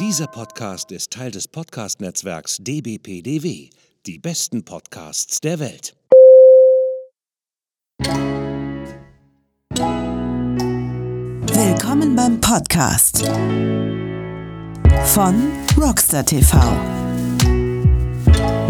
Dieser 0.00 0.26
Podcast 0.26 0.90
ist 0.90 1.12
Teil 1.12 1.30
des 1.30 1.46
Podcast-Netzwerks 1.46 2.56
dbpdw. 2.58 3.70
Die 4.06 4.18
besten 4.18 4.64
Podcasts 4.64 5.40
der 5.40 5.60
Welt. 5.60 5.94
Willkommen 11.46 12.16
beim 12.16 12.40
Podcast 12.40 13.24
von 15.04 15.52
Rockstar 15.80 16.26
TV 16.26 16.58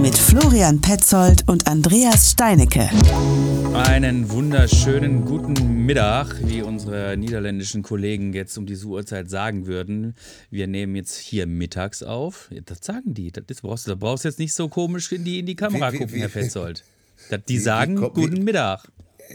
mit 0.00 0.16
Florian 0.16 0.80
Petzold 0.80 1.48
und 1.48 1.66
Andreas 1.66 2.30
Steinecke. 2.32 2.88
Einen 3.74 4.30
wunderschönen 4.30 5.24
guten 5.24 5.84
Mittag, 5.86 6.36
wie 6.46 6.62
unsere 6.62 7.16
niederländischen 7.16 7.82
Kollegen 7.82 8.32
jetzt 8.32 8.56
um 8.58 8.66
diese 8.66 8.86
Uhrzeit 8.86 9.30
sagen 9.30 9.66
würden. 9.66 10.14
Wir 10.50 10.66
nehmen 10.66 10.94
jetzt 10.96 11.16
hier 11.16 11.46
mittags 11.46 12.02
auf. 12.02 12.50
Das 12.66 12.78
sagen 12.82 13.14
die. 13.14 13.32
Das 13.32 13.60
brauchst 13.62 13.86
du, 13.86 13.90
da 13.92 13.94
brauchst 13.96 14.24
du 14.24 14.28
jetzt 14.28 14.38
nicht 14.38 14.54
so 14.54 14.68
komisch 14.68 15.10
in 15.12 15.24
die, 15.24 15.38
in 15.40 15.46
die 15.46 15.56
Kamera 15.56 15.88
Wie- 15.90 15.94
wie- 15.94 15.98
gucken, 15.98 16.14
wie- 16.14 16.20
Herr 16.20 16.28
Petzold. 16.28 16.84
Das, 17.30 17.40
die 17.48 17.54
wie- 17.54 17.58
sagen 17.60 17.96
wie 17.96 18.00
komm- 18.02 18.16
wie- 18.16 18.20
guten 18.28 18.44
Mittag. 18.44 18.88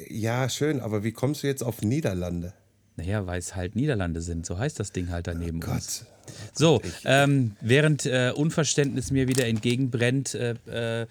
Ja, 0.10 0.48
schön, 0.50 0.80
aber 0.80 1.04
wie 1.04 1.12
kommst 1.12 1.44
du 1.44 1.48
jetzt 1.48 1.64
auf 1.64 1.82
Niederlande? 1.82 2.54
Naja, 2.96 3.26
weil 3.26 3.40
es 3.40 3.56
halt 3.56 3.76
Niederlande 3.76 4.22
sind. 4.22 4.46
So 4.46 4.58
heißt 4.58 4.80
das 4.80 4.92
Ding 4.92 5.10
halt 5.10 5.28
daneben 5.28 5.64
uns. 5.64 5.66
Gott. 6.02 6.06
So, 6.54 6.82
ähm, 7.06 7.56
während 7.62 8.06
äh, 8.06 8.32
Unverständnis 8.36 9.12
mir 9.12 9.28
wieder 9.28 9.48
entgegenbrennt, 9.48 10.36
äh, 10.36 11.02
äh, 11.02 11.08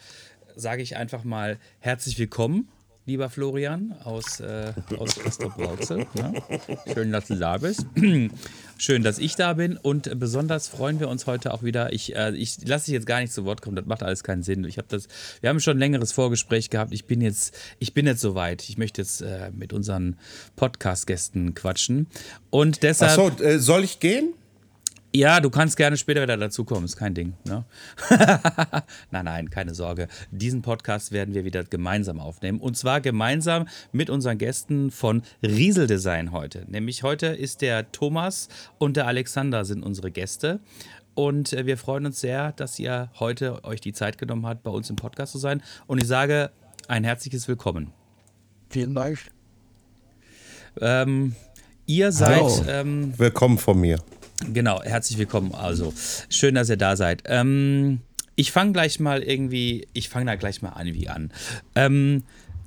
sage 0.57 0.83
ich 0.83 0.97
einfach 0.97 1.25
mal 1.25 1.59
herzlich 1.81 2.19
willkommen, 2.19 2.69
lieber 3.09 3.31
Florian 3.31 3.95
aus, 4.05 4.39
äh, 4.41 4.73
aus 4.99 5.17
Castrop-Rauxel. 5.19 6.07
Ja? 6.15 6.33
Schön, 6.93 7.11
dass 7.11 7.27
du 7.27 7.37
da 7.37 7.57
bist. 7.57 7.87
Schön, 8.79 9.03
dass 9.03 9.19
ich 9.19 9.35
da 9.35 9.55
bin 9.55 9.79
und 9.79 10.07
äh, 10.07 10.15
besonders 10.15 10.69
freuen 10.69 11.01
wir 11.01 11.09
uns 11.09 11.27
heute 11.27 11.55
auch 11.55 11.63
wieder. 11.63 11.93
Ich, 11.95 12.15
äh, 12.15 12.33
ich 12.33 12.59
lasse 12.67 12.85
dich 12.85 12.93
jetzt 12.93 13.07
gar 13.07 13.21
nicht 13.21 13.33
zu 13.33 13.47
Wort 13.47 13.63
kommen, 13.63 13.77
das 13.77 13.87
macht 13.87 14.03
alles 14.03 14.23
keinen 14.23 14.43
Sinn. 14.43 14.65
Ich 14.65 14.77
habe 14.77 14.89
das, 14.91 15.09
wir 15.41 15.49
haben 15.49 15.59
schon 15.59 15.79
ein 15.79 15.81
längeres 15.81 16.13
Vorgespräch 16.13 16.69
gehabt. 16.69 16.93
Ich 16.93 17.07
bin 17.07 17.23
jetzt, 17.23 17.57
ich 17.79 17.95
bin 17.95 18.07
jetzt 18.07 18.21
soweit. 18.21 18.69
Ich 18.69 18.77
möchte 18.77 19.01
jetzt 19.01 19.23
äh, 19.23 19.51
mit 19.53 19.73
unseren 19.73 20.19
Podcast-Gästen 20.57 21.55
quatschen 21.55 22.09
und 22.51 22.83
deshalb. 22.83 23.19
Achso, 23.19 23.43
äh, 23.43 23.59
soll 23.59 23.85
ich 23.85 24.01
gehen? 24.01 24.35
Ja, 25.15 25.41
du 25.41 25.49
kannst 25.49 25.79
gerne 25.79 25.97
später 25.97 26.23
wieder 26.23 26.37
dazukommen, 26.37 26.85
ist 26.85 26.97
kein 26.97 27.15
Ding. 27.15 27.33
Ne? 27.45 27.65
nein, 29.11 29.25
nein, 29.25 29.49
keine 29.49 29.75
Sorge. 29.75 30.07
Diesen 30.31 30.61
Podcast 30.61 31.13
werden 31.13 31.33
wir 31.35 31.45
wieder 31.45 31.65
gemeinsam 31.65 32.21
aufnehmen. 32.21 32.61
Und 32.61 32.77
zwar 32.77 33.01
gemeinsam 33.01 33.69
mit 33.91 34.11
unseren 34.11 34.37
Gästen 34.37 34.91
von 34.91 35.23
Riesel 35.43 35.87
Design 35.87 36.31
heute. 36.33 36.67
Nämlich 36.69 37.05
heute 37.05 37.29
ist 37.29 37.63
der 37.63 37.91
Thomas 37.91 38.49
und 38.77 38.99
der 38.99 39.07
Alexander 39.07 39.65
sind 39.65 39.83
unsere 39.83 40.11
Gäste. 40.11 40.61
Und 41.15 41.55
äh, 41.55 41.65
wir 41.65 41.79
freuen 41.79 42.05
uns 42.05 42.21
sehr, 42.21 42.53
dass 42.53 42.79
ihr 42.79 43.11
heute 43.19 43.65
euch 43.65 43.81
die 43.81 43.95
Zeit 43.95 44.19
genommen 44.19 44.47
habt, 44.47 44.63
bei 44.63 44.71
uns 44.71 44.91
im 44.91 44.97
Podcast 44.97 45.33
zu 45.33 45.39
sein. 45.39 45.63
Und 45.87 46.03
ich 46.03 46.07
sage 46.07 46.51
ein 46.87 47.03
herzliches 47.03 47.49
Willkommen. 47.49 47.93
Vielen 48.69 48.95
Dank. 48.95 49.19
Ähm, 50.81 51.35
ihr 51.87 52.13
seid. 52.13 52.37
Hallo. 52.37 52.65
Ähm, 52.69 53.15
Willkommen 53.17 53.57
von 53.57 53.81
mir. 53.81 53.99
Genau, 54.47 54.83
herzlich 54.83 55.19
willkommen. 55.19 55.53
Also, 55.55 55.93
schön, 56.29 56.55
dass 56.55 56.71
ihr 56.71 56.77
da 56.77 56.97
seid. 56.97 57.25
Ähm, 57.27 58.01
ich 58.37 58.53
fange 58.53 58.73
gleich 58.73 59.01
mal 59.01 59.23
irgendwie, 59.23 59.89
ich 59.95 60.09
fange 60.09 60.27
da 60.27 60.37
gleich 60.37 60.63
mal 60.63 60.71
an 60.71 60.87
wie 60.87 61.09
an. 61.09 61.33
Ähm, 61.75 62.23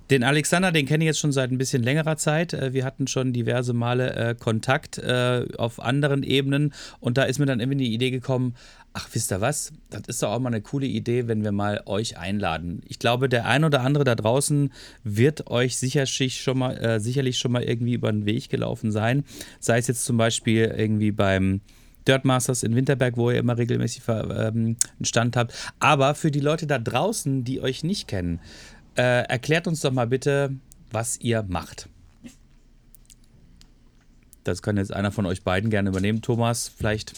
den 0.09 0.25
Alexander, 0.25 0.73
den 0.73 0.85
kenne 0.85 1.05
ich 1.05 1.07
jetzt 1.07 1.19
schon 1.19 1.31
seit 1.31 1.49
ein 1.49 1.57
bisschen 1.57 1.81
längerer 1.81 2.17
Zeit. 2.17 2.53
Äh, 2.53 2.73
Wir 2.73 2.83
hatten 2.83 3.07
schon 3.07 3.31
diverse 3.31 3.71
Male 3.71 4.13
äh, 4.13 4.35
Kontakt 4.35 4.97
äh, 4.97 5.45
auf 5.57 5.79
anderen 5.79 6.23
Ebenen 6.23 6.73
und 6.99 7.17
da 7.17 7.23
ist 7.23 7.39
mir 7.39 7.45
dann 7.45 7.61
irgendwie 7.61 7.85
die 7.85 7.93
Idee 7.93 8.11
gekommen, 8.11 8.55
ach, 8.93 9.07
wisst 9.13 9.31
ihr 9.31 9.41
was? 9.41 9.71
Das 9.89 10.01
ist 10.07 10.21
doch 10.21 10.31
auch 10.31 10.39
mal 10.39 10.49
eine 10.49 10.61
coole 10.61 10.85
Idee, 10.85 11.27
wenn 11.27 11.43
wir 11.43 11.51
mal 11.51 11.81
euch 11.85 12.17
einladen. 12.17 12.81
Ich 12.87 12.99
glaube, 12.99 13.29
der 13.29 13.45
ein 13.45 13.63
oder 13.63 13.81
andere 13.81 14.03
da 14.03 14.15
draußen 14.15 14.71
wird 15.03 15.47
euch 15.47 15.77
sicherlich 15.77 16.41
schon 16.41 16.57
mal, 16.57 16.77
äh, 16.77 16.99
sicherlich 16.99 17.37
schon 17.37 17.51
mal 17.51 17.63
irgendwie 17.63 17.93
über 17.93 18.11
den 18.11 18.25
Weg 18.25 18.49
gelaufen 18.49 18.91
sein. 18.91 19.23
Sei 19.59 19.77
es 19.77 19.87
jetzt 19.87 20.05
zum 20.05 20.17
Beispiel 20.17 20.73
irgendwie 20.75 21.11
beim 21.11 21.61
Dirt 22.07 22.25
Masters 22.25 22.63
in 22.63 22.75
Winterberg, 22.75 23.15
wo 23.15 23.29
ihr 23.31 23.37
immer 23.37 23.57
regelmäßig 23.57 24.03
ähm, 24.07 24.17
einen 24.17 25.05
Stand 25.05 25.37
habt. 25.37 25.53
Aber 25.79 26.15
für 26.15 26.31
die 26.31 26.39
Leute 26.39 26.67
da 26.67 26.79
draußen, 26.79 27.43
die 27.43 27.61
euch 27.61 27.83
nicht 27.83 28.07
kennen, 28.07 28.39
äh, 28.97 29.23
erklärt 29.27 29.67
uns 29.67 29.81
doch 29.81 29.91
mal 29.91 30.07
bitte, 30.07 30.53
was 30.91 31.19
ihr 31.21 31.43
macht. 31.43 31.87
Das 34.43 34.61
kann 34.61 34.77
jetzt 34.77 34.91
einer 34.91 35.11
von 35.11 35.27
euch 35.27 35.43
beiden 35.43 35.69
gerne 35.69 35.89
übernehmen. 35.89 36.21
Thomas, 36.21 36.67
vielleicht. 36.67 37.13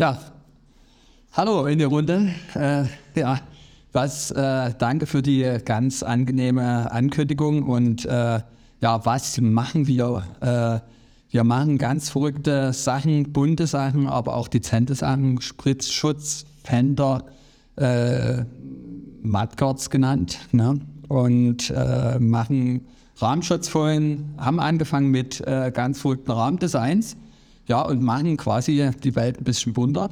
Ja, 0.00 0.18
hallo 1.32 1.66
in 1.66 1.78
der 1.78 1.88
Runde. 1.88 2.30
Äh, 2.54 2.84
ja, 3.14 3.38
was, 3.92 4.30
äh, 4.30 4.72
danke 4.78 5.04
für 5.04 5.20
die 5.20 5.58
ganz 5.62 6.02
angenehme 6.02 6.90
Ankündigung 6.90 7.64
und 7.64 8.06
äh, 8.06 8.40
ja, 8.80 9.04
was 9.04 9.38
machen 9.42 9.86
wir? 9.86 10.22
Äh, 10.40 10.80
wir 11.28 11.44
machen 11.44 11.76
ganz 11.76 12.08
verrückte 12.08 12.72
Sachen, 12.72 13.30
bunte 13.34 13.66
Sachen, 13.66 14.06
aber 14.06 14.36
auch 14.36 14.48
dezente 14.48 14.94
Sachen, 14.94 15.42
Spritzschutz, 15.42 16.46
Fender, 16.64 17.26
äh, 17.76 18.44
Mudguards 19.20 19.90
genannt, 19.90 20.38
ne? 20.52 20.80
und 21.08 21.68
äh, 21.76 22.18
machen 22.18 22.86
Rahmenschutzfolien, 23.18 24.34
haben 24.38 24.60
angefangen 24.60 25.10
mit 25.10 25.46
äh, 25.46 25.70
ganz 25.70 26.00
verrückten 26.00 26.30
Rahmendesigns, 26.30 27.18
ja, 27.70 27.82
und 27.82 28.02
machen 28.02 28.36
quasi 28.36 28.90
die 29.04 29.14
Welt 29.14 29.38
ein 29.38 29.44
bisschen 29.44 29.72
bunter 29.72 30.10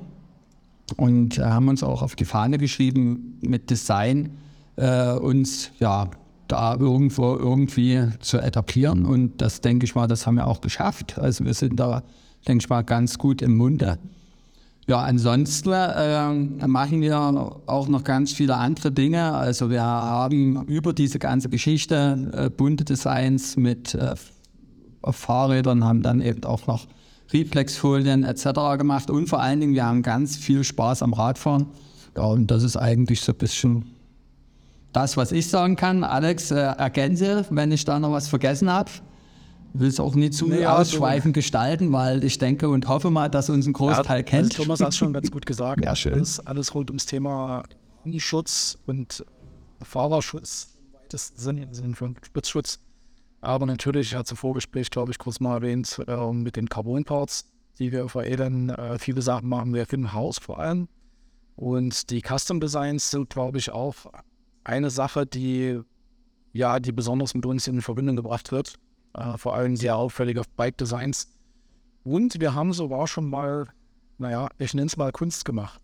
und 0.97 1.39
äh, 1.39 1.43
haben 1.43 1.67
uns 1.67 1.83
auch 1.83 2.03
auf 2.03 2.15
die 2.15 2.25
Fahne 2.25 2.57
geschrieben, 2.57 3.37
mit 3.41 3.69
Design 3.69 4.31
äh, 4.77 5.15
uns 5.15 5.73
ja 5.81 6.09
da 6.47 6.77
irgendwo 6.77 7.35
irgendwie 7.35 8.01
zu 8.21 8.39
etablieren 8.39 9.05
und 9.05 9.43
das 9.43 9.61
denke 9.61 9.87
ich 9.87 9.97
mal, 9.97 10.07
das 10.07 10.25
haben 10.25 10.37
wir 10.37 10.47
auch 10.47 10.61
geschafft. 10.61 11.19
Also 11.19 11.45
wir 11.45 11.53
sind 11.53 11.81
da, 11.81 12.05
denke 12.47 12.63
ich 12.63 12.69
mal, 12.71 12.83
ganz 12.83 13.19
gut 13.19 13.43
im 13.43 13.57
Munde. 13.57 13.99
Ja, 14.87 15.01
ansonsten 15.01 15.73
äh, 15.73 16.67
machen 16.69 17.01
wir 17.01 17.19
auch 17.67 17.89
noch 17.89 18.05
ganz 18.05 18.33
viele 18.33 18.55
andere 18.55 18.93
Dinge. 18.93 19.35
Also 19.35 19.69
wir 19.69 19.83
haben 19.83 20.65
über 20.67 20.93
diese 20.93 21.19
ganze 21.19 21.49
Geschichte 21.49 22.31
äh, 22.33 22.51
bunte 22.51 22.85
Designs 22.85 23.57
mit 23.57 23.97
äh, 23.97 24.15
Fahrrädern, 25.05 25.83
haben 25.83 26.03
dann 26.03 26.21
eben 26.21 26.45
auch 26.45 26.69
noch 26.69 26.87
Reflexfolien 27.33 28.25
etc. 28.25 28.79
gemacht 28.79 29.11
und 29.11 29.29
vor 29.29 29.41
allen 29.41 29.61
Dingen, 29.61 29.75
wir 29.75 29.85
haben 29.85 30.03
ganz 30.03 30.37
viel 30.37 30.65
Spaß 30.65 31.03
am 31.03 31.13
Radfahren. 31.13 31.67
Ja, 32.17 32.25
und 32.25 32.47
das 32.51 32.63
ist 32.63 32.77
eigentlich 32.77 33.21
so 33.21 33.33
ein 33.33 33.39
bisschen 33.39 33.85
das, 34.93 35.17
was 35.17 35.33
ich 35.33 35.49
sagen 35.49 35.77
kann. 35.77 36.03
Alex, 36.05 36.51
äh, 36.51 36.57
ergänze, 36.57 37.45
wenn 37.51 37.71
ich 37.71 37.85
da 37.85 37.99
noch 37.99 38.13
was 38.13 38.29
vergessen 38.29 38.71
habe. 38.73 38.91
Will 39.75 39.89
es 39.89 40.01
auch 40.01 40.15
nicht 40.15 40.33
zu 40.33 40.49
Nee, 40.49 40.65
also- 40.65 40.97
ausschweifend 40.97 41.35
gestalten, 41.35 41.93
weil 41.93 42.25
ich 42.25 42.39
denke 42.39 42.69
und 42.71 42.89
hoffe 42.89 43.11
mal, 43.11 43.29
dass 43.29 43.51
uns 43.51 43.67
ein 43.67 43.75
Großteil 43.75 44.19
Ja, 44.19 44.23
kennt. 44.23 44.45
Also 44.53 44.63
Thomas 44.63 44.81
hat 44.81 44.89
es 44.89 44.97
schon 44.97 45.13
ganz 45.13 45.31
gut 45.31 45.45
gesagt. 45.45 45.85
Ja, 45.85 45.95
schön. 45.95 46.15
Alles, 46.15 46.41
alles 46.47 46.75
rund 46.75 46.91
ums 46.91 47.05
Thema 47.05 47.63
Schutz 48.17 48.79
und 48.87 49.25
Fahrerschutz. 49.83 50.69
Das 51.11 51.33
sind 51.37 51.95
von 51.97 52.17
Spritzschutz. 52.23 52.81
Aber 53.41 53.67
natürlich, 53.67 54.15
hat 54.15 54.31
im 54.31 54.37
Vorgespräch, 54.37 54.91
glaube 54.91 55.13
ich, 55.13 55.19
kurz 55.19 55.41
mal 55.41 55.57
erwähnt, 55.57 56.01
äh, 56.07 56.33
mit 56.33 56.57
den 56.57 56.69
Carbon-Parts, 56.69 57.51
die 57.79 57.93
wir 57.93 58.09
veredeln. 58.09 58.71
Äh, 58.71 58.99
viele 58.99 59.23
Sachen 59.23 59.49
machen 59.49 59.73
wir 59.75 59.87
für 59.87 59.97
ein 59.97 60.13
Haus 60.13 60.39
vor 60.39 60.59
allem. 60.59 60.89
Und 61.55 62.11
die 62.11 62.23
Custom 62.23 62.61
Designs 62.61 63.11
sind, 63.11 63.31
glaube 63.31 63.59
ich, 63.59 63.71
auch 63.71 63.95
eine 64.65 64.91
Sache, 64.91 65.27
die, 65.27 65.81
ja, 66.53 66.81
die 66.81 66.93
besonders 66.93 67.35
mit 67.35 67.47
uns 67.47 67.67
in 67.67 67.81
Verbindung 67.81 68.17
gebracht 68.17 68.53
wird. 68.53 68.75
Äh, 69.15 69.39
vor 69.39 69.55
allem 69.55 69.77
sehr 69.77 69.97
auffällige 69.97 70.43
Bike-Designs. 70.57 71.29
Und 72.05 72.41
wir 72.41 72.55
haben 72.55 72.73
sogar 72.73 73.07
schon 73.07 73.29
mal, 73.29 73.69
naja, 74.19 74.49
ich 74.59 74.75
nenne 74.75 74.87
es 74.87 74.97
mal 74.97 75.13
Kunst 75.13 75.45
gemacht. 75.45 75.81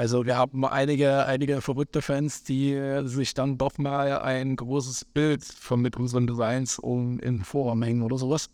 Also 0.00 0.24
wir 0.24 0.38
haben 0.38 0.64
einige, 0.64 1.26
einige 1.26 1.60
verrückte 1.60 2.00
Fans, 2.00 2.42
die 2.42 2.72
äh, 2.72 3.06
sich 3.06 3.34
dann 3.34 3.58
doch 3.58 3.76
mal 3.76 4.20
ein 4.20 4.56
großes 4.56 5.04
Bild 5.04 5.44
von 5.44 5.82
mit 5.82 5.98
unseren 5.98 6.26
Designs 6.26 6.78
um 6.78 7.18
in 7.18 7.44
Vorraum 7.44 7.82
hängen 7.82 8.00
oder 8.00 8.16
sowas. 8.16 8.48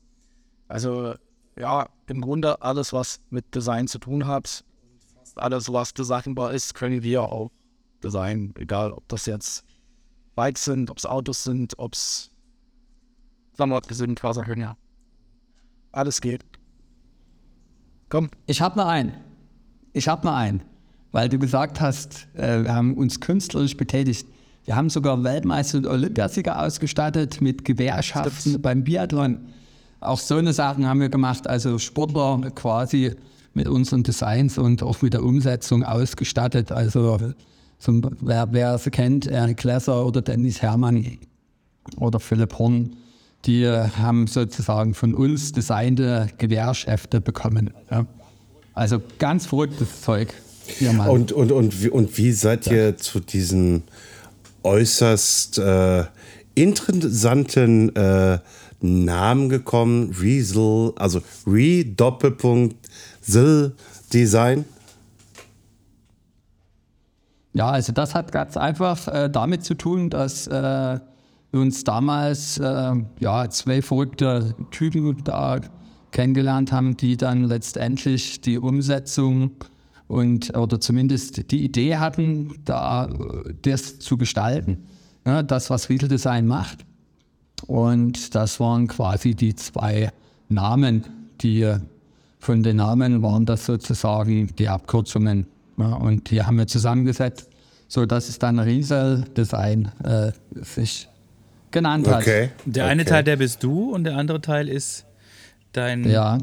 Also 0.66 1.14
ja, 1.56 1.88
im 2.08 2.20
Grunde 2.20 2.60
alles, 2.62 2.92
was 2.92 3.20
mit 3.30 3.54
Design 3.54 3.86
zu 3.86 4.00
tun 4.00 4.26
hat, 4.26 4.64
alles, 5.36 5.72
was 5.72 5.94
designbar 5.94 6.52
ist, 6.52 6.74
können 6.74 7.04
wir 7.04 7.22
auch 7.22 7.52
designen. 8.02 8.52
Egal, 8.56 8.90
ob 8.90 9.06
das 9.06 9.26
jetzt 9.26 9.64
Bikes 10.34 10.64
sind, 10.64 10.90
ob 10.90 10.98
es 10.98 11.06
Autos 11.06 11.44
sind, 11.44 11.78
ob 11.78 11.94
es 11.94 12.32
Klamotten 13.54 13.94
sind, 13.94 14.24
auch 14.24 14.36
immer. 14.36 14.56
Ja. 14.56 14.76
Alles 15.92 16.20
geht. 16.20 16.44
Komm, 18.08 18.30
Ich 18.46 18.60
habe 18.60 18.76
noch 18.76 18.88
einen. 18.88 19.12
Ich 19.92 20.08
habe 20.08 20.26
noch 20.26 20.34
einen. 20.34 20.75
Weil 21.16 21.30
du 21.30 21.38
gesagt 21.38 21.80
hast, 21.80 22.28
äh, 22.34 22.64
wir 22.64 22.74
haben 22.74 22.92
uns 22.92 23.20
künstlerisch 23.20 23.74
betätigt. 23.74 24.28
Wir 24.66 24.76
haben 24.76 24.90
sogar 24.90 25.24
Weltmeister 25.24 25.78
und 25.78 25.86
Olympiasieger 25.86 26.62
ausgestattet 26.62 27.40
mit 27.40 27.64
Gewehrschaften 27.64 28.60
beim 28.60 28.84
Biathlon. 28.84 29.38
auch 30.00 30.18
so 30.18 30.34
eine 30.34 30.52
Sachen 30.52 30.86
haben 30.86 31.00
wir 31.00 31.08
gemacht, 31.08 31.46
also 31.46 31.78
Sportler 31.78 32.50
quasi 32.50 33.14
mit 33.54 33.66
unseren 33.66 34.02
Designs 34.02 34.58
und 34.58 34.82
auch 34.82 35.00
mit 35.00 35.14
der 35.14 35.22
Umsetzung 35.22 35.84
ausgestattet. 35.84 36.70
Also 36.70 37.18
zum, 37.78 38.02
wer, 38.20 38.48
wer 38.52 38.76
sie 38.76 38.90
kennt, 38.90 39.26
Eric 39.26 39.64
Lesser 39.64 40.04
oder 40.04 40.20
Dennis 40.20 40.60
Herrmann 40.60 41.02
oder 41.96 42.20
Philipp 42.20 42.58
Horn, 42.58 42.94
die 43.46 43.66
haben 43.66 44.26
sozusagen 44.26 44.92
von 44.92 45.14
uns 45.14 45.52
designte 45.52 46.28
Gewehrschäfte 46.36 47.22
bekommen. 47.22 47.72
Ja. 47.90 48.04
Also 48.74 49.00
ganz 49.18 49.46
verrücktes 49.46 50.02
Zeug. 50.02 50.34
Und, 51.08 51.32
und, 51.32 51.52
und, 51.52 51.82
wie, 51.82 51.88
und 51.88 52.16
wie 52.18 52.32
seid 52.32 52.66
ihr 52.66 52.96
zu 52.96 53.20
diesen 53.20 53.84
äußerst 54.62 55.58
äh, 55.58 56.04
interessanten 56.54 57.94
äh, 57.94 58.38
Namen 58.80 59.48
gekommen? 59.48 60.14
Riesel, 60.20 60.92
also 60.96 61.20
Re 61.46 61.84
Doppelpunkt 61.84 62.76
Sil 63.22 63.74
Design? 64.12 64.64
Ja, 67.54 67.70
also 67.70 67.92
das 67.92 68.14
hat 68.14 68.32
ganz 68.32 68.56
einfach 68.56 69.08
äh, 69.08 69.30
damit 69.30 69.64
zu 69.64 69.74
tun, 69.74 70.10
dass 70.10 70.46
äh, 70.46 70.52
wir 71.50 71.60
uns 71.60 71.84
damals 71.84 72.58
äh, 72.58 72.92
ja, 73.18 73.48
zwei 73.48 73.80
verrückte 73.80 74.54
Typen 74.70 75.24
da 75.24 75.60
kennengelernt 76.10 76.70
haben, 76.70 76.96
die 76.96 77.16
dann 77.16 77.44
letztendlich 77.44 78.42
die 78.42 78.58
Umsetzung 78.58 79.52
und 80.08 80.56
oder 80.56 80.80
zumindest 80.80 81.50
die 81.50 81.64
Idee 81.64 81.96
hatten, 81.96 82.54
da 82.64 83.08
das 83.62 83.98
zu 83.98 84.16
gestalten. 84.16 84.86
Ja, 85.24 85.42
das, 85.42 85.70
was 85.70 85.88
Retail 85.88 86.08
Design 86.08 86.46
macht. 86.46 86.84
Und 87.66 88.34
das 88.34 88.60
waren 88.60 88.86
quasi 88.86 89.34
die 89.34 89.54
zwei 89.56 90.12
Namen, 90.48 91.04
die 91.40 91.74
von 92.38 92.62
den 92.62 92.76
Namen 92.76 93.22
waren 93.22 93.44
das 93.44 93.66
sozusagen 93.66 94.54
die 94.56 94.68
Abkürzungen. 94.68 95.46
Ja, 95.78 95.94
und 95.94 96.30
die 96.30 96.42
haben 96.42 96.58
wir 96.58 96.66
zusammengesetzt, 96.66 97.50
sodass 97.88 98.28
es 98.28 98.38
dann 98.38 98.58
Riesel 98.58 99.24
Design 99.36 99.90
äh, 100.04 100.30
sich 100.62 101.08
genannt 101.72 102.06
hat. 102.06 102.22
Okay. 102.22 102.50
Der 102.64 102.84
okay. 102.84 102.92
eine 102.92 103.04
Teil, 103.04 103.24
der 103.24 103.36
bist 103.36 103.62
du 103.62 103.90
und 103.92 104.04
der 104.04 104.16
andere 104.16 104.40
Teil 104.40 104.68
ist 104.68 105.04
dein. 105.72 106.08
Ja. 106.08 106.38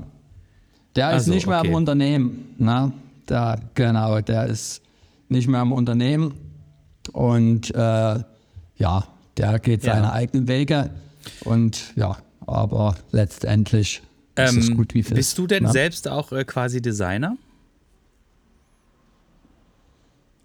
Der 0.96 1.10
ist 1.10 1.14
also, 1.14 1.32
nicht 1.32 1.48
mehr 1.48 1.60
okay. 1.60 1.70
im 1.70 1.74
Unternehmen. 1.74 2.56
Ne? 2.58 2.92
Der, 3.30 3.60
genau, 3.74 4.22
der 4.22 4.48
ist 4.48 4.82
nicht 5.30 5.48
mehr 5.48 5.62
im 5.62 5.72
Unternehmen. 5.72 6.34
Und 7.12 7.74
äh, 7.76 8.24
ja, 8.76 9.04
der 9.38 9.60
geht 9.60 9.84
seine 9.84 10.08
ja. 10.08 10.14
eigenen 10.14 10.48
Wege. 10.48 10.90
Und 11.44 11.96
ja, 11.96 12.18
aber 12.46 12.96
letztendlich 13.12 14.02
ist 14.36 14.54
ähm, 14.54 14.60
es 14.60 14.72
gut 14.72 14.94
wie 14.94 15.00
es 15.00 15.10
Bist 15.10 15.38
du 15.38 15.48
denn 15.48 15.64
ne? 15.64 15.72
selbst 15.72 16.08
auch 16.08 16.32
äh, 16.32 16.44
quasi 16.44 16.82
Designer? 16.82 17.38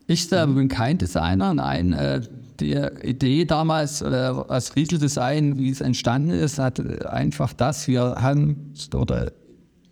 Ich 0.06 0.26
selber 0.26 0.54
bin 0.54 0.68
kein 0.68 0.96
Designer, 0.96 1.52
nein. 1.52 1.92
Äh, 1.92 2.22
die 2.60 2.72
Idee 3.02 3.44
damals, 3.44 4.00
äh, 4.00 4.06
als 4.06 4.74
Retail 4.74 4.98
Design, 4.98 5.58
wie 5.58 5.70
es 5.70 5.80
entstanden 5.80 6.30
ist, 6.30 6.58
hat 6.58 6.80
einfach 7.06 7.52
das, 7.52 7.86
wir 7.86 8.16
haben, 8.18 8.72
oder 8.94 9.32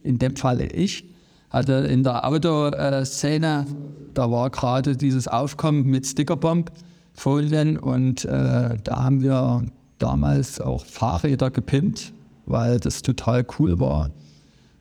in 0.02 0.18
dem 0.18 0.34
Fall 0.36 0.60
ich, 0.60 1.04
hatte 1.50 1.72
in 1.72 2.02
der 2.02 2.26
Autoszene, 2.26 3.66
da 4.14 4.30
war 4.30 4.50
gerade 4.50 4.96
dieses 4.96 5.28
Aufkommen 5.28 5.84
mit 5.86 6.06
Stickerbomb-Folien 6.06 7.78
und 7.78 8.24
äh, 8.24 8.76
da 8.82 9.02
haben 9.02 9.22
wir 9.22 9.64
damals 9.98 10.60
auch 10.60 10.84
Fahrräder 10.84 11.50
gepimpt, 11.50 12.12
weil 12.46 12.80
das 12.80 13.02
total 13.02 13.46
cool 13.58 13.78
war. 13.80 14.10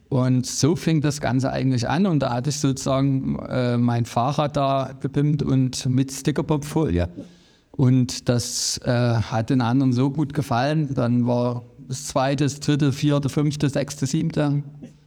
Und 0.10 0.46
so 0.46 0.76
fing 0.76 1.02
das 1.02 1.20
Ganze 1.20 1.52
eigentlich 1.52 1.90
an 1.90 2.06
und 2.06 2.20
da 2.20 2.34
hatte 2.34 2.50
ich 2.50 2.60
sozusagen 2.60 3.40
äh, 3.50 3.78
mein 3.78 4.06
Fahrrad 4.06 4.56
da 4.56 4.92
gepimpt 5.00 5.44
und 5.44 5.86
mit 5.88 6.12
Stickerbomb-Folie. 6.12 7.10
Und 7.72 8.30
das 8.30 8.80
äh, 8.86 8.92
hat 8.92 9.50
den 9.50 9.62
anderen 9.62 9.92
so 9.92 10.10
gut 10.10 10.34
gefallen. 10.34 10.94
Dann 10.94 11.28
war 11.28 11.64
das 11.88 12.06
zweite, 12.06 12.48
dritte, 12.48 12.94
vierte, 12.94 13.30
fünfte, 13.30 13.68
sechste, 13.68 14.06
siebte. 14.06 14.64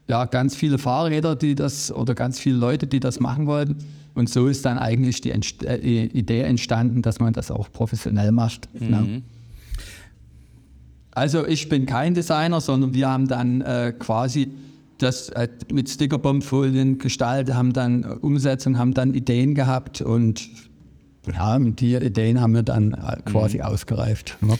Ja, 0.08 0.24
ganz 0.24 0.56
viele 0.56 0.78
Fahrräder, 0.78 1.36
die 1.36 1.54
das 1.54 1.92
oder 1.92 2.14
ganz 2.14 2.40
viele 2.40 2.56
Leute, 2.56 2.86
die 2.86 2.98
das 2.98 3.20
machen 3.20 3.46
wollten. 3.46 3.76
Und 4.14 4.28
so 4.28 4.48
ist 4.48 4.64
dann 4.64 4.78
eigentlich 4.78 5.20
die 5.20 5.30
Entst 5.30 5.64
äh, 5.64 5.76
Idee 5.76 6.40
entstanden, 6.40 7.02
dass 7.02 7.20
man 7.20 7.32
das 7.34 7.50
auch 7.50 7.70
professionell 7.70 8.32
macht. 8.32 8.68
Mhm. 8.74 8.90
Ja. 8.90 9.04
Also 11.12 11.46
ich 11.46 11.68
bin 11.68 11.84
kein 11.86 12.14
Designer, 12.14 12.60
sondern 12.60 12.94
wir 12.94 13.08
haben 13.08 13.28
dann 13.28 13.60
äh, 13.60 13.92
quasi 13.98 14.50
das 14.98 15.28
äh, 15.30 15.48
mit 15.72 15.88
Stickerbomb-Folien 15.88 16.98
gestaltet, 16.98 17.54
haben 17.54 17.72
dann 17.72 18.04
Umsetzung, 18.04 18.78
haben 18.78 18.94
dann 18.94 19.14
Ideen 19.14 19.54
gehabt 19.54 20.00
und 20.00 20.48
ja, 21.32 21.58
die 21.58 21.94
Ideen 21.94 22.40
haben 22.40 22.54
wir 22.54 22.62
dann 22.62 22.94
äh, 22.94 23.20
quasi 23.24 23.58
mhm. 23.58 23.64
ausgereift 23.64 24.36
ne? 24.40 24.58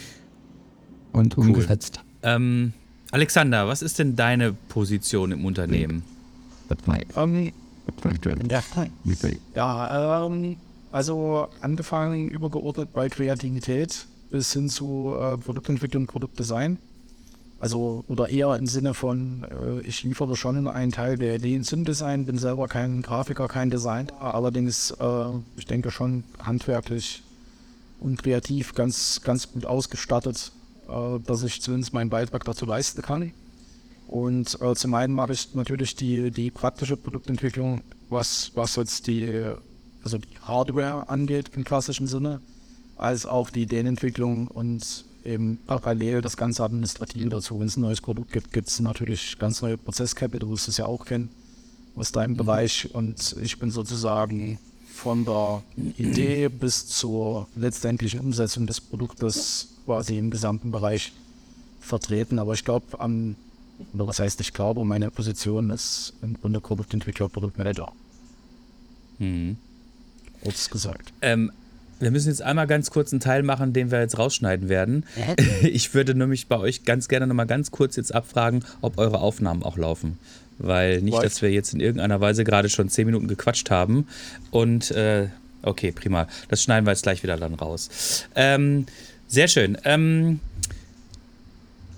und 1.13 1.37
cool. 1.39 1.47
umgesetzt. 1.47 2.01
Ähm, 2.23 2.73
Alexander, 3.11 3.67
was 3.67 3.81
ist 3.83 3.99
denn 3.99 4.17
deine 4.17 4.53
Position 4.53 5.33
im 5.33 5.45
Unternehmen? 5.47 6.03
Um, 7.17 7.53
ja, 9.55 10.27
ähm, 10.27 10.57
also 10.93 11.49
angefangen 11.63 12.29
übergeordnet 12.29 12.93
bei 12.93 13.09
Kreativität 13.09 14.07
bis 14.31 14.53
hin 14.53 14.69
zu 14.69 15.15
äh, 15.19 15.39
Produktentwicklung, 15.39 16.07
Produktdesign. 16.07 16.79
Also, 17.61 18.05
oder 18.09 18.29
eher 18.29 18.55
im 18.57 18.67
Sinne 18.67 18.93
von, 18.95 19.45
äh, 19.45 19.81
ich 19.81 20.05
liefere 20.05 20.37
schon 20.37 20.69
einen 20.69 20.93
Teil 20.93 21.17
der 21.17 21.37
Ideen 21.37 21.65
zum 21.65 21.85
Design, 21.85 22.27
bin 22.27 22.37
selber 22.39 22.69
kein 22.69 23.03
Grafiker, 23.03 23.49
kein 23.49 23.71
Designer, 23.71 24.13
allerdings, 24.21 24.93
äh, 24.93 25.25
ich 25.57 25.67
denke 25.67 25.91
schon 25.91 26.25
handwerklich 26.39 27.23
und 28.01 28.23
kreativ 28.23 28.75
ganz, 28.75 29.23
ganz 29.25 29.51
gut 29.51 29.67
ausgestattet, 29.67 30.53
dass 30.89 31.43
ich 31.43 31.61
zumindest 31.61 31.93
meinen 31.93 32.11
Beitrag 32.11 32.45
dazu 32.45 32.67
leisten 32.67 33.03
kann. 33.03 33.33
Und 34.07 34.61
äh, 34.63 34.75
zum 34.75 34.95
einen 34.95 35.13
mache 35.13 35.33
ich 35.33 35.55
natürlich 35.55 35.95
die, 35.95 36.31
die 36.31 36.51
praktische 36.51 36.97
Produktentwicklung, 36.97 37.83
was, 38.09 38.53
was 38.55 38.77
jetzt 38.77 39.07
die, 39.07 39.45
also 40.03 40.17
die 40.17 40.39
Hardware 40.43 41.09
angeht 41.11 41.51
im 41.55 41.63
klassischen 41.63 42.07
Sinne, 42.07 42.41
als 42.97 43.27
auch 43.27 43.51
die 43.51 43.63
Ideenentwicklung 43.63 44.49
und 44.49 45.05
eben 45.25 45.59
parallel 45.67 46.23
das 46.23 46.39
ganze 46.39 46.65
Administrative 46.65 47.29
dazu. 47.29 47.61
Wenn 47.61 47.67
es 47.67 47.77
ein 47.77 47.83
neues 47.83 48.01
Produkt 48.01 48.33
gibt, 48.33 48.53
gibt 48.53 48.69
es 48.69 48.81
natürlich 48.81 49.39
ganz 49.39 49.61
neue 49.61 49.77
Prozesskette, 49.77 50.39
du 50.39 50.51
wirst 50.51 50.69
es 50.69 50.79
ja 50.79 50.87
auch 50.87 51.05
kennen 51.05 51.29
aus 51.95 52.11
deinem 52.13 52.33
mhm. 52.33 52.39
Bereich. 52.39 52.95
Und 52.95 53.37
ich 53.43 53.59
bin 53.59 53.71
sozusagen 53.71 54.59
von 54.95 55.27
der 55.27 55.63
Idee 55.99 56.49
bis 56.49 56.87
zur 56.87 57.47
letztendlichen 57.55 58.21
Umsetzung 58.21 58.67
des 58.67 58.81
Produktes 58.81 59.78
quasi 59.89 60.19
im 60.19 60.31
gesamten 60.31 60.71
Bereich 60.71 61.13
vertreten. 61.81 62.39
Aber 62.39 62.53
ich 62.53 62.63
glaube, 62.63 63.01
am, 63.01 63.37
was 63.95 64.19
heißt 64.19 64.39
ich 64.43 64.53
glaube, 64.53 64.85
meine 64.85 65.11
Position 65.11 65.71
ist 65.71 66.13
im 66.21 66.39
Grunde 66.39 66.61
Produktentwickler, 66.61 67.31
Produktmanager. 67.31 67.91
Mhm. 69.19 69.57
Kurz 70.43 70.69
gesagt. 70.69 71.15
Ähm, 71.23 71.51
wir 72.01 72.11
müssen 72.11 72.29
jetzt 72.29 72.43
einmal 72.43 72.67
ganz 72.67 72.91
kurz 72.91 73.13
einen 73.13 73.21
Teil 73.21 73.43
machen, 73.43 73.73
den 73.73 73.91
wir 73.91 74.01
jetzt 74.01 74.19
rausschneiden 74.19 74.69
werden. 74.69 75.07
Ich 75.63 75.95
würde 75.95 76.15
nämlich 76.15 76.49
bei 76.49 76.59
euch 76.59 76.85
ganz 76.85 77.09
gerne 77.09 77.27
nochmal 77.27 77.47
ganz 77.47 77.71
kurz 77.71 77.97
jetzt 77.97 78.15
abfragen, 78.15 78.67
ob 78.83 78.99
eure 78.99 79.21
Aufnahmen 79.21 79.63
auch 79.63 79.79
laufen. 79.79 80.19
Weil 80.59 81.01
nicht, 81.01 81.23
dass 81.23 81.41
wir 81.41 81.51
jetzt 81.51 81.73
in 81.73 81.81
irgendeiner 81.81 82.21
Weise 82.21 82.45
gerade 82.45 82.69
schon 82.69 82.91
zehn 82.91 83.07
Minuten 83.07 83.27
gequatscht 83.27 83.71
haben. 83.71 84.07
Und 84.51 84.91
äh, 84.91 85.29
okay, 85.63 85.93
prima. 85.93 86.29
Das 86.49 86.63
schneiden 86.63 86.87
wir 86.87 86.93
jetzt 86.93 87.05
gleich 87.05 87.23
wieder 87.23 87.39
dann 87.39 87.55
raus. 87.55 88.27
Ähm, 88.35 88.85
sehr 89.29 89.47
schön. 89.49 89.79
Ähm, 89.85 90.41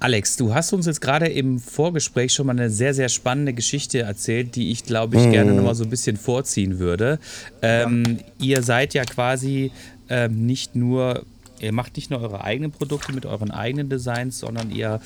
Alex, 0.01 0.37
du 0.37 0.55
hast 0.55 0.73
uns 0.73 0.87
jetzt 0.87 1.01
gerade 1.01 1.29
im 1.29 1.59
Vorgespräch 1.59 2.33
schon 2.33 2.47
mal 2.47 2.53
eine 2.53 2.71
sehr, 2.71 2.95
sehr 2.95 3.11
spannende 3.11 3.53
Geschichte 3.53 4.01
erzählt, 4.01 4.57
die 4.57 4.71
ich, 4.71 4.85
glaube 4.85 5.17
ich, 5.17 5.31
gerne 5.31 5.53
noch 5.53 5.63
mal 5.63 5.75
so 5.75 5.85
ein 5.85 5.91
bisschen 5.91 6.17
vorziehen 6.17 6.79
würde. 6.79 7.19
Ähm, 7.61 8.05
ja. 8.39 8.57
Ihr 8.57 8.63
seid 8.63 8.95
ja 8.95 9.05
quasi 9.05 9.73
ähm, 10.09 10.47
nicht 10.47 10.75
nur, 10.75 11.25
ihr 11.61 11.73
macht 11.73 11.97
nicht 11.97 12.11
nur 12.11 12.23
eure 12.23 12.43
eigenen 12.43 12.73
Produkte 12.73 13.13
mit 13.13 13.27
euren 13.27 13.51
eigenen 13.51 13.91
Designs, 13.91 14.39
sondern 14.39 14.71
ihr 14.71 15.03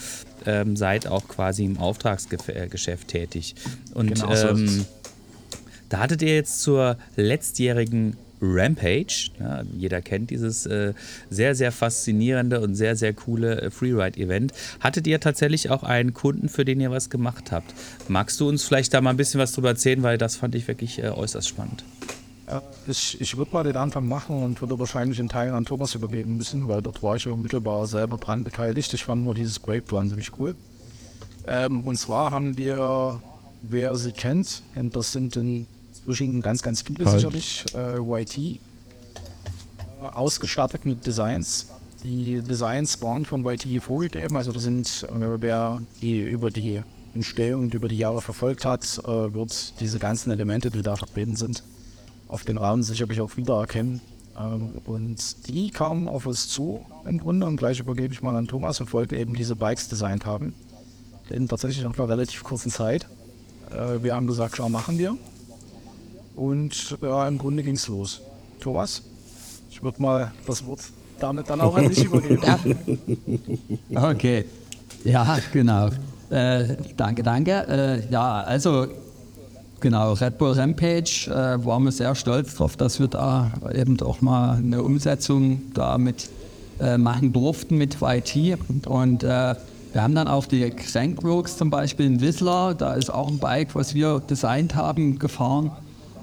ähm, 0.46 0.76
seid 0.76 1.08
auch 1.08 1.26
quasi 1.26 1.64
im 1.64 1.78
Auftragsgeschäft 1.78 3.08
tätig. 3.08 3.56
Und 3.94 4.14
genau 4.14 4.32
so 4.34 4.48
ähm, 4.48 4.86
da 5.88 5.98
hattet 5.98 6.22
ihr 6.22 6.34
jetzt 6.34 6.60
zur 6.60 6.96
letztjährigen 7.16 8.16
Rampage. 8.52 9.30
Ja, 9.40 9.62
jeder 9.76 10.02
kennt 10.02 10.30
dieses 10.30 10.66
äh, 10.66 10.94
sehr, 11.30 11.54
sehr 11.54 11.72
faszinierende 11.72 12.60
und 12.60 12.74
sehr, 12.74 12.96
sehr 12.96 13.12
coole 13.12 13.60
äh, 13.62 13.70
Freeride-Event. 13.70 14.52
Hattet 14.80 15.06
ihr 15.06 15.20
tatsächlich 15.20 15.70
auch 15.70 15.82
einen 15.82 16.14
Kunden, 16.14 16.48
für 16.48 16.64
den 16.64 16.80
ihr 16.80 16.90
was 16.90 17.10
gemacht 17.10 17.52
habt? 17.52 17.74
Magst 18.08 18.40
du 18.40 18.48
uns 18.48 18.64
vielleicht 18.64 18.94
da 18.94 19.00
mal 19.00 19.10
ein 19.10 19.16
bisschen 19.16 19.40
was 19.40 19.52
drüber 19.52 19.70
erzählen, 19.70 20.02
weil 20.02 20.18
das 20.18 20.36
fand 20.36 20.54
ich 20.54 20.68
wirklich 20.68 21.02
äh, 21.02 21.08
äußerst 21.08 21.48
spannend. 21.48 21.84
Ja, 22.46 22.62
ich, 22.86 23.18
ich 23.20 23.36
würde 23.38 23.52
mal 23.52 23.64
den 23.64 23.76
Anfang 23.76 24.06
machen 24.06 24.42
und 24.42 24.60
würde 24.60 24.78
wahrscheinlich 24.78 25.18
in 25.18 25.30
Teilen 25.30 25.54
an 25.54 25.64
Thomas 25.64 25.94
übergeben 25.94 26.36
müssen, 26.36 26.68
weil 26.68 26.82
dort 26.82 27.02
war 27.02 27.16
ich 27.16 27.26
unmittelbar 27.26 27.86
selber 27.86 28.18
dran 28.18 28.44
beteiligt. 28.44 28.92
Ich 28.92 29.04
fand 29.04 29.24
nur 29.24 29.34
dieses 29.34 29.58
Break 29.58 29.88
ziemlich 29.88 30.30
cool. 30.38 30.54
Ähm, 31.46 31.82
und 31.84 31.96
zwar 31.96 32.30
haben 32.30 32.56
wir, 32.58 33.22
wer 33.62 33.96
sie 33.96 34.12
kennt, 34.12 34.62
und 34.74 34.94
das 34.94 35.12
sind 35.12 35.36
inzwischen 36.06 36.40
ganz, 36.42 36.62
ganz 36.62 36.82
viele 36.82 37.08
sicherlich, 37.08 37.64
äh, 37.74 37.98
YT, 37.98 38.38
äh, 38.38 38.58
ausgestattet 40.12 40.84
mit 40.84 41.06
Designs. 41.06 41.68
Die 42.02 42.42
Designs 42.42 43.00
waren 43.00 43.24
von 43.24 43.44
YT 43.44 43.82
vorgegeben, 43.82 44.36
also 44.36 44.52
das 44.52 44.64
sind, 44.64 45.06
äh, 45.08 45.40
wer 45.40 45.80
die 46.02 46.20
über 46.20 46.50
die 46.50 46.82
Entstehung 47.14 47.70
über 47.70 47.88
die 47.88 47.96
Jahre 47.96 48.20
verfolgt 48.20 48.64
hat, 48.64 48.82
äh, 49.04 49.32
wird 49.32 49.80
diese 49.80 49.98
ganzen 49.98 50.30
Elemente, 50.32 50.70
die 50.70 50.82
da 50.82 50.96
vertreten 50.96 51.36
sind, 51.36 51.62
auf 52.28 52.44
den 52.44 52.58
Raum 52.58 52.82
sicherlich 52.82 53.20
auch 53.20 53.36
wiedererkennen. 53.36 54.00
Ähm, 54.38 54.72
und 54.84 55.48
die 55.48 55.70
kamen 55.70 56.08
auf 56.08 56.26
uns 56.26 56.48
zu 56.48 56.84
im 57.06 57.18
Grunde 57.18 57.46
und 57.46 57.56
gleich 57.56 57.78
übergebe 57.78 58.12
ich 58.12 58.20
mal 58.20 58.36
an 58.36 58.48
Thomas 58.48 58.80
und 58.80 58.92
wollte 58.92 59.16
eben 59.16 59.34
diese 59.34 59.56
Bikes 59.56 59.88
designt 59.88 60.26
haben. 60.26 60.54
In 61.30 61.48
tatsächlich 61.48 61.82
nach 61.84 61.96
einer 61.96 62.08
relativ 62.08 62.44
kurzen 62.44 62.70
Zeit. 62.70 63.06
Wir 64.02 64.14
haben 64.14 64.26
gesagt, 64.26 64.56
schau, 64.56 64.68
machen 64.68 64.98
wir. 64.98 65.16
Und 66.34 66.96
ja, 67.00 67.28
im 67.28 67.38
Grunde 67.38 67.62
ging 67.62 67.74
es 67.74 67.88
los. 67.88 68.20
Thomas, 68.60 69.02
ich 69.70 69.82
würde 69.82 70.00
mal 70.00 70.32
das 70.46 70.64
Wort 70.66 70.80
damit 71.20 71.48
dann 71.48 71.60
auch 71.60 71.76
an 71.76 71.88
dich 71.88 72.04
übergeben. 72.04 72.40
Okay. 73.94 74.44
Ja, 75.04 75.38
genau. 75.52 75.90
Äh, 76.30 76.76
danke, 76.96 77.22
danke. 77.22 77.52
Äh, 77.68 78.10
ja, 78.10 78.40
also 78.42 78.86
genau, 79.80 80.14
Red 80.14 80.38
Bull 80.38 80.52
Rampage 80.52 81.28
äh, 81.28 81.64
waren 81.64 81.84
wir 81.84 81.92
sehr 81.92 82.14
stolz 82.14 82.54
drauf, 82.54 82.76
dass 82.76 82.98
wir 82.98 83.08
da 83.08 83.52
eben 83.74 84.00
auch 84.00 84.20
mal 84.20 84.56
eine 84.56 84.82
Umsetzung 84.82 85.62
damit 85.74 86.28
äh, 86.80 86.98
machen 86.98 87.32
durften 87.32 87.76
mit 87.76 87.98
YT. 88.00 88.58
Und 88.86 89.22
äh, 89.22 89.54
wir 89.92 90.02
haben 90.02 90.14
dann 90.14 90.26
auch 90.26 90.46
die 90.46 90.68
Crankworks 90.70 91.56
zum 91.56 91.70
Beispiel 91.70 92.06
in 92.06 92.20
Whistler, 92.20 92.74
da 92.74 92.94
ist 92.94 93.10
auch 93.10 93.28
ein 93.28 93.38
Bike, 93.38 93.74
was 93.74 93.94
wir 93.94 94.20
designt 94.20 94.74
haben, 94.74 95.18
gefahren. 95.18 95.70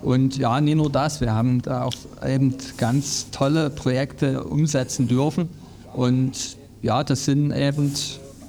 Und 0.01 0.37
ja, 0.37 0.59
nicht 0.59 0.75
nur 0.75 0.91
das, 0.91 1.21
wir 1.21 1.33
haben 1.33 1.61
da 1.61 1.83
auch 1.83 1.93
eben 2.25 2.55
ganz 2.77 3.29
tolle 3.31 3.69
Projekte 3.69 4.43
umsetzen 4.43 5.07
dürfen. 5.07 5.49
Und 5.93 6.57
ja, 6.81 7.03
das 7.03 7.25
sind 7.25 7.51
eben 7.51 7.93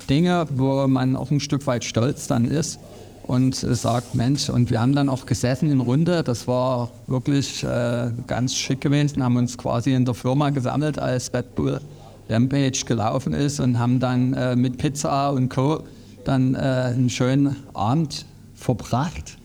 Dinge, 0.09 0.47
wo 0.55 0.87
man 0.87 1.17
auch 1.17 1.31
ein 1.31 1.41
Stück 1.41 1.67
weit 1.67 1.85
stolz 1.85 2.27
dann 2.27 2.47
ist 2.47 2.79
und 3.25 3.55
sagt, 3.55 4.15
Mensch, 4.15 4.49
und 4.49 4.71
wir 4.71 4.81
haben 4.81 4.95
dann 4.95 5.09
auch 5.09 5.27
gesessen 5.27 5.71
in 5.71 5.81
Runde, 5.81 6.23
das 6.23 6.49
war 6.49 6.91
wirklich 7.07 7.63
äh, 7.63 8.11
ganz 8.27 8.55
schick 8.55 8.81
gewesen, 8.81 9.23
haben 9.23 9.37
uns 9.37 9.57
quasi 9.57 9.93
in 9.93 10.05
der 10.05 10.15
Firma 10.15 10.51
gesammelt, 10.51 10.99
als 10.99 11.33
Red 11.33 11.55
Bull 11.55 11.81
Rampage 12.29 12.85
gelaufen 12.87 13.33
ist 13.33 13.61
und 13.61 13.79
haben 13.79 14.01
dann 14.01 14.33
äh, 14.33 14.57
mit 14.57 14.79
Pizza 14.79 15.31
und 15.31 15.49
Co. 15.49 15.83
dann 16.25 16.55
äh, 16.55 16.59
einen 16.59 17.11
schönen 17.11 17.57
Abend 17.75 18.27
verbracht. 18.55 19.37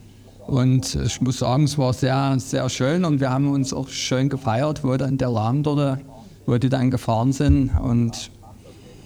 Und 0.47 0.95
ich 0.95 1.19
muss 1.19 1.39
sagen, 1.39 1.65
es 1.65 1.77
war 1.77 1.91
sehr, 1.91 2.39
sehr 2.39 2.69
schön 2.69 3.03
und 3.03 3.19
wir 3.19 3.29
haben 3.29 3.51
uns 3.51 3.73
auch 3.73 3.89
schön 3.89 4.29
gefeiert, 4.29 4.81
wo 4.83 4.95
dann 4.95 5.17
der 5.17 5.29
Laden 5.29 5.61
dort, 5.61 5.99
wo 6.45 6.57
die 6.57 6.69
dann 6.69 6.89
gefahren 6.89 7.33
sind. 7.33 7.69
Und 7.77 8.31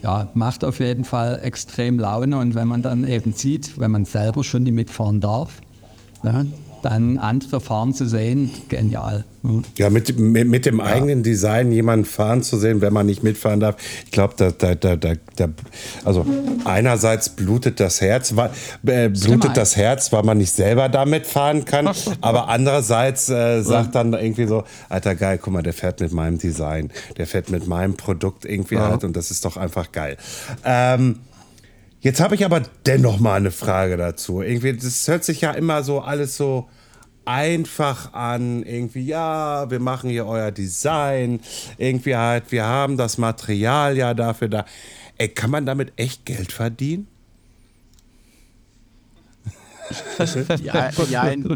ja, 0.03 0.27
macht 0.35 0.63
auf 0.63 0.79
jeden 0.79 1.03
Fall 1.03 1.39
extrem 1.41 1.97
Laune. 1.97 2.37
Und 2.37 2.53
wenn 2.53 2.67
man 2.67 2.83
dann 2.83 3.07
eben 3.07 3.33
sieht, 3.33 3.79
wenn 3.79 3.89
man 3.89 4.05
selber 4.05 4.43
schon 4.43 4.65
die 4.65 4.71
mitfahren 4.71 5.19
darf, 5.19 5.61
ne, 6.21 6.45
dann 6.81 7.17
andere 7.17 7.61
fahren 7.61 7.93
zu 7.93 8.07
sehen, 8.07 8.51
genial. 8.69 9.25
Mhm. 9.43 9.63
Ja, 9.77 9.89
mit, 9.89 10.19
mit, 10.19 10.47
mit 10.47 10.65
dem 10.65 10.79
ja. 10.79 10.85
eigenen 10.85 11.23
Design 11.23 11.71
jemanden 11.71 12.05
fahren 12.05 12.43
zu 12.43 12.57
sehen, 12.57 12.81
wenn 12.81 12.93
man 12.93 13.05
nicht 13.05 13.23
mitfahren 13.23 13.59
darf, 13.59 13.75
ich 14.05 14.11
glaube, 14.11 14.35
da, 14.37 14.51
da, 14.51 14.75
da, 14.75 14.95
da, 14.95 15.13
da, 15.35 15.47
also 16.05 16.25
einerseits 16.63 17.29
blutet 17.29 17.79
das 17.79 18.01
Herz, 18.01 18.35
weil, 18.35 18.51
äh, 18.85 19.09
blutet 19.09 19.57
das 19.57 19.75
Herz, 19.75 20.11
weil 20.11 20.23
man 20.23 20.37
nicht 20.37 20.51
selber 20.51 20.89
damit 20.89 21.25
fahren 21.25 21.65
kann, 21.65 21.89
aber 22.21 22.49
andererseits 22.49 23.29
äh, 23.29 23.61
sagt 23.61 23.95
dann 23.95 24.13
irgendwie 24.13 24.45
so, 24.45 24.63
alter 24.89 25.15
geil, 25.15 25.39
guck 25.41 25.53
mal, 25.53 25.63
der 25.63 25.73
fährt 25.73 26.01
mit 26.01 26.11
meinem 26.11 26.37
Design, 26.37 26.91
der 27.17 27.25
fährt 27.25 27.49
mit 27.49 27.67
meinem 27.67 27.95
Produkt 27.95 28.45
irgendwie 28.45 28.75
ja. 28.75 28.89
halt 28.89 29.03
und 29.03 29.15
das 29.15 29.31
ist 29.31 29.45
doch 29.45 29.57
einfach 29.57 29.91
geil. 29.91 30.17
Ähm, 30.63 31.17
Jetzt 32.01 32.19
habe 32.19 32.33
ich 32.33 32.43
aber 32.43 32.63
dennoch 32.87 33.19
mal 33.19 33.35
eine 33.35 33.51
Frage 33.51 33.95
dazu. 33.95 34.41
Irgendwie, 34.41 34.75
das 34.75 35.07
hört 35.07 35.23
sich 35.23 35.41
ja 35.41 35.51
immer 35.51 35.83
so 35.83 36.01
alles 36.01 36.35
so 36.35 36.67
einfach 37.25 38.13
an. 38.13 38.63
Irgendwie, 38.63 39.05
ja, 39.05 39.69
wir 39.69 39.79
machen 39.79 40.09
hier 40.09 40.25
euer 40.25 40.51
Design. 40.51 41.41
Irgendwie 41.77 42.15
halt, 42.15 42.51
wir 42.51 42.65
haben 42.65 42.97
das 42.97 43.19
Material 43.19 43.95
ja 43.97 44.15
dafür 44.15 44.49
da. 44.49 44.65
Ey, 45.19 45.29
kann 45.29 45.51
man 45.51 45.67
damit 45.67 45.93
echt 45.95 46.25
Geld 46.25 46.51
verdienen? 46.51 47.07
ja, 50.63 50.89
ja, 50.89 51.55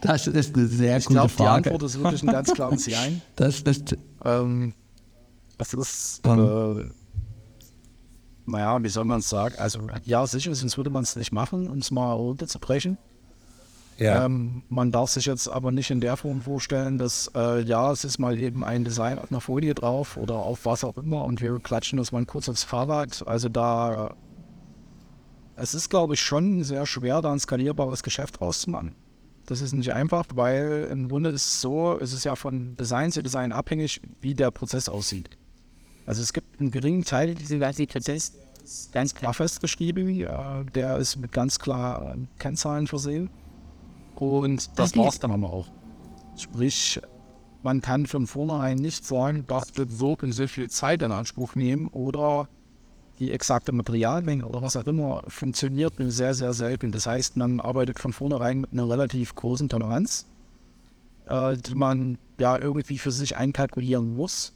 das 0.00 0.26
ist 0.26 0.54
eine 0.56 0.66
sehr 0.68 0.96
ich 0.98 1.04
gute 1.04 1.18
glaub, 1.18 1.30
Frage. 1.30 1.62
Die 1.62 1.68
Antwort 1.68 1.82
ist 1.82 2.02
wirklich 2.02 2.22
ein 2.22 2.28
ganz 2.28 2.54
klares 2.54 2.86
Jein. 2.86 3.20
Das, 3.36 3.62
das, 3.62 3.82
ähm, 4.24 4.72
das 5.58 5.74
ist. 5.74 6.26
Äh, 6.26 7.01
naja, 8.46 8.82
wie 8.82 8.88
soll 8.88 9.04
man 9.04 9.20
es 9.20 9.28
sagen? 9.28 9.54
Also, 9.58 9.80
ja, 10.04 10.26
sicher, 10.26 10.54
sonst 10.54 10.76
würde 10.76 10.90
man 10.90 11.04
es 11.04 11.16
nicht 11.16 11.32
machen, 11.32 11.68
um 11.68 11.78
es 11.78 11.90
mal 11.90 12.12
runterzubrechen. 12.12 12.98
Ja. 13.98 14.24
Ähm, 14.24 14.62
man 14.68 14.90
darf 14.90 15.10
sich 15.10 15.26
jetzt 15.26 15.48
aber 15.48 15.70
nicht 15.70 15.90
in 15.90 16.00
der 16.00 16.16
Form 16.16 16.40
vorstellen, 16.40 16.98
dass, 16.98 17.30
äh, 17.34 17.62
ja, 17.62 17.92
es 17.92 18.04
ist 18.04 18.18
mal 18.18 18.38
eben 18.38 18.64
ein 18.64 18.84
Design 18.84 19.18
auf 19.18 19.30
einer 19.30 19.40
Folie 19.40 19.74
drauf 19.74 20.16
oder 20.16 20.36
auf 20.36 20.64
was 20.64 20.82
auch 20.82 20.96
immer 20.96 21.24
und 21.24 21.40
wir 21.40 21.58
klatschen 21.60 21.98
das 21.98 22.10
mal 22.10 22.24
kurz 22.24 22.48
aufs 22.48 22.64
Fahrrad. 22.64 23.22
Also 23.26 23.48
da, 23.48 24.14
es 25.56 25.74
ist, 25.74 25.90
glaube 25.90 26.14
ich, 26.14 26.20
schon 26.20 26.64
sehr 26.64 26.86
schwer, 26.86 27.20
da 27.22 27.32
ein 27.32 27.38
skalierbares 27.38 28.02
Geschäft 28.02 28.40
rauszumachen. 28.40 28.94
Das 29.46 29.60
ist 29.60 29.72
nicht 29.72 29.92
einfach, 29.92 30.24
weil 30.34 30.88
im 30.90 31.08
Grunde 31.08 31.30
ist 31.30 31.46
es 31.46 31.60
so, 31.60 31.98
es 32.00 32.12
ist 32.12 32.24
ja 32.24 32.34
von 32.34 32.76
Design 32.76 33.12
zu 33.12 33.22
Design 33.22 33.52
abhängig, 33.52 34.00
wie 34.20 34.34
der 34.34 34.50
Prozess 34.50 34.88
aussieht. 34.88 35.36
Also 36.06 36.22
es 36.22 36.32
gibt 36.32 36.60
einen 36.60 36.70
geringen 36.70 37.04
Teil 37.04 37.34
dieses 37.34 37.58
Prozess, 37.86 38.32
ganz 38.92 39.14
klar 39.14 39.34
festgeschrieben, 39.34 40.26
der 40.74 40.96
ist 40.98 41.16
mit 41.16 41.32
ganz 41.32 41.58
klar 41.58 42.16
Kennzahlen 42.38 42.86
versehen. 42.86 43.30
Und 44.16 44.70
das 44.78 44.96
war 44.96 45.08
es 45.08 45.18
dann 45.18 45.32
aber 45.32 45.52
auch. 45.52 45.68
Sprich, 46.36 47.00
man 47.62 47.80
kann 47.80 48.06
von 48.06 48.26
vornherein 48.26 48.78
nicht 48.78 49.04
sagen, 49.04 49.44
das 49.46 49.76
wird 49.76 49.90
so 49.90 50.16
und 50.20 50.32
so 50.32 50.46
viel 50.46 50.70
Zeit 50.70 51.02
in 51.02 51.12
Anspruch 51.12 51.54
nehmen 51.54 51.88
oder 51.88 52.48
die 53.18 53.30
exakte 53.30 53.72
Materialmenge 53.72 54.44
oder 54.44 54.62
was 54.62 54.76
auch 54.76 54.86
immer 54.86 55.22
funktioniert 55.28 55.98
nur 56.00 56.10
sehr, 56.10 56.34
sehr 56.34 56.54
selten. 56.54 56.90
Das 56.90 57.06
heißt, 57.06 57.36
man 57.36 57.60
arbeitet 57.60 57.98
von 57.98 58.12
vornherein 58.12 58.62
mit 58.62 58.72
einer 58.72 58.88
relativ 58.88 59.34
großen 59.34 59.68
Toleranz, 59.68 60.26
äh, 61.26 61.56
die 61.56 61.74
man 61.74 62.18
ja 62.38 62.58
irgendwie 62.58 62.98
für 62.98 63.12
sich 63.12 63.36
einkalkulieren 63.36 64.16
muss. 64.16 64.52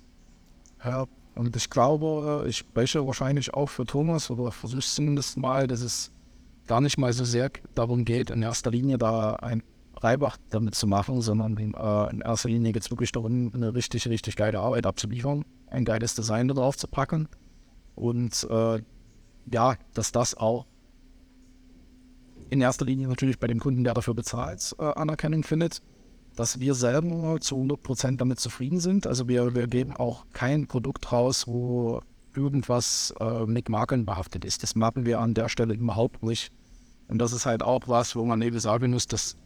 Und 1.36 1.54
ich 1.54 1.68
glaube, 1.68 2.46
ich 2.48 2.56
spreche 2.56 3.06
wahrscheinlich 3.06 3.52
auch 3.52 3.68
für 3.68 3.84
Thomas 3.84 4.30
oder 4.30 4.50
versuche 4.50 4.80
zumindest 4.80 5.36
mal, 5.36 5.66
dass 5.66 5.82
es 5.82 6.10
gar 6.66 6.80
nicht 6.80 6.98
mal 6.98 7.12
so 7.12 7.24
sehr 7.24 7.50
darum 7.74 8.04
geht, 8.04 8.30
in 8.30 8.42
erster 8.42 8.70
Linie 8.70 8.98
da 8.98 9.34
ein 9.34 9.62
Reibach 9.98 10.38
damit 10.50 10.74
zu 10.74 10.86
machen, 10.86 11.20
sondern 11.20 11.56
äh, 11.56 12.10
in 12.10 12.20
erster 12.22 12.48
Linie 12.48 12.72
geht 12.72 12.82
es 12.82 12.90
wirklich 12.90 13.12
darum, 13.12 13.52
eine 13.54 13.74
richtig, 13.74 14.08
richtig 14.08 14.36
geile 14.36 14.60
Arbeit 14.60 14.86
abzuliefern, 14.86 15.44
ein 15.68 15.84
geiles 15.84 16.14
Design 16.14 16.48
darauf 16.48 16.76
zu 16.76 16.88
packen. 16.88 17.28
Und 17.94 18.46
äh, 18.50 18.82
ja, 19.52 19.76
dass 19.94 20.12
das 20.12 20.34
auch 20.34 20.66
in 22.48 22.60
erster 22.60 22.84
Linie 22.84 23.08
natürlich 23.08 23.38
bei 23.38 23.46
dem 23.46 23.60
Kunden, 23.60 23.84
der 23.84 23.94
dafür 23.94 24.14
bezahlt, 24.14 24.74
äh, 24.78 24.84
Anerkennung 24.84 25.44
findet 25.44 25.82
dass 26.36 26.60
wir 26.60 26.74
selber 26.74 27.40
zu 27.40 27.56
100% 27.56 28.18
damit 28.18 28.38
zufrieden 28.38 28.78
sind. 28.78 29.06
Also 29.06 29.26
wir, 29.26 29.54
wir 29.54 29.66
geben 29.66 29.96
auch 29.96 30.26
kein 30.32 30.66
Produkt 30.66 31.10
raus, 31.10 31.46
wo 31.48 32.00
irgendwas 32.34 33.14
äh, 33.18 33.46
mit 33.46 33.68
Makeln 33.68 34.04
behaftet 34.04 34.44
ist. 34.44 34.62
Das 34.62 34.74
machen 34.74 35.06
wir 35.06 35.20
an 35.20 35.34
der 35.34 35.48
Stelle 35.48 35.74
überhaupt 35.74 36.22
nicht. 36.22 36.52
Und 37.08 37.18
das 37.18 37.32
ist 37.32 37.46
halt 37.46 37.62
auch 37.62 37.82
was, 37.86 38.14
wo 38.14 38.24
man 38.24 38.42
eben 38.42 38.60
sagen 38.60 38.90
muss, 38.90 39.06
das 39.06 39.36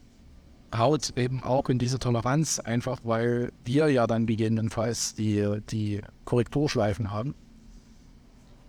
haut 0.77 1.17
eben 1.17 1.43
auch 1.43 1.69
in 1.69 1.79
diese 1.79 1.99
Toleranz, 1.99 2.59
einfach 2.59 3.01
weil 3.05 3.53
wir 3.65 3.89
ja 3.89 4.07
dann 4.07 4.27
gegebenenfalls 4.27 5.15
die, 5.15 5.61
die 5.71 6.01
Korrekturschleifen 6.25 7.11
haben, 7.11 7.35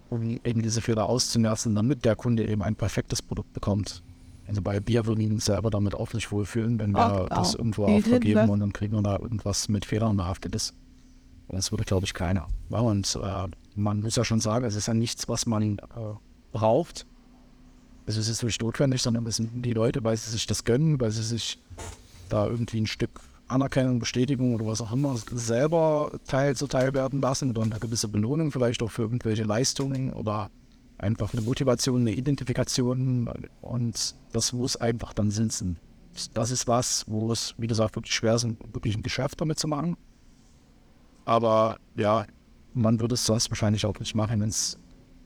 um 0.10 0.40
eben 0.44 0.62
diese 0.62 0.82
Fehler 0.82 1.08
auszumerzen, 1.08 1.76
damit 1.76 2.06
der 2.06 2.16
Kunde 2.16 2.48
eben 2.48 2.62
ein 2.64 2.76
perfektes 2.76 3.22
Produkt 3.22 3.54
bekommt. 3.54 4.04
Also 4.52 4.62
bei 4.62 4.82
Bier 4.82 5.06
würden 5.06 5.22
wir 5.22 5.30
uns 5.30 5.46
selber 5.46 5.70
damit 5.70 5.96
auch 5.96 6.12
nicht 6.12 6.30
wohlfühlen, 6.30 6.78
wenn 6.78 6.92
wir 6.92 7.22
oh, 7.24 7.34
das 7.34 7.56
irgendwo 7.56 7.88
vergeben 8.02 8.50
und 8.50 8.60
dann 8.60 8.74
kriegen 8.74 8.92
wir 8.92 9.02
da 9.02 9.18
irgendwas 9.18 9.70
mit 9.70 9.86
Fehlern 9.86 10.18
behaftet 10.18 10.54
ist. 10.56 10.74
Das 11.48 11.72
würde, 11.72 11.86
glaube 11.86 12.06
ich, 12.06 12.14
keiner. 12.14 12.50
Und 12.70 13.18
äh, 13.24 13.48
man 13.76 14.02
muss 14.02 14.18
ja 14.18 14.26
schon 14.26 14.42
sagen, 14.42 14.66
es 14.66 14.76
ist 14.76 14.90
ja 14.90 14.94
nichts, 14.94 15.30
was 15.30 15.46
man 15.46 15.78
äh, 15.78 15.82
braucht. 16.52 17.06
Also 18.06 18.20
es 18.20 18.28
ist 18.28 18.44
nicht 18.44 18.62
notwendig, 18.62 19.02
sondern 19.02 19.26
es 19.26 19.38
sind 19.38 19.66
die 19.66 19.72
Leute, 19.72 20.04
weil 20.04 20.18
sie 20.18 20.30
sich 20.30 20.46
das 20.48 20.66
gönnen, 20.66 21.00
weil 21.00 21.12
sie 21.12 21.24
sich 21.24 21.58
da 22.28 22.46
irgendwie 22.46 22.82
ein 22.82 22.88
Stück 22.88 23.22
Anerkennung, 23.48 24.00
Bestätigung 24.00 24.54
oder 24.56 24.66
was 24.66 24.82
auch 24.82 24.92
immer 24.92 25.16
selber 25.32 26.12
teil 26.28 26.58
zu 26.58 26.68
teil 26.68 26.94
werden 26.94 27.22
lassen 27.22 27.52
oder 27.52 27.62
eine 27.62 27.80
gewisse 27.80 28.10
Belohnung 28.10 28.52
vielleicht 28.52 28.84
auch 28.84 28.92
für 28.92 29.04
irgendwelche 29.04 29.44
Leistungen 29.46 30.12
oder 30.12 30.52
einfach 31.02 31.34
eine 31.34 31.42
Motivation, 31.42 32.02
eine 32.02 32.12
Identifikation 32.12 33.30
und 33.62 34.16
das 34.32 34.54
muss 34.54 34.76
einfach 34.76 35.14
dann 35.14 35.32
sitzen. 35.32 35.78
Das 36.34 36.52
ist 36.52 36.68
was, 36.68 37.06
wo 37.08 37.32
es, 37.32 37.56
wie 37.58 37.68
gesagt, 37.68 37.96
wirklich 37.96 38.14
schwer 38.14 38.36
ist, 38.36 38.46
wirklich 38.74 38.96
ein 38.96 39.02
Geschäft 39.02 39.42
damit 39.42 39.58
zu 39.58 39.68
machen. 39.68 39.98
Aber 41.26 41.78
ja, 41.96 42.26
man 42.74 43.00
würde 43.00 43.16
es 43.16 43.26
sonst 43.26 43.50
wahrscheinlich 43.50 43.86
auch 43.86 43.98
nicht 44.00 44.14
machen, 44.14 44.42
wenn 44.42 44.50
es 44.50 44.78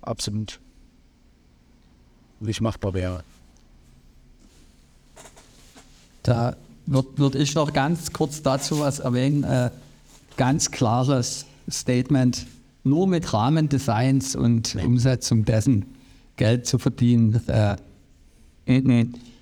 absolut 0.02 0.60
nicht 2.40 2.62
machbar 2.62 2.94
wäre. 2.94 3.24
Da 6.24 6.56
würde 6.86 7.18
würd 7.18 7.36
ich 7.36 7.54
noch 7.56 7.74
ganz 7.74 8.14
kurz 8.14 8.42
dazu 8.42 8.80
was 8.80 9.00
erwähnen. 9.00 9.44
Äh, 9.44 9.72
ganz 10.38 10.72
klares 10.72 11.46
Statement, 11.70 12.46
nur 12.86 13.08
mit 13.08 13.34
Rahmendesigns 13.34 14.36
und 14.36 14.76
Umsetzung 14.76 15.46
dessen 15.46 15.86
Geld 16.38 16.66
zu 16.66 16.78
verdienen. 16.78 17.42
Äh, 17.48 17.76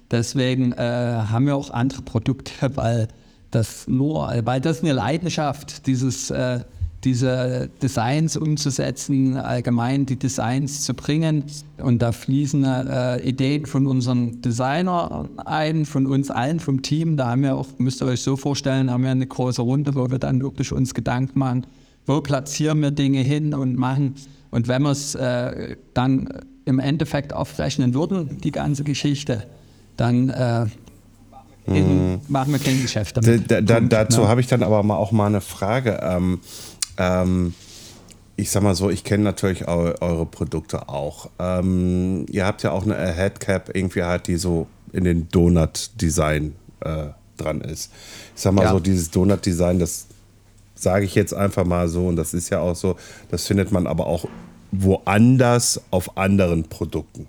deswegen 0.09 0.71
äh, 0.73 0.77
haben 0.77 1.45
wir 1.45 1.55
auch 1.55 1.69
andere 1.69 2.01
Produkte, 2.01 2.51
weil 2.75 3.07
das 3.51 3.87
nur, 3.87 4.33
weil 4.43 4.61
das 4.61 4.81
eine 4.81 4.93
Leidenschaft, 4.93 5.85
dieses 5.85 6.31
äh, 6.31 6.61
diese 7.03 7.69
Designs 7.81 8.37
umzusetzen, 8.37 9.37
allgemein 9.37 10.05
die 10.05 10.17
Designs 10.17 10.81
zu 10.81 10.93
bringen. 10.93 11.43
Und 11.77 12.01
da 12.01 12.11
fließen 12.11 12.63
äh, 12.63 13.21
Ideen 13.27 13.65
von 13.65 13.87
unseren 13.87 14.41
Designern 14.41 15.29
ein, 15.45 15.85
von 15.85 16.07
uns 16.07 16.31
allen, 16.31 16.59
vom 16.59 16.81
Team. 16.81 17.17
Da 17.17 17.27
haben 17.27 17.43
wir 17.43 17.55
auch, 17.55 17.67
müsst 17.77 18.01
ihr 18.01 18.07
euch 18.07 18.21
so 18.21 18.35
vorstellen, 18.35 18.89
haben 18.89 19.03
wir 19.03 19.11
eine 19.11 19.27
große 19.27 19.61
Runde, 19.61 19.95
wo 19.95 20.09
wir 20.09 20.19
dann 20.19 20.41
wirklich 20.41 20.71
uns 20.71 20.93
Gedanken 20.93 21.39
machen, 21.39 21.67
wo 22.05 22.21
platzieren 22.21 22.81
wir 22.81 22.91
Dinge 22.91 23.19
hin 23.19 23.53
und 23.53 23.77
machen. 23.77 24.15
Und 24.51 24.67
wenn 24.67 24.83
wir 24.83 24.91
es 24.91 25.15
äh, 25.15 25.75
dann 25.93 26.29
im 26.65 26.79
Endeffekt 26.79 27.33
aufrechnen 27.33 27.93
würden, 27.93 28.39
die 28.41 28.51
ganze 28.51 28.83
Geschichte, 28.83 29.47
dann 29.97 30.29
äh, 30.29 30.65
in, 31.65 32.19
machen 32.27 32.51
wir 32.51 32.59
kein 32.59 32.81
Geschäft 32.81 33.17
damit. 33.17 33.49
Da, 33.49 33.61
da, 33.61 33.79
dazu 33.79 34.21
ja. 34.21 34.27
habe 34.27 34.41
ich 34.41 34.47
dann 34.47 34.63
aber 34.63 34.83
mal 34.83 34.97
auch 34.97 35.11
mal 35.11 35.27
eine 35.27 35.41
Frage. 35.41 35.99
Ähm, 36.03 36.39
ähm, 36.97 37.53
ich 38.35 38.49
sag 38.49 38.63
mal 38.63 38.75
so, 38.75 38.89
ich 38.89 39.03
kenne 39.03 39.23
natürlich 39.23 39.67
eu 39.67 39.93
eure 40.01 40.25
Produkte 40.25 40.89
auch. 40.89 41.29
Ähm, 41.39 42.25
ihr 42.29 42.45
habt 42.45 42.63
ja 42.63 42.71
auch 42.71 42.83
eine 42.83 42.95
Headcap 42.95 43.75
irgendwie 43.75 44.03
halt, 44.03 44.27
die 44.27 44.37
so 44.37 44.67
in 44.91 45.03
den 45.03 45.29
Donut-Design 45.29 46.55
äh, 46.81 47.07
dran 47.37 47.61
ist. 47.61 47.91
Ich 48.35 48.41
sag 48.41 48.53
mal 48.53 48.63
ja. 48.63 48.71
so, 48.71 48.79
dieses 48.79 49.11
Donut-Design, 49.11 49.79
das 49.79 50.07
sage 50.75 51.05
ich 51.05 51.15
jetzt 51.15 51.33
einfach 51.33 51.65
mal 51.65 51.87
so, 51.87 52.07
und 52.07 52.15
das 52.15 52.33
ist 52.33 52.49
ja 52.49 52.59
auch 52.59 52.75
so, 52.75 52.95
das 53.29 53.47
findet 53.47 53.71
man 53.71 53.87
aber 53.87 54.07
auch 54.07 54.25
woanders 54.71 55.81
auf 55.91 56.17
anderen 56.17 56.63
Produkten. 56.63 57.27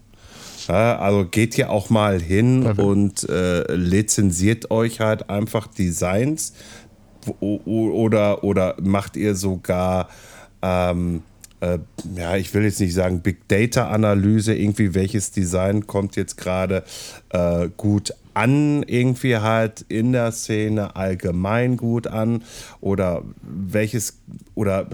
Ja, 0.69 0.99
also 0.99 1.27
geht 1.27 1.59
ihr 1.59 1.71
auch 1.71 1.91
mal 1.91 2.21
hin 2.21 2.63
Perfekt. 2.63 2.81
und 2.81 3.29
äh, 3.29 3.75
lizenziert 3.75 4.71
euch 4.71 5.01
halt 5.01 5.29
einfach 5.29 5.67
Designs, 5.67 6.55
oder, 7.41 8.45
oder 8.45 8.77
macht 8.83 9.17
ihr 9.17 9.35
sogar, 9.35 10.09
ähm, 10.63 11.23
äh, 11.61 11.79
ja, 12.17 12.37
ich 12.37 12.53
will 12.55 12.65
jetzt 12.65 12.81
nicht 12.81 12.95
sagen 12.95 13.21
Big 13.21 13.49
Data 13.49 13.89
Analyse, 13.89 14.55
irgendwie 14.55 14.95
welches 14.95 15.31
Design 15.31 15.87
kommt 15.87 16.17
jetzt 16.17 16.37
gerade 16.37 16.85
äh, 17.31 17.69
gut 17.77 18.15
an, 18.35 18.83
irgendwie 18.83 19.37
halt 19.37 19.85
in 19.89 20.13
der 20.13 20.33
Szene 20.33 20.97
allgemein 20.97 21.77
gut 21.77 22.07
an 22.07 22.43
oder 22.81 23.23
welches 23.43 24.21
oder 24.55 24.89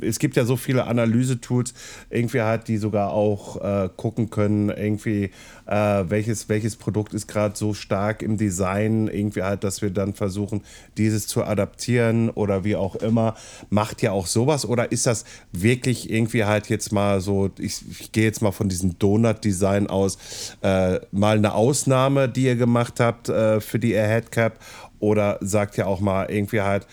es 0.00 0.18
gibt 0.18 0.36
ja 0.36 0.44
so 0.44 0.56
viele 0.56 0.86
Analyse-Tools, 0.86 1.74
irgendwie 2.10 2.40
halt, 2.40 2.68
die 2.68 2.78
sogar 2.78 3.12
auch 3.12 3.62
äh, 3.62 3.88
gucken 3.96 4.30
können, 4.30 4.70
irgendwie 4.70 5.30
äh, 5.66 6.04
welches, 6.08 6.48
welches 6.48 6.76
Produkt 6.76 7.14
ist 7.14 7.26
gerade 7.26 7.56
so 7.56 7.74
stark 7.74 8.22
im 8.22 8.36
Design, 8.36 9.08
irgendwie 9.08 9.42
halt, 9.42 9.64
dass 9.64 9.82
wir 9.82 9.90
dann 9.90 10.14
versuchen, 10.14 10.62
dieses 10.96 11.26
zu 11.26 11.44
adaptieren 11.44 12.30
oder 12.30 12.64
wie 12.64 12.76
auch 12.76 12.96
immer. 12.96 13.34
Macht 13.70 14.02
ja 14.02 14.12
auch 14.12 14.26
sowas 14.26 14.64
oder 14.66 14.92
ist 14.92 15.06
das 15.06 15.24
wirklich 15.52 16.10
irgendwie 16.10 16.44
halt 16.44 16.68
jetzt 16.68 16.92
mal 16.92 17.20
so, 17.20 17.50
ich, 17.58 17.82
ich 18.00 18.12
gehe 18.12 18.24
jetzt 18.24 18.42
mal 18.42 18.52
von 18.52 18.68
diesem 18.68 18.98
Donut-Design 18.98 19.88
aus, 19.88 20.18
äh, 20.62 21.00
mal 21.10 21.36
eine 21.36 21.54
Ausnahme, 21.54 22.28
die 22.28 22.44
ihr 22.44 22.56
gemacht 22.56 23.00
habt 23.00 23.28
äh, 23.28 23.60
für 23.60 23.78
die 23.78 23.96
Ahead 23.96 24.30
Cap 24.30 24.60
oder 24.98 25.38
sagt 25.40 25.76
ja 25.76 25.86
auch 25.86 26.00
mal 26.00 26.30
irgendwie 26.30 26.60
halt, 26.60 26.86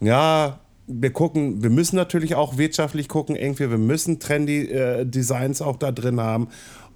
ja, 0.00 0.58
wir 0.92 1.12
gucken, 1.12 1.62
wir 1.62 1.70
müssen 1.70 1.96
natürlich 1.96 2.34
auch 2.34 2.58
wirtschaftlich 2.58 3.08
gucken, 3.08 3.36
irgendwie, 3.36 3.70
wir 3.70 3.78
müssen 3.78 4.18
trendy 4.18 4.62
äh, 4.62 5.04
Designs 5.04 5.62
auch 5.62 5.76
da 5.76 5.92
drin 5.92 6.20
haben. 6.20 6.48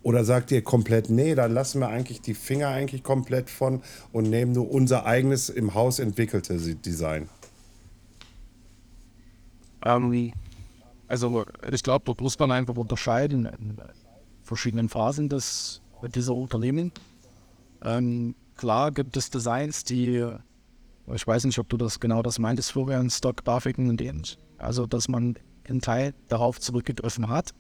Oder 0.05 0.23
sagt 0.23 0.53
ihr 0.53 0.63
komplett, 0.63 1.09
nee, 1.09 1.35
da 1.35 1.47
lassen 1.47 1.81
wir 1.81 1.89
eigentlich 1.89 2.21
die 2.21 2.35
Finger 2.35 2.69
eigentlich 2.69 3.03
komplett 3.03 3.49
von 3.49 3.83
und 4.13 4.29
nehmen 4.29 4.53
nur 4.53 4.71
unser 4.71 5.07
eigenes 5.07 5.49
im 5.49 5.73
Haus 5.75 5.99
entwickelte 5.99 6.57
Design? 6.59 7.29
Ähm, 9.85 10.33
also 11.09 11.45
ich 11.73 11.83
glaube, 11.83 12.05
dort 12.05 12.21
muss 12.21 12.39
man 12.39 12.53
einfach 12.53 12.77
unterscheiden 12.77 13.47
in 13.47 13.79
verschiedenen 14.43 14.91
Phasen 14.91 15.31
des, 15.31 15.81
dieser 16.15 16.35
Unternehmen. 16.35 16.93
Ähm, 17.83 18.35
klar 18.57 18.93
gibt 18.93 19.17
es 19.17 19.31
Designs, 19.31 19.85
die 19.85 20.23
ich 21.13 21.27
weiß 21.27 21.45
nicht, 21.45 21.59
ob 21.59 21.69
du 21.69 21.77
das 21.77 22.01
genau 22.01 22.23
das 22.23 22.39
meintest, 22.39 22.73
Florian, 22.73 23.11
Stock-Grafiken 23.11 23.89
und 23.89 24.01
ähnlich. 24.01 24.39
Also, 24.59 24.87
dass 24.87 25.09
man 25.09 25.35
einen 25.69 25.81
Teil 25.81 26.15
darauf 26.29 26.61
zurückgegriffen 26.61 27.29
hat. 27.29 27.53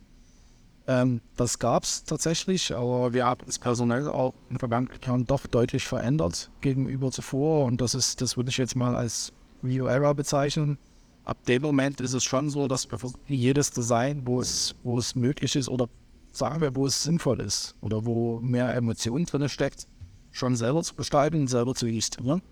Ähm, 0.86 1.20
das 1.36 1.58
gab 1.58 1.84
es 1.84 2.04
tatsächlich, 2.04 2.74
aber 2.74 3.14
wir 3.14 3.24
haben 3.24 3.46
es 3.48 3.58
personell 3.58 4.06
auch 4.08 4.34
in 4.48 4.54
den 4.54 4.58
vergangenen 4.58 5.00
Jahren 5.04 5.24
doch 5.24 5.46
deutlich 5.46 5.86
verändert 5.86 6.50
gegenüber 6.60 7.10
zuvor. 7.10 7.64
Und 7.64 7.80
das 7.80 7.94
ist, 7.94 8.20
das 8.20 8.36
würde 8.36 8.50
ich 8.50 8.58
jetzt 8.58 8.76
mal 8.76 8.94
als 8.94 9.32
New 9.62 9.86
Era 9.86 10.12
bezeichnen. 10.12 10.78
Ab 11.24 11.42
dem 11.46 11.62
Moment 11.62 12.02
ist 12.02 12.12
es 12.12 12.22
schon 12.22 12.50
so, 12.50 12.68
dass 12.68 12.90
wir 12.90 12.98
jedes 13.28 13.70
Design, 13.70 14.22
wo 14.26 14.40
es, 14.40 14.74
wo 14.82 14.98
es 14.98 15.14
möglich 15.14 15.56
ist 15.56 15.70
oder 15.70 15.88
sagen 16.32 16.60
wir, 16.60 16.76
wo 16.76 16.86
es 16.86 17.02
sinnvoll 17.02 17.40
ist 17.40 17.74
oder 17.80 18.04
wo 18.04 18.40
mehr 18.40 18.74
Emotion 18.74 19.24
drin 19.24 19.48
steckt, 19.48 19.86
schon 20.32 20.54
selber 20.56 20.82
zu 20.82 20.94
gestalten, 20.94 21.46
selber 21.46 21.74
zu 21.74 21.86
illustrieren. 21.86 22.42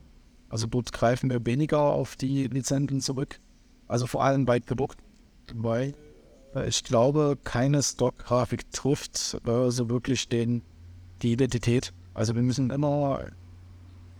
Also 0.49 0.67
dort 0.67 0.93
greifen 0.93 1.29
wir 1.29 1.45
weniger 1.45 1.81
auf 1.81 2.17
die 2.17 2.47
Lizenzen 2.47 3.01
zurück. 3.01 3.41
Also 3.89 4.07
vor 4.07 4.25
allem 4.25 4.47
bei 4.47 4.61
Produkten, 4.61 5.03
weil 5.55 5.95
ich 6.67 6.85
glaube, 6.85 7.39
keine 7.45 7.83
Stock-Grafik 7.83 8.71
trifft 8.73 9.39
äh, 9.47 9.71
so 9.71 9.89
wirklich 9.89 10.29
den, 10.29 10.63
die 11.23 11.33
Identität. 11.33 11.93
Also 12.15 12.35
wir 12.35 12.43
müssen 12.43 12.71
immer, 12.71 13.21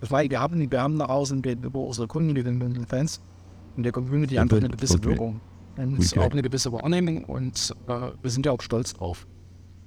ich 0.01 0.11
meine, 0.11 0.31
wir 0.31 0.41
haben, 0.41 0.71
wir 0.71 0.81
haben 0.81 0.97
nach 0.97 1.09
außen 1.09 1.43
über 1.45 1.81
unsere 1.81 2.09
Kunden, 2.09 2.35
die 2.35 2.43
den 2.43 2.87
Fans 2.87 3.21
und 3.77 3.83
der 3.83 3.93
Community 3.93 4.39
einfach 4.39 4.57
eine 4.59 4.69
gewisse. 4.69 5.03
Wirkung 5.05 5.41
und 5.77 5.99
okay. 5.99 6.21
auch 6.21 6.31
eine 6.31 6.43
gewisse 6.43 6.71
Wahrnehmung 6.71 7.25
und 7.25 7.75
äh, 7.89 8.11
wir 8.21 8.31
sind 8.31 8.45
ja 8.45 8.53
auch 8.53 8.61
stolz 8.61 8.93
drauf. 8.93 9.27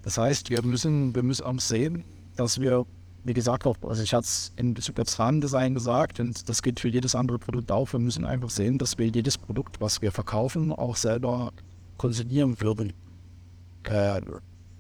Das 0.02 0.18
heißt, 0.18 0.50
wir 0.50 0.64
müssen, 0.64 1.14
wir 1.14 1.22
müssen 1.22 1.46
auch 1.46 1.60
sehen, 1.60 2.04
dass 2.36 2.60
wir 2.60 2.86
wie 3.26 3.34
gesagt, 3.34 3.66
auch, 3.66 3.76
also 3.82 4.04
ich 4.04 4.14
hatte 4.14 4.26
es 4.26 4.54
in 4.56 4.76
Bezug 4.76 5.00
aufs 5.00 5.18
Rahmendesign 5.18 5.74
gesagt 5.74 6.20
und 6.20 6.48
das 6.48 6.62
gilt 6.62 6.80
für 6.80 6.90
jedes 6.90 7.16
andere 7.16 7.40
Produkt 7.40 7.72
auch. 7.72 7.92
Wir 7.92 8.00
müssen 8.00 8.24
einfach 8.24 8.52
sehen, 8.52 8.78
dass 8.78 9.00
wir 9.00 9.08
jedes 9.08 9.36
Produkt, 9.36 9.82
was 9.82 10.04
wir 10.04 10.12
verkaufen, 10.12 10.72
auch 10.72 10.96
selber 10.96 11.52
konsumieren 11.98 12.60
würden. 12.62 12.94
Äh, 13.84 14.22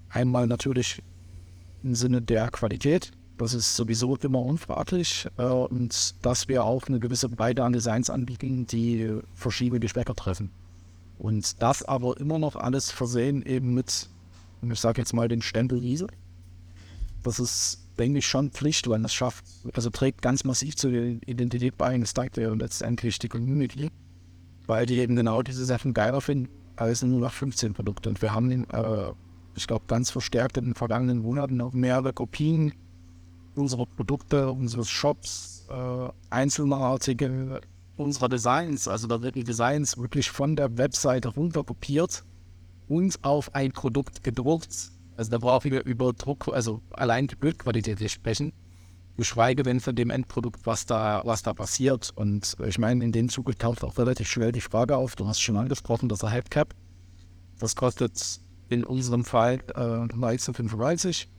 einmal 0.10 0.48
natürlich 0.48 1.02
im 1.84 1.96
Sinne 1.96 2.22
der 2.22 2.50
Qualität, 2.50 3.12
das 3.38 3.54
ist 3.54 3.76
sowieso 3.76 4.16
immer 4.18 4.40
unfraglich 4.40 5.28
äh, 5.38 5.44
und 5.44 6.16
dass 6.26 6.48
wir 6.48 6.64
auch 6.64 6.88
eine 6.88 7.00
gewisse 7.00 7.30
Breite 7.30 7.64
an 7.64 7.74
Designs 7.74 8.10
anbieten, 8.10 8.66
die 8.66 9.20
verschiedene 9.34 9.80
Geschmäcker 9.80 10.16
treffen. 10.16 10.52
Und 11.18 11.62
das 11.62 11.84
aber 11.84 12.18
immer 12.20 12.40
noch 12.40 12.56
alles 12.56 12.92
versehen 12.92 13.46
eben 13.46 13.74
mit, 13.74 14.10
ich 14.62 14.80
sage 14.80 15.02
jetzt 15.02 15.14
mal 15.14 15.28
den 15.28 15.42
Stempel 15.42 15.80
Riese. 15.80 16.08
Das 17.24 17.40
ist 17.40 17.82
denke 17.98 18.20
ich, 18.20 18.28
schon 18.28 18.52
Pflicht, 18.52 18.90
weil 18.90 19.02
das 19.02 19.14
schafft, 19.14 19.46
also 19.74 19.90
trägt 19.90 20.22
ganz 20.22 20.44
massiv 20.44 20.76
zur 20.76 20.92
Identität 20.92 21.78
bei. 21.78 21.98
Das 21.98 22.14
zeigt 22.14 22.38
ja 22.38 22.54
letztendlich 22.54 23.20
die 23.20 23.30
Community, 23.30 23.90
weil 24.68 24.86
die 24.86 24.98
eben 25.00 25.16
genau 25.16 25.42
diese 25.42 25.64
Sachen 25.64 25.94
geiler 25.94 26.20
finden 26.20 26.50
als 26.76 27.04
nur 27.04 27.20
nach 27.20 27.34
15 27.34 27.74
Produkte. 27.74 28.10
Und 28.10 28.22
wir 28.22 28.34
haben, 28.34 28.52
äh, 28.52 29.12
ich 29.56 29.68
glaube, 29.68 29.86
ganz 29.88 30.12
verstärkt 30.12 30.58
in 30.58 30.66
den 30.66 30.76
vergangenen 30.76 31.20
Monaten 31.20 31.62
auch 31.62 31.74
mehrere 31.74 32.14
Kopien 32.14 32.74
unserer 33.56 33.86
Produkte, 33.86 34.52
unseres 34.52 34.90
Shops, 34.90 35.66
äh, 35.70 36.10
einzelner 36.30 36.78
Artikel, 36.78 37.62
unserer 37.96 38.28
Designs, 38.28 38.90
also 38.90 39.08
da 39.08 39.22
werden 39.22 39.46
Designs 39.46 39.98
wirklich 39.98 40.30
von 40.30 40.58
der 40.58 40.78
Webseite 40.78 41.30
runter 41.30 41.64
kopiert 41.64 42.26
und 42.90 43.24
auf 43.24 43.56
ein 43.56 43.72
Produkt 43.72 44.24
gedruckt 44.24 44.92
also 45.18 45.32
da 45.32 45.38
brauchen 45.38 45.72
wir 45.72 45.86
über 45.86 46.14
Druck, 46.14 46.50
also 46.52 46.82
allein 46.92 47.28
die 47.28 47.36
Bildqualität 47.36 48.12
sprechen. 48.12 48.52
Geschweige 49.18 49.64
denn 49.64 49.80
von 49.80 49.96
dem 49.96 50.10
Endprodukt, 50.10 50.66
was 50.66 50.86
da, 50.86 51.22
was 51.26 51.42
da 51.42 51.54
passiert. 51.54 52.12
Und 52.16 52.58
ich 52.66 52.78
meine, 52.78 53.04
in 53.04 53.12
dem 53.12 53.30
Zuge 53.30 53.58
taucht 53.58 53.84
auch 53.84 53.98
relativ 53.98 54.28
schnell 54.28 54.52
die 54.52 54.62
Frage 54.62 54.98
auf, 54.98 55.16
du 55.16 55.28
hast 55.28 55.40
schon 55.42 55.56
angesprochen, 55.56 56.10
das 56.10 56.24
Hypecap. 56.24 56.76
Das 57.60 57.76
kostet 57.76 58.42
in 58.68 58.84
unserem 58.84 59.24
Fall 59.24 59.60
äh, 59.76 59.80
1935. 59.80 61.30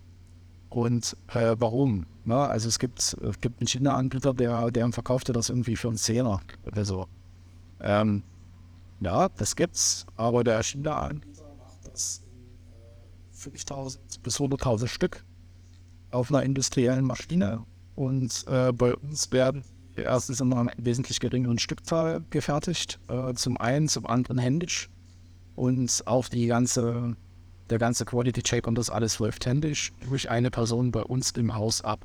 Und 0.71 1.17
äh, 1.29 1.57
warum? 1.59 2.07
Na, 2.25 2.47
also 2.47 2.69
es 2.69 2.79
gibt, 2.79 3.01
es 3.01 3.41
gibt 3.41 3.61
einen 3.61 3.69
China-Anbieter, 3.69 4.33
der, 4.33 4.71
der 4.71 4.91
verkaufte 4.93 5.33
das 5.33 5.51
irgendwie 5.51 5.77
für 5.77 5.89
einen 5.89 5.97
Zehner 5.99 6.41
oder 6.65 6.85
so. 6.85 7.07
Ähm, 7.81 8.23
ja, 9.01 9.29
das 9.29 9.55
gibt's, 9.55 10.07
aber 10.17 10.43
der 10.43 10.63
China-Anbieter 10.63 11.45
macht 11.59 11.87
das 11.93 12.23
50.000 13.37 13.99
bis 14.23 14.41
100.000 14.41 14.87
Stück 14.87 15.25
auf 16.11 16.31
einer 16.31 16.43
industriellen 16.43 17.05
Maschine. 17.05 17.65
Und 17.95 18.45
äh, 18.49 18.73
bei 18.73 18.95
uns 18.95 19.33
werden 19.33 19.65
erstens 19.97 20.41
in 20.41 20.53
einer 20.53 20.71
wesentlich 20.77 21.21
geringeren 21.21 21.59
Stückzahl 21.59 22.23
gefertigt, 22.31 22.99
äh, 23.09 23.33
zum 23.35 23.57
einen, 23.57 23.89
zum 23.89 24.07
anderen 24.07 24.39
händisch. 24.39 24.91
Und 25.55 26.03
auch 26.07 26.29
die 26.29 26.47
ganze, 26.47 27.17
der 27.71 27.79
ganze 27.79 28.05
Quality 28.05 28.43
Check 28.43 28.67
und 28.67 28.77
das 28.77 28.91
alles 28.91 29.19
läuft 29.19 29.47
händisch 29.47 29.93
durch 30.09 30.29
eine 30.31 30.51
Person 30.51 30.91
bei 30.91 31.03
uns 31.03 31.31
im 31.33 31.55
Haus 31.55 31.83
ab. 31.83 32.05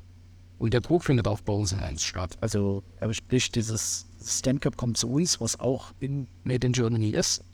Und 0.58 0.72
der 0.72 0.80
Druck 0.80 1.04
findet 1.04 1.26
auch 1.26 1.40
bei 1.40 1.52
uns 1.52 1.72
in 1.72 1.80
Heinz 1.80 2.02
statt. 2.02 2.38
Also 2.40 2.82
sprich, 3.10 3.50
dieses 3.50 4.06
Stamcap 4.24 4.76
kommt 4.76 4.96
zu 4.96 5.10
uns, 5.10 5.40
was 5.40 5.58
auch 5.58 5.92
in 5.98 6.28
Made 6.44 6.66
in 6.66 6.72
Germany 6.72 7.10
ist. 7.10 7.44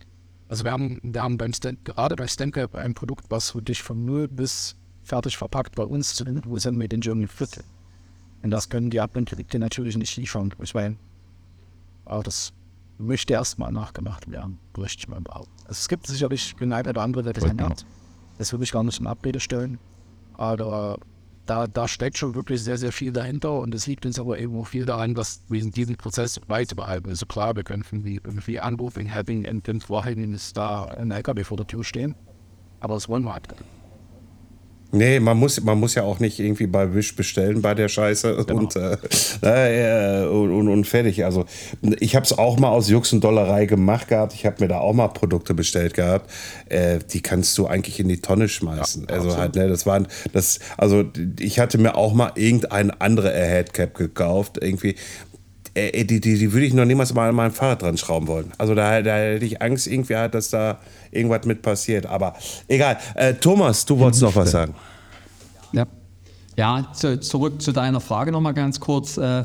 Also 0.49 0.65
wir 0.65 0.73
haben, 0.73 1.01
wir 1.03 1.23
haben 1.23 1.37
beim 1.37 1.53
Stamp, 1.53 1.85
gerade 1.85 2.17
bei 2.17 2.27
Stamcap 2.27 2.75
ein 2.75 2.95
Produkt, 2.95 3.27
was 3.31 3.57
dich 3.63 3.83
von 3.83 4.05
null 4.05 4.29
bis 4.29 4.77
fertig 5.09 5.37
verpackt 5.37 5.75
bei 5.75 5.85
uns 5.85 6.15
zu 6.15 6.25
den 6.25 6.43
USA 6.47 6.71
Made 6.71 6.95
in 6.95 7.01
Germany 7.01 7.27
führt. 7.27 7.65
Und 8.43 8.51
das 8.51 8.69
können 8.69 8.91
die 8.91 9.01
Abendprodukte 9.01 9.59
natürlich 9.59 9.97
nicht 9.97 10.17
liefern. 10.17 10.55
Ich 10.63 10.75
meine, 10.75 10.97
aber 12.05 12.23
das 12.23 12.53
möchte 12.99 13.33
erstmal 13.33 13.73
nachgemacht 13.73 14.31
werden, 14.31 14.59
möchte 14.77 15.01
ich 15.01 15.09
mal 15.09 15.21
behaupten. 15.21 15.53
Also 15.63 15.73
es 15.73 15.89
gibt 15.89 16.07
sicherlich 16.07 16.55
eine 16.61 16.89
oder 16.89 17.03
andere, 17.03 17.23
der 17.23 17.33
das 17.33 17.45
ändert. 17.45 17.87
Das 18.39 18.53
würde 18.53 18.65
ich 18.65 18.73
gar 18.73 18.85
nicht 18.85 19.01
in 19.01 19.07
Abrede 19.07 19.41
stellen. 19.41 19.79
Aber 20.35 20.99
da, 21.47 21.67
da 21.67 21.89
steckt 21.89 22.19
schon 22.19 22.35
wirklich 22.35 22.63
sehr, 22.63 22.77
sehr 22.77 22.93
viel 22.93 23.13
dahinter 23.13 23.53
und 23.59 23.75
es 23.75 23.87
liegt 23.87 24.05
uns 24.05 24.19
aber 24.19 24.39
eben 24.39 24.59
auch 24.61 24.67
viel 24.67 24.85
daran, 24.85 25.15
dass 25.15 25.43
wir 25.49 25.69
diesen 25.71 25.97
Prozess 25.97 26.41
weit 26.47 26.77
behalten. 26.77 27.09
Also 27.09 27.27
klar, 27.27 27.57
wir 27.57 27.65
können 27.65 27.85
irgendwie, 27.91 28.17
irgendwie 28.17 28.61
anrufen, 28.61 29.13
having 29.13 29.47
and 29.47 29.65
then 29.65 29.81
vorhin 29.81 30.33
ist 30.35 30.57
da 30.57 30.85
ein 30.85 31.11
LKW 31.11 31.45
vor 31.45 31.57
der 31.57 31.67
Tür 31.67 31.83
stehen. 31.83 32.15
Aber 32.81 32.95
das 32.95 33.09
wollen 33.09 33.25
wir 33.25 33.33
halt 33.33 33.49
nicht. 33.49 33.78
Nee, 34.91 35.21
man 35.21 35.37
muss, 35.37 35.61
man 35.61 35.79
muss 35.79 35.95
ja 35.95 36.03
auch 36.03 36.19
nicht 36.19 36.39
irgendwie 36.39 36.67
bei 36.67 36.95
Wish 36.95 37.15
bestellen 37.15 37.61
bei 37.61 37.75
der 37.75 37.89
Scheiße 37.89 38.45
genau. 38.47 38.61
und, 38.61 38.77
äh, 38.77 40.23
äh, 40.23 40.27
und, 40.27 40.69
und, 40.69 40.85
fertig. 40.87 41.27
Also 41.27 41.45
ich 42.01 42.17
habe 42.17 42.25
es 42.25 42.37
auch 42.37 42.59
mal 42.59 42.71
aus 42.71 42.89
Jux 42.89 43.13
und 43.13 43.23
Dollerei 43.23 43.67
gemacht 43.67 44.09
gehabt. 44.09 44.33
Ich 44.33 44.47
habe 44.47 44.57
mir 44.61 44.69
da 44.69 44.79
auch 44.79 44.95
mal 44.95 45.09
Produkte 45.09 45.53
bestellt 45.53 45.93
gehabt. 45.93 46.31
Äh, 46.71 47.01
die 47.13 47.21
kannst 47.21 47.59
du 47.59 47.67
eigentlich 47.67 48.01
in 48.01 48.09
die 48.09 48.23
Tonne 48.23 48.49
schmeißen. 48.49 49.07
Ja, 49.11 49.15
also 49.15 49.37
halt, 49.37 49.57
ne, 49.57 49.69
das 49.69 49.85
waren, 49.85 50.09
das, 50.33 50.59
also 50.79 51.05
ich 51.39 51.59
hatte 51.59 51.77
mir 51.77 51.95
auch 51.95 52.15
mal 52.15 52.33
irgendeine 52.37 52.99
andere 52.99 53.31
Airhead-Cap 53.31 53.95
gekauft. 53.95 54.57
Irgendwie, 54.63 54.95
äh, 55.79 56.05
die, 56.05 56.21
die, 56.21 56.39
die 56.39 56.53
würde 56.53 56.67
ich 56.67 56.75
noch 56.75 56.85
niemals 56.85 57.15
mal 57.15 57.29
an 57.29 57.35
mein 57.35 57.53
Fahrrad 57.53 57.83
dran 57.83 57.97
schrauben 57.97 58.27
wollen. 58.27 58.53
Also 58.59 58.75
da, 58.75 59.03
da 59.03 59.17
hätte 59.17 59.45
ich 59.45 59.63
Angst 59.63 59.87
irgendwie 59.87 60.17
halt, 60.17 60.35
dass 60.35 60.51
da 60.51 60.79
irgendwas 61.11 61.45
mit 61.47 61.63
passiert. 61.63 62.07
Aber 62.07 62.35
egal. 62.67 62.99
Äh, 63.15 63.35
Thomas, 63.35 63.85
du 63.85 63.99
wolltest 63.99 64.23
noch 64.23 64.37
was 64.37 64.51
sagen. 64.51 64.75
Ja, 65.73 65.87
ja 66.57 66.89
zu, 66.93 67.21
zurück 67.21 67.61
zu 67.63 67.73
deiner 67.73 68.01
Frage 68.01 68.33
nochmal 68.33 68.55
ganz 68.55 68.81
kurz. 68.81 69.17
Äh, 69.17 69.45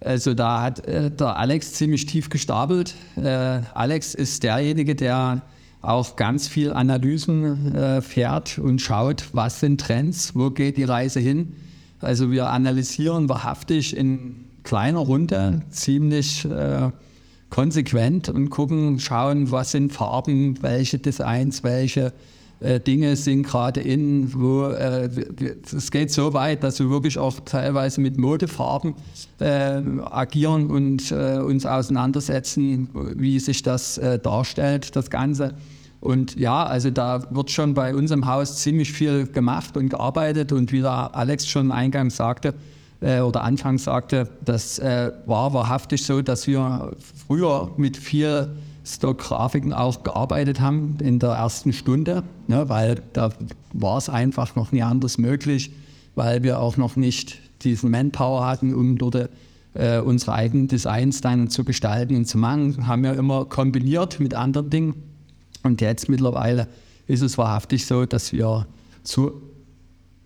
also 0.00 0.34
da 0.34 0.62
hat 0.62 0.86
äh, 0.86 1.10
der 1.10 1.36
Alex 1.36 1.74
ziemlich 1.74 2.06
tief 2.06 2.28
gestapelt. 2.28 2.94
Äh, 3.16 3.60
Alex 3.74 4.14
ist 4.14 4.42
derjenige, 4.42 4.94
der 4.94 5.42
auch 5.80 6.16
ganz 6.16 6.48
viel 6.48 6.72
Analysen 6.72 7.74
äh, 7.74 8.00
fährt 8.00 8.58
und 8.58 8.80
schaut, 8.80 9.28
was 9.32 9.60
sind 9.60 9.80
Trends, 9.80 10.34
wo 10.34 10.50
geht 10.50 10.76
die 10.76 10.84
Reise 10.84 11.20
hin. 11.20 11.54
Also 12.00 12.30
wir 12.30 12.50
analysieren 12.50 13.28
wahrhaftig 13.28 13.96
in 13.96 14.43
kleiner 14.64 14.98
Runde 14.98 15.62
ziemlich 15.70 16.44
äh, 16.44 16.90
konsequent 17.50 18.28
und 18.28 18.50
gucken, 18.50 18.98
schauen, 18.98 19.50
was 19.52 19.70
sind 19.70 19.92
Farben, 19.92 20.60
welche 20.62 20.98
Designs, 20.98 21.62
welche 21.62 22.12
äh, 22.60 22.80
Dinge 22.80 23.14
sind 23.14 23.44
gerade 23.44 23.80
in, 23.80 24.32
wo 24.34 24.64
äh, 24.64 25.08
es 25.76 25.90
geht 25.90 26.10
so 26.10 26.32
weit, 26.34 26.64
dass 26.64 26.80
wir 26.80 26.90
wirklich 26.90 27.18
auch 27.18 27.38
teilweise 27.44 28.00
mit 28.00 28.18
Modefarben 28.18 28.94
äh, 29.38 29.82
agieren 30.10 30.70
und 30.70 31.12
äh, 31.12 31.38
uns 31.38 31.66
auseinandersetzen, 31.66 32.88
wie 33.16 33.38
sich 33.38 33.62
das 33.62 33.98
äh, 33.98 34.18
darstellt, 34.18 34.96
das 34.96 35.10
Ganze. 35.10 35.54
Und 36.00 36.36
ja, 36.36 36.64
also 36.64 36.90
da 36.90 37.26
wird 37.30 37.50
schon 37.50 37.74
bei 37.74 37.94
uns 37.94 38.10
im 38.10 38.26
Haus 38.26 38.58
ziemlich 38.58 38.92
viel 38.92 39.26
gemacht 39.26 39.76
und 39.76 39.88
gearbeitet 39.88 40.52
und 40.52 40.72
wie 40.72 40.80
der 40.80 41.14
Alex 41.14 41.46
schon 41.46 41.72
eingangs 41.72 42.16
sagte, 42.16 42.54
äh, 43.04 43.20
oder 43.20 43.44
anfangs 43.44 43.84
sagte, 43.84 44.28
das 44.44 44.78
äh, 44.78 45.12
war 45.26 45.52
wahrhaftig 45.52 46.04
so, 46.04 46.22
dass 46.22 46.46
wir 46.46 46.92
früher 47.26 47.70
mit 47.76 47.96
viel 47.96 48.48
Stock-Grafiken 48.84 49.72
auch 49.72 50.02
gearbeitet 50.02 50.60
haben 50.60 50.96
in 51.00 51.18
der 51.18 51.30
ersten 51.30 51.72
Stunde, 51.72 52.22
ne, 52.48 52.68
weil 52.68 53.02
da 53.12 53.30
war 53.72 53.98
es 53.98 54.08
einfach 54.08 54.56
noch 54.56 54.72
nie 54.72 54.82
anders 54.82 55.18
möglich, 55.18 55.70
weil 56.14 56.42
wir 56.42 56.60
auch 56.60 56.76
noch 56.76 56.96
nicht 56.96 57.38
diesen 57.62 57.90
Manpower 57.90 58.46
hatten, 58.46 58.74
um 58.74 58.96
dort 58.96 59.28
äh, 59.74 59.98
unsere 59.98 60.32
eigenen 60.32 60.68
Designs 60.68 61.20
dann 61.20 61.50
zu 61.50 61.64
gestalten 61.64 62.16
und 62.16 62.26
zu 62.26 62.38
machen. 62.38 62.86
Haben 62.86 63.02
wir 63.02 63.14
immer 63.14 63.44
kombiniert 63.44 64.20
mit 64.20 64.34
anderen 64.34 64.70
Dingen. 64.70 64.94
Und 65.62 65.80
jetzt 65.80 66.08
mittlerweile 66.08 66.68
ist 67.06 67.22
es 67.22 67.36
wahrhaftig 67.36 67.86
so, 67.86 68.06
dass 68.06 68.32
wir 68.32 68.66
zu 69.02 69.42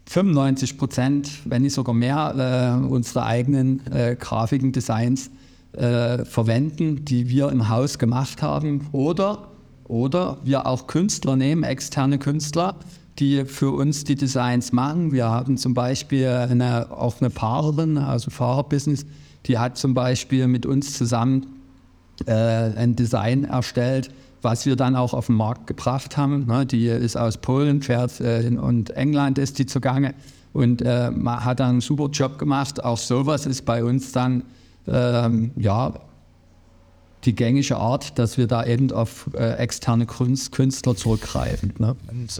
95 0.08 0.78
Prozent, 0.78 1.30
wenn 1.44 1.62
nicht 1.62 1.74
sogar 1.74 1.94
mehr, 1.94 2.80
äh, 2.82 2.86
unserer 2.86 3.26
eigenen 3.26 3.86
äh, 3.92 4.16
Grafiken, 4.18 4.72
Designs 4.72 5.30
äh, 5.72 6.24
verwenden, 6.24 7.04
die 7.04 7.28
wir 7.28 7.50
im 7.50 7.68
Haus 7.68 7.98
gemacht 7.98 8.40
haben. 8.40 8.88
Oder, 8.92 9.48
oder 9.86 10.38
wir 10.44 10.66
auch 10.66 10.86
Künstler 10.86 11.36
nehmen, 11.36 11.62
externe 11.62 12.18
Künstler, 12.18 12.76
die 13.18 13.44
für 13.44 13.70
uns 13.70 14.04
die 14.04 14.14
Designs 14.14 14.72
machen. 14.72 15.12
Wir 15.12 15.26
haben 15.26 15.58
zum 15.58 15.74
Beispiel 15.74 16.28
eine, 16.28 16.90
auch 16.90 17.20
eine 17.20 17.30
Fahrerin 17.30 17.96
dem 17.96 18.30
Fahrerbusiness, 18.30 19.04
die 19.44 19.58
hat 19.58 19.76
zum 19.76 19.92
Beispiel 19.92 20.46
mit 20.48 20.64
uns 20.64 20.96
zusammen 20.96 21.46
äh, 22.26 22.32
ein 22.32 22.96
Design 22.96 23.44
erstellt, 23.44 24.10
was 24.42 24.66
wir 24.66 24.76
dann 24.76 24.96
auch 24.96 25.14
auf 25.14 25.26
den 25.26 25.36
Markt 25.36 25.66
gebracht 25.66 26.16
haben. 26.16 26.46
Ne, 26.46 26.66
die 26.66 26.86
ist 26.86 27.16
aus 27.16 27.38
Polen, 27.38 27.82
fährt 27.82 28.20
äh, 28.20 28.48
und 28.60 28.90
England 28.90 29.38
ist 29.38 29.58
die 29.58 29.66
zugange 29.66 30.14
und 30.52 30.82
äh, 30.82 31.10
hat 31.26 31.60
dann 31.60 31.70
einen 31.70 31.80
super 31.80 32.08
Job 32.08 32.38
gemacht. 32.38 32.82
Auch 32.82 32.98
sowas 32.98 33.46
ist 33.46 33.64
bei 33.64 33.84
uns 33.84 34.12
dann 34.12 34.44
ähm, 34.86 35.52
ja 35.56 35.94
die 37.24 37.34
gängige 37.34 37.76
Art, 37.76 38.18
dass 38.18 38.38
wir 38.38 38.46
da 38.46 38.64
eben 38.64 38.92
auf 38.92 39.28
äh, 39.34 39.54
externe 39.54 40.06
Kunst, 40.06 40.52
Künstler 40.52 40.94
zurückgreifen. 40.94 41.74
Ne? 41.78 41.96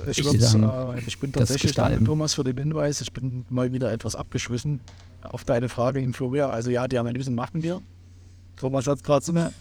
Ich, 0.06 0.24
äh, 0.24 0.98
ich 1.06 1.18
bin 1.18 1.32
tatsächlich 1.32 1.72
danke, 1.74 2.04
Thomas, 2.04 2.34
für 2.34 2.44
den 2.44 2.56
Hinweis. 2.56 3.00
Ich 3.00 3.12
bin 3.12 3.44
mal 3.50 3.72
wieder 3.72 3.92
etwas 3.92 4.14
abgeschwissen 4.14 4.80
auf 5.22 5.44
deine 5.44 5.68
Frage 5.68 6.00
in 6.00 6.12
Florian. 6.12 6.50
Also 6.50 6.70
ja, 6.70 6.86
die 6.86 6.98
Analysen 6.98 7.34
machen 7.34 7.62
wir. 7.62 7.80
Thomas 8.56 8.86
hat 8.86 9.02
gerade 9.02 9.24
so 9.24 9.32
eine 9.32 9.52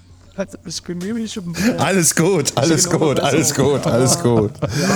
Alles 1.77 2.15
gut, 2.15 2.53
alles 2.55 2.89
gut, 2.89 3.19
alles 3.19 3.55
gut, 3.55 3.87
alles 3.87 4.21
gut. 4.21 4.51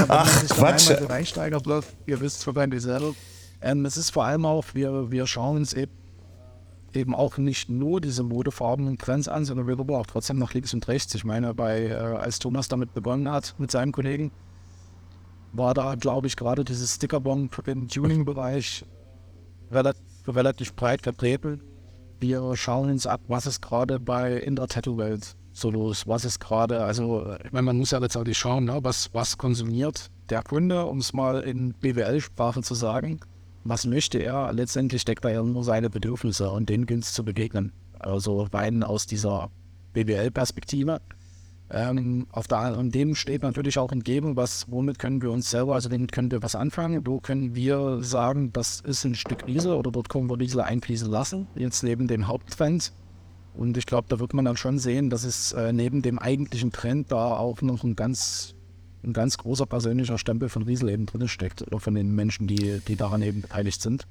Ach, 0.08 0.46
Quatsch. 0.50 0.92
Einsteigerblock, 1.10 1.86
ihr 2.06 2.20
wisst 2.22 2.44
von 2.44 2.54
meinem 2.54 2.80
selber. 2.80 3.14
Ähm, 3.62 3.86
es 3.86 3.98
ist 3.98 4.12
vor 4.12 4.26
allem 4.26 4.46
auch, 4.46 4.66
wir, 4.74 5.12
wir 5.12 5.28
schauen 5.28 5.58
uns 5.58 5.74
eben, 5.74 5.92
eben 6.94 7.16
auch 7.16 7.38
nicht 7.38 7.70
nur 7.70 8.02
diese 8.02 8.24
modefarbenen 8.24 8.98
Trends 8.98 9.28
an, 9.28 9.46
sondern 9.46 9.68
wir 9.68 9.76
gucken 9.76 9.96
auch 9.96 10.06
trotzdem 10.06 10.38
nach 10.38 10.54
links 10.54 10.74
und 10.74 10.88
rechts. 10.88 11.14
Ich 11.16 11.24
meine, 11.24 11.54
bei, 11.54 11.88
äh, 11.88 11.94
als 11.94 12.40
Thomas 12.40 12.68
damit 12.68 12.94
begonnen 12.94 13.30
hat, 13.30 13.56
mit 13.58 13.72
seinem 13.72 13.92
Kollegen, 13.92 14.32
war 15.54 15.74
da, 15.74 15.96
glaube 15.96 16.28
ich, 16.28 16.36
gerade 16.36 16.64
dieses 16.64 16.96
Stickerbomb 16.96 17.68
im 17.68 17.88
Tuning-Bereich 17.88 18.86
relativ, 19.72 20.04
relativ 20.28 20.76
breit 20.76 21.02
vertreten 21.02 21.62
wir 22.22 22.56
schauen 22.56 22.90
uns 22.90 23.08
ab, 23.08 23.22
was 23.28 23.46
ist 23.46 23.62
gerade 23.62 24.00
bei 24.00 24.38
in 24.38 24.56
der 24.56 24.68
Tattoo-Welt 24.68 25.36
so 25.54 25.70
los, 25.70 26.08
was 26.08 26.24
ist 26.24 26.40
gerade, 26.40 26.84
also 26.84 27.36
ich 27.44 27.52
meine, 27.52 27.66
man 27.66 27.78
muss 27.78 27.92
ja 27.92 27.98
letztendlich 27.98 28.38
schauen, 28.38 28.66
ne, 28.66 28.80
was, 28.82 29.14
was 29.14 29.38
konsumiert 29.38 30.10
der 30.30 30.44
Kunde, 30.44 30.86
um 30.86 31.00
es 31.00 31.12
mal 31.14 31.42
in 31.42 31.74
BWL-Sprache 31.74 32.62
zu 32.62 32.74
sagen, 32.74 33.20
was 33.64 33.86
möchte 33.86 34.20
er, 34.20 34.54
letztendlich 34.54 35.04
deckt 35.04 35.26
er 35.26 35.32
ja 35.32 35.44
nur 35.44 35.64
seine 35.64 35.90
Bedürfnisse 35.90 36.50
und 36.50 36.68
gilt 36.68 37.04
es 37.04 37.14
zu 37.14 37.24
begegnen. 37.24 37.74
Also 38.00 38.44
rein 38.54 38.84
aus 38.84 39.06
dieser 39.06 39.52
BWL-Perspektive. 39.94 41.02
Ähm, 41.74 42.28
auf 42.32 42.48
der, 42.48 42.78
und 42.78 42.94
dem 42.94 43.16
steht 43.16 43.44
natürlich 43.44 43.80
auch 43.80 43.94
entgegen, 43.94 44.36
was, 44.36 44.70
womit 44.70 45.00
können 45.00 45.22
wir 45.22 45.32
uns 45.32 45.50
selber, 45.50 45.76
also 45.76 45.88
damit 45.88 46.12
können 46.12 46.30
wir 46.30 46.44
was 46.44 46.56
anfangen. 46.56 47.08
Wo 47.08 47.20
können 47.22 47.56
wir 47.56 48.04
sagen, 48.04 48.52
das 48.52 48.82
ist 48.82 49.06
ein 49.06 49.16
Stück 49.16 49.48
Wiese 49.48 49.78
oder 49.78 49.90
dort 49.90 50.10
können 50.10 50.30
wir 50.30 50.38
diese 50.38 50.66
einfließen 50.66 51.10
lassen, 51.10 51.48
jetzt 51.56 51.84
neben 51.84 52.08
dem 52.08 52.28
Haupttrend. 52.28 52.92
Und 53.54 53.78
ich 53.78 53.86
glaube, 53.86 54.08
da 54.10 54.20
wird 54.20 54.34
man 54.34 54.46
dann 54.46 54.58
schon 54.58 54.80
sehen, 54.80 55.10
dass 55.10 55.24
es 55.24 55.54
äh, 55.54 55.72
neben 55.72 56.02
dem 56.02 56.20
eigentlichen 56.20 56.72
Trend 56.72 57.12
da 57.12 57.38
auch 57.38 57.62
noch 57.62 57.84
ein 57.84 57.96
ganz 57.96 58.56
ein 59.04 59.14
ganz 59.14 59.38
großer 59.38 59.66
persönlicher 59.66 60.18
Stempel 60.18 60.50
von 60.50 60.64
Riesel 60.64 60.90
eben 60.90 61.06
drin 61.06 61.28
steckt, 61.28 61.62
oder 61.64 61.80
von 61.80 61.96
den 61.96 62.14
Menschen, 62.14 62.48
die, 62.48 62.82
die 62.88 62.96
daran 62.96 63.22
eben 63.22 63.42
beteiligt 63.42 63.82
sind. 63.82 64.08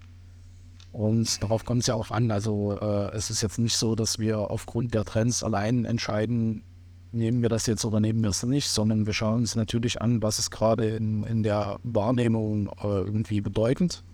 Und 0.92 1.40
darauf 1.42 1.64
kommt 1.64 1.82
es 1.82 1.86
ja 1.86 1.94
auch 1.94 2.10
an. 2.10 2.30
Also 2.30 2.76
äh, 2.80 3.14
es 3.14 3.30
ist 3.30 3.42
jetzt 3.42 3.58
nicht 3.58 3.76
so, 3.76 3.94
dass 3.94 4.18
wir 4.18 4.50
aufgrund 4.50 4.94
der 4.94 5.04
Trends 5.04 5.44
allein 5.44 5.84
entscheiden, 5.84 6.64
nehmen 7.12 7.42
wir 7.42 7.48
das 7.48 7.66
jetzt 7.66 7.84
oder 7.84 8.00
nehmen 8.00 8.22
wir 8.22 8.30
es 8.30 8.42
nicht, 8.42 8.68
sondern 8.68 9.06
wir 9.06 9.12
schauen 9.12 9.40
uns 9.40 9.56
natürlich 9.56 10.00
an, 10.00 10.22
was 10.22 10.38
ist 10.38 10.50
gerade 10.50 10.88
in, 10.88 11.24
in 11.24 11.42
der 11.42 11.78
Wahrnehmung 11.82 12.68
äh, 12.82 12.86
irgendwie 12.86 13.40
bedeutend. 13.40 14.04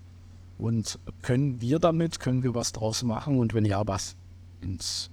Und 0.59 0.99
können 1.21 1.61
wir 1.61 1.79
damit, 1.79 2.19
können 2.19 2.43
wir 2.43 2.55
was 2.55 2.73
draus 2.73 3.03
machen 3.03 3.39
und 3.39 3.53
wenn 3.53 3.67
ja, 3.67 3.87
was? 3.87 4.17
Und 4.63 5.11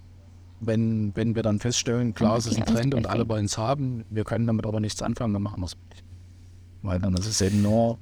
wenn, 0.61 1.13
wenn 1.15 1.35
wir 1.35 1.43
dann 1.43 1.59
feststellen, 1.59 2.13
klar, 2.13 2.37
es 2.37 2.45
ist 2.45 2.57
ein 2.57 2.65
Trend 2.65 2.95
und 2.95 3.07
alle 3.07 3.27
wollen 3.27 3.45
es 3.45 3.57
haben, 3.57 4.05
wir 4.09 4.23
können 4.23 4.47
damit 4.47 4.65
aber 4.65 4.79
nichts 4.79 5.01
anfangen, 5.01 5.33
dann 5.33 5.43
machen 5.43 5.61
wir 5.61 5.65
es 5.65 5.75
nicht. 5.89 6.03
Weil 6.81 6.99
dann 6.99 7.13
ist 7.15 7.27
es 7.27 7.41
eben 7.41 7.61
nur, 7.61 7.97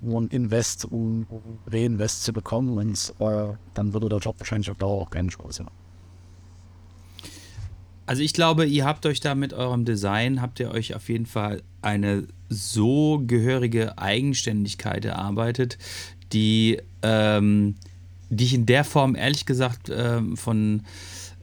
nur 0.00 0.22
ein 0.22 0.28
Invest, 0.28 0.86
um, 0.86 1.26
um 1.28 1.42
Reinvest 1.66 2.24
zu 2.24 2.32
bekommen 2.32 2.78
und 2.78 3.14
äh, 3.18 3.54
dann 3.74 3.92
würde 3.92 4.08
der 4.08 4.18
Job 4.18 4.36
wahrscheinlich 4.38 4.70
auf 4.70 4.78
Dauer 4.78 5.02
auch 5.02 5.10
keinen 5.10 5.30
Spaß 5.30 5.60
machen. 5.60 5.87
Also 8.08 8.22
ich 8.22 8.32
glaube, 8.32 8.64
ihr 8.64 8.86
habt 8.86 9.04
euch 9.04 9.20
da 9.20 9.34
mit 9.34 9.52
eurem 9.52 9.84
Design, 9.84 10.40
habt 10.40 10.60
ihr 10.60 10.70
euch 10.70 10.94
auf 10.94 11.10
jeden 11.10 11.26
Fall 11.26 11.60
eine 11.82 12.26
so 12.48 13.22
gehörige 13.26 13.98
Eigenständigkeit 13.98 15.04
erarbeitet, 15.04 15.76
die, 16.32 16.80
ähm, 17.02 17.74
die 18.30 18.44
ich 18.44 18.54
in 18.54 18.64
der 18.64 18.84
Form 18.84 19.14
ehrlich 19.14 19.44
gesagt 19.44 19.92
ähm, 19.94 20.38
von 20.38 20.84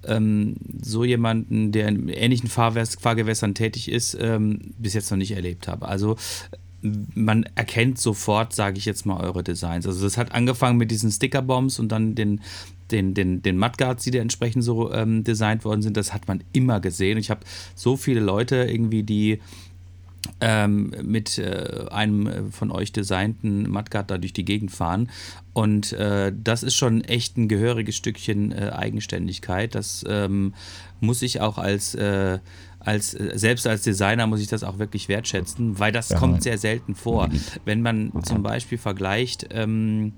ähm, 0.07 0.55
so 0.81 1.03
jemanden, 1.03 1.71
der 1.71 1.87
in 1.87 2.09
ähnlichen 2.09 2.49
Fahrwäs 2.49 2.95
Fahrgewässern 2.95 3.53
tätig 3.53 3.91
ist, 3.91 4.17
ähm, 4.19 4.73
bis 4.79 4.95
jetzt 4.95 5.11
noch 5.11 5.19
nicht 5.19 5.33
erlebt 5.33 5.67
habe. 5.67 5.87
Also 5.87 6.15
man 7.13 7.43
erkennt 7.53 7.99
sofort, 7.99 8.53
sage 8.53 8.79
ich 8.79 8.85
jetzt 8.85 9.05
mal, 9.05 9.23
eure 9.23 9.43
Designs. 9.43 9.85
Also 9.85 10.03
das 10.03 10.17
hat 10.17 10.31
angefangen 10.31 10.77
mit 10.77 10.89
diesen 10.89 11.11
Stickerbombs 11.11 11.77
und 11.77 11.89
dann 11.89 12.15
den, 12.15 12.41
den, 12.91 13.13
den, 13.13 13.41
den 13.41 13.57
Mudguards, 13.57 14.03
die 14.03 14.11
da 14.11 14.19
entsprechend 14.19 14.63
so 14.63 14.91
ähm, 14.93 15.23
designt 15.23 15.65
worden 15.65 15.81
sind. 15.81 15.97
Das 15.97 16.13
hat 16.13 16.27
man 16.27 16.43
immer 16.53 16.79
gesehen. 16.79 17.17
Ich 17.17 17.29
habe 17.29 17.41
so 17.73 17.97
viele 17.97 18.19
Leute 18.19 18.55
irgendwie, 18.57 19.03
die 19.03 19.39
ähm, 20.41 20.91
mit 21.03 21.37
äh, 21.37 21.85
einem 21.91 22.51
von 22.51 22.71
euch 22.71 22.91
designten 22.91 23.69
Mudguard 23.69 24.09
da 24.09 24.17
durch 24.17 24.33
die 24.33 24.45
Gegend 24.45 24.71
fahren. 24.71 25.09
Und 25.53 25.93
äh, 25.93 26.33
das 26.35 26.63
ist 26.63 26.75
schon 26.75 27.03
echt 27.03 27.37
ein 27.37 27.47
gehöriges 27.47 27.95
Stückchen 27.95 28.51
äh, 28.51 28.71
Eigenständigkeit. 28.73 29.75
Das 29.75 30.03
ähm, 30.07 30.53
muss 30.99 31.21
ich 31.21 31.41
auch 31.41 31.57
als 31.57 31.95
äh, 31.95 32.39
als, 32.79 33.15
äh, 33.15 33.31
selbst 33.35 33.65
als 33.67 33.81
Designer 33.81 34.27
muss 34.27 34.41
ich 34.41 34.47
das 34.47 34.63
auch 34.63 34.77
wirklich 34.77 35.09
wertschätzen, 35.09 35.79
weil 35.79 35.91
das 35.91 36.09
ja. 36.09 36.19
kommt 36.19 36.43
sehr 36.43 36.57
selten 36.57 36.95
vor. 36.95 37.29
Wenn 37.65 37.81
man 37.81 38.11
zum 38.23 38.43
Beispiel 38.43 38.77
vergleicht, 38.77 39.47
ähm, 39.51 40.13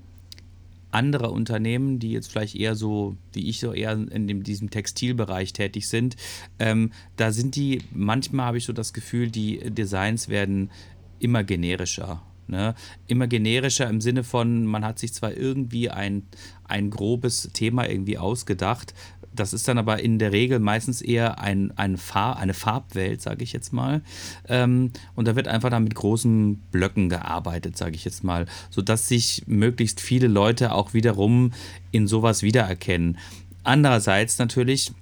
andere 0.90 1.30
Unternehmen, 1.30 1.98
die 1.98 2.12
jetzt 2.12 2.30
vielleicht 2.30 2.54
eher 2.54 2.74
so, 2.74 3.16
wie 3.32 3.48
ich 3.48 3.60
so 3.60 3.72
eher 3.72 3.92
in 3.92 4.26
dem, 4.26 4.42
diesem 4.42 4.70
Textilbereich 4.70 5.52
tätig 5.52 5.88
sind, 5.88 6.16
ähm, 6.58 6.92
da 7.16 7.32
sind 7.32 7.56
die, 7.56 7.82
manchmal 7.92 8.46
habe 8.46 8.58
ich 8.58 8.64
so 8.64 8.72
das 8.72 8.92
Gefühl, 8.92 9.30
die 9.30 9.58
Designs 9.70 10.28
werden 10.28 10.70
immer 11.18 11.44
generischer. 11.44 12.22
Ne? 12.46 12.74
Immer 13.06 13.26
generischer 13.26 13.88
im 13.88 14.00
Sinne 14.00 14.24
von, 14.24 14.64
man 14.64 14.84
hat 14.84 14.98
sich 14.98 15.12
zwar 15.12 15.36
irgendwie 15.36 15.90
ein, 15.90 16.22
ein 16.64 16.88
grobes 16.88 17.50
Thema 17.52 17.88
irgendwie 17.88 18.16
ausgedacht, 18.16 18.94
das 19.38 19.52
ist 19.52 19.68
dann 19.68 19.78
aber 19.78 20.02
in 20.02 20.18
der 20.18 20.32
Regel 20.32 20.58
meistens 20.58 21.00
eher 21.00 21.38
ein, 21.38 21.72
ein 21.76 21.96
Farb, 21.96 22.38
eine 22.38 22.54
Farbwelt, 22.54 23.22
sage 23.22 23.44
ich 23.44 23.52
jetzt 23.52 23.72
mal. 23.72 24.02
Ähm, 24.48 24.92
und 25.14 25.28
da 25.28 25.36
wird 25.36 25.48
einfach 25.48 25.70
dann 25.70 25.84
mit 25.84 25.94
großen 25.94 26.56
Blöcken 26.72 27.08
gearbeitet, 27.08 27.76
sage 27.76 27.94
ich 27.94 28.04
jetzt 28.04 28.24
mal, 28.24 28.46
sodass 28.70 29.08
sich 29.08 29.44
möglichst 29.46 30.00
viele 30.00 30.28
Leute 30.28 30.72
auch 30.72 30.94
wiederum 30.94 31.52
in 31.90 32.06
sowas 32.06 32.42
wiedererkennen. 32.42 33.18
Andererseits 33.64 34.38
natürlich 34.38 34.92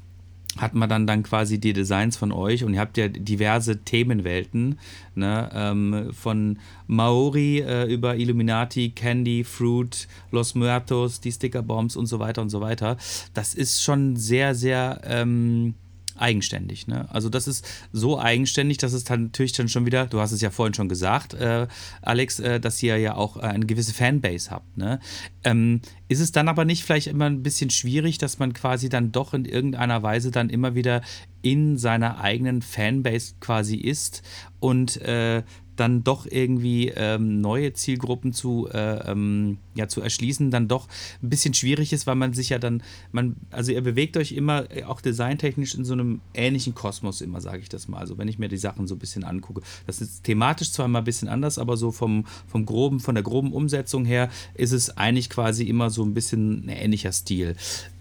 hat 0.59 0.75
man 0.75 0.89
dann, 0.89 1.07
dann 1.07 1.23
quasi 1.23 1.59
die 1.59 1.73
Designs 1.73 2.17
von 2.17 2.33
euch 2.33 2.65
und 2.65 2.75
ihr 2.75 2.81
habt 2.81 2.97
ja 2.97 3.09
diverse 3.09 3.79
Themenwelten, 3.85 4.79
ne, 5.15 5.51
ähm, 5.53 6.11
von 6.13 6.59
Maori 6.87 7.61
äh, 7.61 7.85
über 7.85 8.17
Illuminati, 8.17 8.91
Candy, 8.91 9.45
Fruit, 9.45 10.09
Los 10.31 10.55
Muertos, 10.55 11.21
die 11.21 11.33
Stickerbombs 11.33 11.97
und 11.97 12.07
so 12.07 12.19
weiter 12.19 12.43
und 12.43 12.51
so 12.51 12.61
weiter. 12.61 12.97
Das 13.35 13.55
ist 13.55 13.83
schon 13.83 14.17
sehr, 14.17 14.55
sehr 14.55 15.01
ähm, 15.05 15.75
eigenständig. 16.19 16.87
Ne? 16.87 17.07
Also 17.13 17.29
das 17.29 17.47
ist 17.49 17.67
so 17.93 18.19
eigenständig, 18.19 18.79
dass 18.79 18.93
es 18.93 19.05
dann 19.05 19.25
natürlich 19.25 19.53
dann 19.53 19.69
schon 19.69 19.87
wieder, 19.87 20.07
du 20.07 20.21
hast 20.21 20.33
es 20.33 20.41
ja 20.41 20.51
vorhin 20.51 20.75
schon 20.75 20.89
gesagt, 20.89 21.35
äh, 21.35 21.67
Alex, 22.03 22.41
äh, 22.41 22.61
dass 22.61 22.83
ihr 22.83 22.97
ja 22.99 23.15
auch 23.15 23.37
äh, 23.37 23.41
eine 23.41 23.67
gewisse 23.67 23.95
Fanbase 23.95 24.51
habt. 24.51 24.77
Ne? 24.77 25.01
Ähm, 25.45 25.81
ist 26.09 26.21
es 26.21 26.33
dann 26.33 26.49
aber 26.49 26.65
nicht 26.65 26.85
vielleicht 26.85 27.07
immer 27.07 27.27
ein 27.27 27.43
bisschen 27.43 27.71
schwierig, 27.71 28.19
dass 28.19 28.39
man 28.39 28.53
quasi 28.53 28.89
dann 28.89 29.13
doch 29.13 29.35
in 29.35 29.45
irgendeiner 29.45 30.03
Weise 30.03 30.31
dann 30.31 30.51
immer 30.51 30.75
wieder 30.75 31.03
in 31.43 31.79
seiner 31.79 32.21
eigenen 32.21 32.63
Fanbase 32.63 33.35
quasi 33.41 33.77
ist 33.77 34.23
und 34.59 35.01
äh, 35.03 35.43
dann 35.77 36.05
doch 36.05 36.27
irgendwie 36.29 36.89
ähm, 36.89 37.41
neue 37.41 37.73
Zielgruppen 37.73 38.33
zu, 38.33 38.69
äh, 38.73 39.11
ähm, 39.11 39.59
ja, 39.75 39.89
zu 39.89 40.01
erschließen, 40.01 40.51
dann 40.51 40.69
doch 40.69 40.89
ein 41.23 41.29
bisschen 41.29 41.55
schwierig 41.55 41.93
ist, 41.93 42.07
weil 42.07 42.15
man 42.15 42.33
sich 42.33 42.49
ja 42.49 42.59
dann, 42.59 42.83
man, 43.13 43.37
also 43.51 43.73
ihr 43.73 43.83
bewegt 43.83 44.17
euch 44.17 44.33
immer 44.33 44.71
äh, 44.71 44.85
auch 44.85 45.01
designtechnisch 45.01 45.75
in 45.75 45.85
so 45.85 45.93
einem 45.93 46.21
ähnlichen 46.35 46.75
Kosmos 46.75 47.21
immer, 47.21 47.41
sage 47.41 47.59
ich 47.59 47.69
das 47.69 47.89
mal. 47.89 47.99
Also 47.99 48.19
wenn 48.19 48.29
ich 48.29 48.39
mir 48.39 48.49
die 48.49 48.57
Sachen 48.57 48.87
so 48.87 48.95
ein 48.95 48.99
bisschen 48.99 49.25
angucke. 49.25 49.63
Das 49.87 50.01
ist 50.01 50.25
thematisch 50.25 50.73
zwar 50.73 50.89
mal 50.89 51.01
ein 51.01 51.05
bisschen 51.05 51.29
anders, 51.29 51.59
aber 51.59 51.77
so 51.77 51.93
vom, 51.93 52.27
vom 52.47 52.67
groben, 52.67 53.01
von 53.01 53.15
der 53.15 53.25
groben 53.25 53.53
Umsetzung 53.53 54.05
her 54.05 54.31
ist 54.55 54.73
es 54.73 54.97
eigentlich 54.97 55.31
quasi 55.31 55.65
immer 55.65 55.91
so 55.91 56.05
ein 56.05 56.15
bisschen 56.15 56.67
ein 56.67 56.69
ähnlicher 56.69 57.13
Stil. 57.13 57.57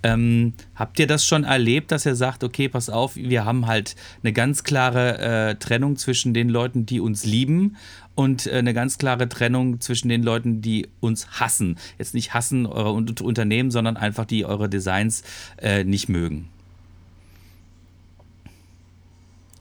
Ähm, 0.06 0.54
habt 0.76 1.00
ihr 1.00 1.08
das 1.08 1.26
schon 1.26 1.44
erlebt, 1.44 1.91
dass 1.91 2.06
ihr 2.06 2.15
sagt, 2.15 2.44
okay, 2.44 2.70
pass 2.70 2.89
auf, 2.89 3.15
wir 3.15 3.44
haben 3.44 3.65
halt 3.65 3.96
eine 4.22 4.34
ganz 4.34 4.63
klare 4.63 5.18
äh, 5.18 5.56
Trennung 5.56 5.96
zwischen 5.96 6.34
den 6.34 6.50
Leuten, 6.50 6.86
die 6.86 7.00
uns 7.00 7.26
lieben 7.26 7.76
und 8.13 8.46
äh, 8.46 8.58
eine 8.58 8.74
ganz 8.74 8.98
klare 9.00 9.28
Trennung 9.28 9.82
zwischen 9.82 10.10
den 10.10 10.22
Leuten, 10.22 10.62
die 10.62 10.88
uns 11.00 11.39
hassen. 11.39 11.78
Jetzt 11.98 12.13
nicht 12.13 12.34
hassen 12.34 12.68
eure 12.68 12.91
Unternehmen, 12.91 13.72
sondern 13.72 13.98
einfach 13.98 14.26
die 14.26 14.46
eure 14.46 14.70
Designs 14.70 15.24
äh, 15.58 15.84
nicht 15.84 16.08
mögen. 16.08 16.50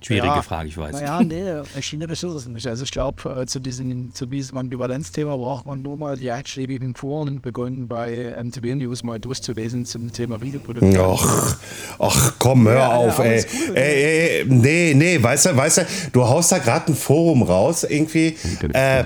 Schwierige 0.04 0.26
ja, 0.26 0.42
Frage, 0.42 0.68
ich 0.68 0.76
weiß. 0.76 0.92
Naja, 0.92 1.22
nee, 1.22 1.62
China 1.80 2.06
es 2.10 2.46
nicht. 2.46 2.66
Also 2.66 2.84
ich 2.84 2.90
glaube, 2.90 3.40
äh, 3.40 3.46
zu, 3.46 3.58
diesem, 3.58 4.12
zu 4.12 4.26
diesem 4.26 4.58
Ambivalenzthema 4.58 5.34
braucht 5.36 5.64
man 5.64 5.80
nur 5.80 5.96
mal 5.96 6.16
die 6.16 6.30
einschlägigen 6.30 6.94
Foren, 6.94 7.40
begonnen 7.40 7.88
bei 7.88 8.34
MTV 8.42 8.74
News, 8.74 9.02
mal 9.02 9.18
durchzulesen 9.18 9.86
zum 9.86 10.12
Thema 10.12 10.40
Videoproduktion. 10.42 11.18
Ach, 11.18 11.58
ach 11.98 12.32
komm, 12.38 12.68
hör 12.68 12.74
ja, 12.74 12.92
auf, 12.92 13.18
ja, 13.18 13.24
ey. 13.24 13.44
Cool, 13.68 13.76
ey, 13.76 14.40
ey. 14.40 14.44
Nee, 14.46 14.94
nee, 14.94 15.22
weißt 15.22 15.46
du, 15.46 15.56
weißt 15.56 15.78
du, 15.78 15.86
du 16.12 16.28
haust 16.28 16.52
da 16.52 16.58
gerade 16.58 16.92
ein 16.92 16.94
Forum 16.94 17.42
raus, 17.42 17.84
irgendwie. 17.84 18.36
Äh, 18.74 19.04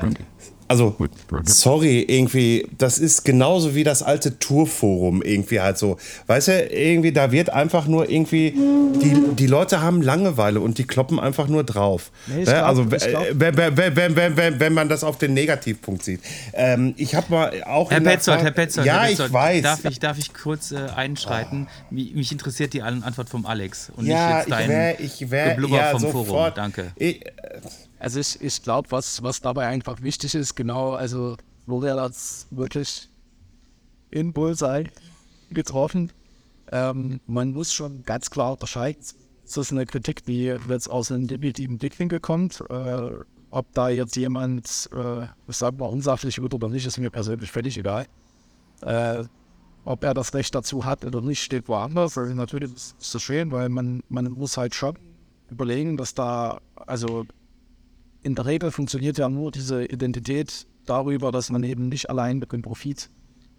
also, 0.68 0.94
sorry, 1.44 2.02
irgendwie, 2.02 2.66
das 2.76 2.98
ist 2.98 3.24
genauso 3.24 3.74
wie 3.74 3.84
das 3.84 4.02
alte 4.02 4.38
Tourforum 4.38 5.22
irgendwie 5.22 5.60
halt 5.60 5.78
so. 5.78 5.96
Weißt 6.26 6.48
du, 6.48 6.66
irgendwie, 6.66 7.12
da 7.12 7.32
wird 7.32 7.50
einfach 7.50 7.86
nur 7.86 8.08
irgendwie, 8.10 8.50
die, 8.50 9.34
die 9.34 9.46
Leute 9.46 9.80
haben 9.80 10.02
Langeweile 10.02 10.60
und 10.60 10.78
die 10.78 10.84
kloppen 10.84 11.18
einfach 11.18 11.48
nur 11.48 11.64
drauf. 11.64 12.10
Nee, 12.26 12.44
glaub, 12.44 12.64
also, 12.64 12.90
wenn, 12.90 13.56
wenn, 13.56 13.76
wenn, 13.76 14.16
wenn, 14.16 14.36
wenn, 14.36 14.60
wenn 14.60 14.72
man 14.74 14.88
das 14.88 15.04
auf 15.04 15.16
den 15.18 15.34
Negativpunkt 15.34 16.04
sieht. 16.04 16.20
Ähm, 16.52 16.94
ich 16.98 17.14
habe 17.14 17.26
mal 17.30 17.64
auch. 17.64 17.90
Herr 17.90 18.00
Petzold, 18.00 18.42
Herr 18.42 18.50
Petzold, 18.50 18.86
ja, 18.86 19.00
Herr 19.00 19.08
Petzold, 19.08 19.28
ich 19.28 19.34
weiß. 19.34 19.62
Darf 19.62 19.84
ich, 19.84 19.98
darf 19.98 20.18
ich 20.18 20.34
kurz 20.34 20.72
äh, 20.72 20.76
einschreiten? 20.94 21.66
Oh. 21.90 21.94
Mich 21.94 22.30
interessiert 22.30 22.74
die 22.74 22.82
Antwort 22.82 23.28
vom 23.28 23.46
Alex 23.46 23.90
und 23.96 24.06
ja, 24.06 24.28
nicht 24.28 24.38
jetzt 24.38 24.50
dein 24.50 24.62
ich 24.62 24.68
wär, 24.68 25.00
ich 25.00 25.30
wär, 25.30 25.48
Geblubber 25.50 25.76
ja, 25.76 25.90
vom 25.90 26.00
sofort. 26.00 26.26
Forum. 26.26 26.52
Danke. 26.54 26.92
Ich, 26.96 27.20
also 27.98 28.20
ich, 28.20 28.40
ich 28.40 28.62
glaube, 28.62 28.90
was, 28.90 29.22
was 29.22 29.40
dabei 29.40 29.66
einfach 29.66 30.02
wichtig 30.02 30.34
ist, 30.34 30.54
genau, 30.54 30.92
also 30.92 31.36
wurde 31.66 31.88
er 31.88 31.96
das 31.96 32.46
wirklich 32.50 33.08
in 34.10 34.32
Bullseye 34.32 34.90
getroffen. 35.50 36.12
Ähm, 36.70 37.20
man 37.26 37.52
muss 37.52 37.72
schon 37.72 38.02
ganz 38.04 38.30
klar 38.30 38.52
unterscheiden. 38.52 39.02
Das 39.44 39.56
ist 39.56 39.72
eine 39.72 39.86
Kritik, 39.86 40.24
die 40.24 40.44
jetzt 40.68 40.90
aus 40.90 41.10
einem 41.10 41.26
definitiven 41.26 41.78
Blickwinkel 41.78 42.20
kommt. 42.20 42.62
Äh, 42.68 43.10
ob 43.50 43.72
da 43.72 43.88
jetzt 43.88 44.16
jemand, 44.16 44.90
äh, 44.94 45.24
ich 45.48 45.56
sag 45.56 45.78
mal, 45.78 45.86
unsachlich 45.86 46.40
wird 46.40 46.52
oder 46.52 46.68
nicht, 46.68 46.86
ist 46.86 46.98
mir 46.98 47.10
persönlich 47.10 47.50
völlig 47.50 47.78
egal. 47.78 48.06
Äh, 48.82 49.24
ob 49.84 50.04
er 50.04 50.12
das 50.12 50.34
Recht 50.34 50.54
dazu 50.54 50.84
hat 50.84 51.04
oder 51.04 51.22
nicht, 51.22 51.42
steht 51.42 51.66
woanders. 51.68 52.18
Also 52.18 52.34
natürlich 52.34 52.74
ist 52.74 53.14
das 53.14 53.22
schön, 53.22 53.50
weil 53.50 53.70
man, 53.70 54.02
man 54.10 54.30
muss 54.32 54.58
halt 54.58 54.74
schon 54.74 54.98
überlegen, 55.50 55.96
dass 55.96 56.14
da, 56.14 56.60
also 56.76 57.24
in 58.22 58.34
der 58.34 58.46
Regel 58.46 58.70
funktioniert 58.70 59.18
ja 59.18 59.28
nur 59.28 59.50
diese 59.50 59.84
Identität 59.84 60.66
darüber, 60.86 61.32
dass 61.32 61.50
man 61.50 61.62
eben 61.62 61.88
nicht 61.88 62.10
allein 62.10 62.38
mit 62.38 62.52
dem 62.52 62.62
Profit 62.62 63.10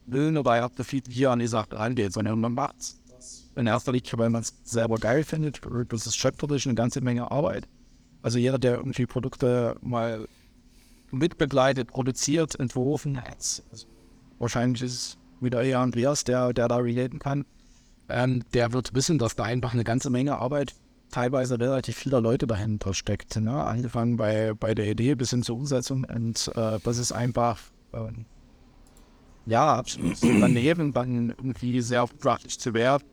will 0.06 0.38
oder 0.38 0.56
er 0.56 0.70
Profit 0.70 1.08
hier 1.10 1.32
an 1.32 1.40
die 1.40 1.48
Sache 1.48 1.72
rangeht, 1.74 2.14
sondern 2.14 2.40
man 2.40 2.54
macht 2.54 2.76
es 2.80 3.50
in 3.56 3.68
erster 3.68 3.92
Linie, 3.92 4.12
weil 4.14 4.30
man 4.30 4.42
es 4.42 4.54
selber 4.64 4.98
geil 4.98 5.24
findet. 5.24 5.62
Das 5.90 6.08
ist 6.08 6.16
schöpferisch 6.16 6.66
eine 6.66 6.76
ganze 6.76 7.02
Menge 7.02 7.30
Arbeit. 7.32 7.68
Also 8.22 8.38
jeder, 8.38 8.58
der 8.58 8.76
irgendwie 8.78 9.06
Produkte 9.06 9.78
mal 9.82 10.28
mitbegleitet, 11.12 11.88
produziert, 11.88 12.60
entworfen 12.60 13.20
hat, 13.22 13.64
also 13.72 13.88
wahrscheinlich 14.38 14.82
ist 14.82 14.94
es 14.94 15.18
wieder 15.42 15.64
eher 15.64 15.80
Andreas, 15.80 16.24
der, 16.24 16.54
der 16.54 16.68
da 16.68 16.78
relaten 16.78 17.20
kann, 17.20 17.46
ähm, 18.10 18.44
der 18.54 18.74
wird 18.74 18.94
wissen, 18.94 19.18
dass 19.18 19.36
da 19.36 19.44
einfach 19.44 19.74
eine 19.74 19.84
ganze 19.84 20.10
Menge 20.10 20.38
Arbeit, 20.38 20.76
teilweise 21.12 21.60
relativ 21.60 21.98
vieler 21.98 22.22
Leute 22.22 22.48
dahinter 22.48 22.94
steckt. 22.94 23.36
Ne? 23.38 23.52
Angefangen 23.52 24.18
bei, 24.18 24.54
bei 24.54 24.74
der 24.76 24.90
Idee 24.90 25.16
bis 25.16 25.32
hin 25.32 25.44
zur 25.44 25.58
Umsetzung. 25.58 26.06
Und 26.06 26.52
äh, 26.56 26.80
das 26.84 26.98
ist 26.98 27.12
einfach, 27.12 27.60
äh, 27.94 28.12
ja, 29.46 29.76
absolut 29.76 30.18
daneben, 30.22 30.94
dann 30.94 31.30
irgendwie 31.30 31.82
sehr 31.82 32.06
praktisch 32.08 32.58
zu 32.58 32.74
werden. 32.74 33.04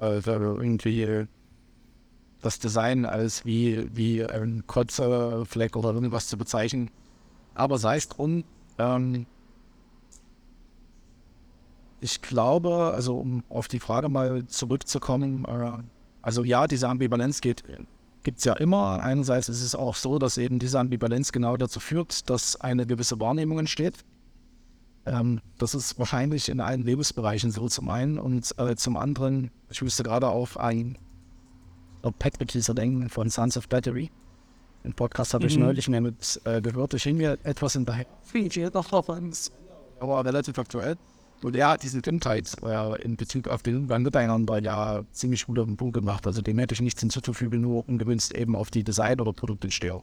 Also 0.00 0.30
irgendwie 0.30 1.26
das 2.40 2.58
Design 2.60 3.04
als 3.04 3.44
wie, 3.44 3.88
wie 3.96 4.24
ein 4.24 4.64
Kotzefleck 4.66 5.76
oder 5.76 5.92
irgendwas 5.92 6.28
zu 6.28 6.36
bezeichnen. 6.38 6.90
Aber 7.54 7.78
sei 7.78 7.96
es 7.96 8.08
drum, 8.08 8.44
ähm, 8.78 9.26
ich 12.00 12.22
glaube, 12.22 12.92
also 12.94 13.18
um 13.18 13.42
auf 13.48 13.66
die 13.66 13.80
Frage 13.80 14.08
mal 14.08 14.46
zurückzukommen, 14.46 15.44
äh, 15.44 15.82
also 16.28 16.44
ja, 16.44 16.66
diese 16.66 16.86
Ambivalenz 16.90 17.40
gibt 17.40 17.64
es 18.36 18.44
ja 18.44 18.52
immer. 18.52 19.02
Einerseits 19.02 19.48
ist 19.48 19.62
es 19.62 19.74
auch 19.74 19.94
so, 19.94 20.18
dass 20.18 20.36
eben 20.36 20.58
diese 20.58 20.78
Ambivalenz 20.78 21.32
genau 21.32 21.56
dazu 21.56 21.80
führt, 21.80 22.28
dass 22.28 22.60
eine 22.60 22.84
gewisse 22.84 23.18
Wahrnehmung 23.18 23.60
entsteht. 23.60 24.04
Ähm, 25.06 25.40
das 25.56 25.74
ist 25.74 25.98
wahrscheinlich 25.98 26.50
in 26.50 26.60
allen 26.60 26.82
Lebensbereichen 26.82 27.50
so 27.50 27.66
zum 27.68 27.88
einen 27.88 28.18
und 28.18 28.54
äh, 28.58 28.76
zum 28.76 28.98
anderen, 28.98 29.50
ich 29.70 29.80
müsste 29.80 30.02
gerade 30.02 30.28
auf 30.28 30.60
ein 30.60 30.98
Pack-Teaser 32.02 32.74
denken 32.74 33.08
von 33.08 33.30
Sons 33.30 33.56
of 33.56 33.66
Battery. 33.70 34.10
Den 34.84 34.92
Podcast 34.92 35.32
habe 35.32 35.46
ich 35.46 35.56
mhm. 35.56 35.62
neulich 35.64 35.88
mehr 35.88 36.02
mit 36.02 36.42
äh, 36.44 36.60
gehört. 36.60 36.92
Ich 36.92 37.04
hing 37.04 37.16
mir 37.16 37.38
etwas 37.42 37.72
hinterher. 37.72 38.04
Aber 39.98 40.22
relativ 40.26 40.58
aktuell. 40.58 40.98
Und 41.42 41.54
er 41.54 41.68
hat 41.68 41.82
diese 41.82 42.00
Kindheit 42.00 42.52
äh, 42.64 43.02
in 43.02 43.16
Bezug 43.16 43.48
auf 43.48 43.62
den 43.62 43.76
Umgang 43.76 44.02
miteinander 44.02 44.60
ja 44.60 45.02
ziemlich 45.12 45.46
gut 45.46 45.58
auf 45.58 45.66
den 45.66 45.76
Punkt 45.76 45.94
gemacht. 45.94 46.26
Also 46.26 46.42
dem 46.42 46.58
hätte 46.58 46.74
ich 46.74 46.80
nichts 46.80 47.00
hinzuzufügen, 47.00 47.60
nur 47.60 47.88
ungewünscht 47.88 48.32
eben 48.32 48.56
auf 48.56 48.70
die 48.70 48.82
Design- 48.82 49.20
oder 49.20 49.32
Produktentstehung. 49.32 50.02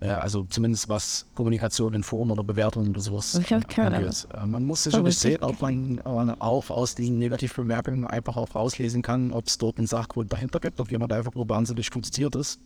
Äh, 0.00 0.08
also 0.08 0.44
zumindest 0.44 0.88
was 0.88 1.26
Kommunikation 1.34 1.92
in 1.94 2.02
Form 2.02 2.30
oder 2.30 2.42
Bewertung 2.42 2.88
oder 2.88 3.00
sowas 3.00 3.34
angeht. 3.36 4.28
Äh, 4.34 4.46
man 4.46 4.64
muss 4.64 4.84
sicherlich 4.84 5.18
sehen, 5.18 5.42
ob 5.42 5.60
man 5.60 6.00
auch 6.40 6.70
aus 6.70 6.94
den 6.94 7.18
Negativbemerkungen 7.18 8.06
einfach 8.06 8.36
auch 8.36 8.54
rauslesen 8.54 9.02
kann, 9.02 9.32
ob 9.32 9.46
es 9.48 9.58
dort 9.58 9.78
einen 9.78 9.86
Sachgrund 9.86 10.32
dahinter 10.32 10.58
gibt, 10.58 10.80
ob 10.80 10.90
jemand 10.90 11.12
einfach 11.12 11.34
nur 11.34 11.48
wahnsinnig 11.48 11.90
frustriert 11.90 12.34
ist 12.34 12.60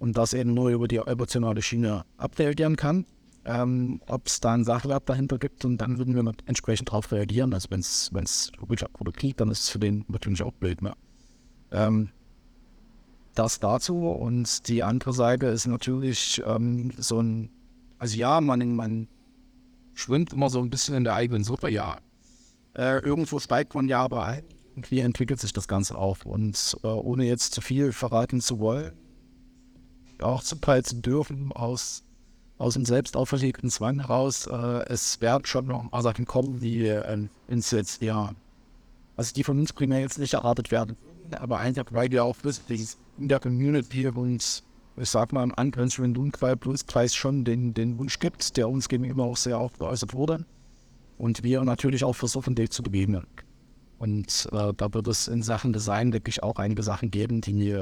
und 0.00 0.16
das 0.16 0.32
eben 0.34 0.54
nur 0.54 0.70
über 0.70 0.88
die 0.88 0.96
emotionale 0.96 1.62
Schiene 1.62 2.04
abreagieren 2.16 2.76
kann 2.76 3.06
ähm, 3.48 4.00
ob 4.06 4.26
es 4.26 4.40
da 4.40 4.52
einen 4.52 4.64
Sachwert 4.64 5.08
dahinter 5.08 5.38
gibt 5.38 5.64
und 5.64 5.78
dann 5.78 5.96
würden 5.96 6.14
wir 6.14 6.32
entsprechend 6.44 6.90
darauf 6.90 7.10
reagieren. 7.10 7.54
Also 7.54 7.68
wenn 7.70 7.80
es 7.80 8.12
wirklich 8.12 8.84
Produkt 8.92 9.18
gibt, 9.18 9.40
dann 9.40 9.50
ist 9.50 9.62
es 9.62 9.68
für 9.70 9.78
den 9.78 10.04
natürlich 10.08 10.42
auch 10.42 10.52
blöd. 10.52 10.82
Ne? 10.82 10.92
Ähm, 11.72 12.10
das 13.34 13.58
dazu 13.58 14.08
und 14.08 14.68
die 14.68 14.82
andere 14.82 15.14
Seite 15.14 15.46
ist 15.46 15.66
natürlich 15.66 16.42
ähm, 16.44 16.92
so 16.98 17.20
ein, 17.22 17.50
also 17.98 18.18
ja, 18.18 18.40
man, 18.42 18.76
man 18.76 19.08
schwimmt 19.94 20.34
immer 20.34 20.50
so 20.50 20.60
ein 20.60 20.68
bisschen 20.68 20.94
in 20.96 21.04
der 21.04 21.14
eigenen 21.14 21.42
Suppe, 21.42 21.70
ja. 21.70 21.98
Äh, 22.74 22.98
irgendwo 22.98 23.38
steigt 23.38 23.74
man 23.74 23.88
ja 23.88 24.02
aber 24.02 24.24
ein. 24.26 24.44
Wie 24.76 25.00
entwickelt 25.00 25.40
sich 25.40 25.52
das 25.52 25.68
Ganze 25.68 25.96
auf? 25.96 26.26
Und 26.26 26.76
äh, 26.82 26.86
ohne 26.86 27.24
jetzt 27.24 27.54
zu 27.54 27.62
viel 27.62 27.92
verraten 27.92 28.40
zu 28.40 28.58
wollen, 28.58 28.92
auch 30.20 30.42
zum 30.42 30.60
Teil 30.60 30.84
zu 30.84 30.96
dürfen, 30.96 31.50
aus 31.52 32.04
aus 32.58 32.74
dem 32.74 32.84
selbst 32.84 33.16
auferlegten 33.16 33.70
Zwang 33.70 34.00
heraus, 34.00 34.46
äh, 34.46 34.84
es 34.88 35.20
werden 35.20 35.46
schon 35.46 35.66
noch 35.66 35.82
ein 35.82 35.90
paar 35.90 36.02
Sachen 36.02 36.26
kommen, 36.26 36.60
die 36.60 36.86
äh, 36.86 37.28
ins 37.46 37.70
jetzt 37.70 38.02
ja, 38.02 38.32
also 39.16 39.32
die 39.32 39.44
von 39.44 39.58
uns 39.58 39.72
primär 39.72 40.00
jetzt 40.00 40.18
nicht 40.18 40.34
erwartet 40.34 40.70
werden. 40.70 40.96
Aber 41.38 41.58
einfach, 41.58 41.84
weil 41.90 42.10
wir 42.10 42.24
auch 42.24 42.36
wissen, 42.42 42.62
in 43.18 43.28
der 43.28 43.38
Community 43.38 44.06
und 44.08 44.62
ich 44.96 45.10
sag 45.10 45.32
mal 45.32 45.44
im 45.44 45.54
angrenzenden 45.56 46.14
Dunkelblutkreis 46.14 47.14
schon 47.14 47.44
den, 47.44 47.74
den 47.74 47.98
Wunsch 47.98 48.18
gibt, 48.18 48.56
der 48.56 48.68
uns 48.68 48.88
gegenüber 48.88 49.24
auch 49.24 49.36
sehr 49.36 49.60
oft 49.60 49.78
geäußert 49.78 50.14
wurde. 50.14 50.44
Und 51.18 51.42
wir 51.42 51.62
natürlich 51.62 52.02
auch 52.02 52.14
versuchen, 52.16 52.54
den 52.54 52.70
zu 52.70 52.82
begegnen. 52.82 53.26
Und 53.98 54.48
äh, 54.52 54.72
da 54.76 54.94
wird 54.94 55.06
es 55.08 55.28
in 55.28 55.42
Sachen 55.42 55.72
Design 55.72 56.12
wirklich 56.12 56.42
auch 56.42 56.56
einige 56.56 56.82
Sachen 56.82 57.10
geben, 57.10 57.40
die 57.40 57.76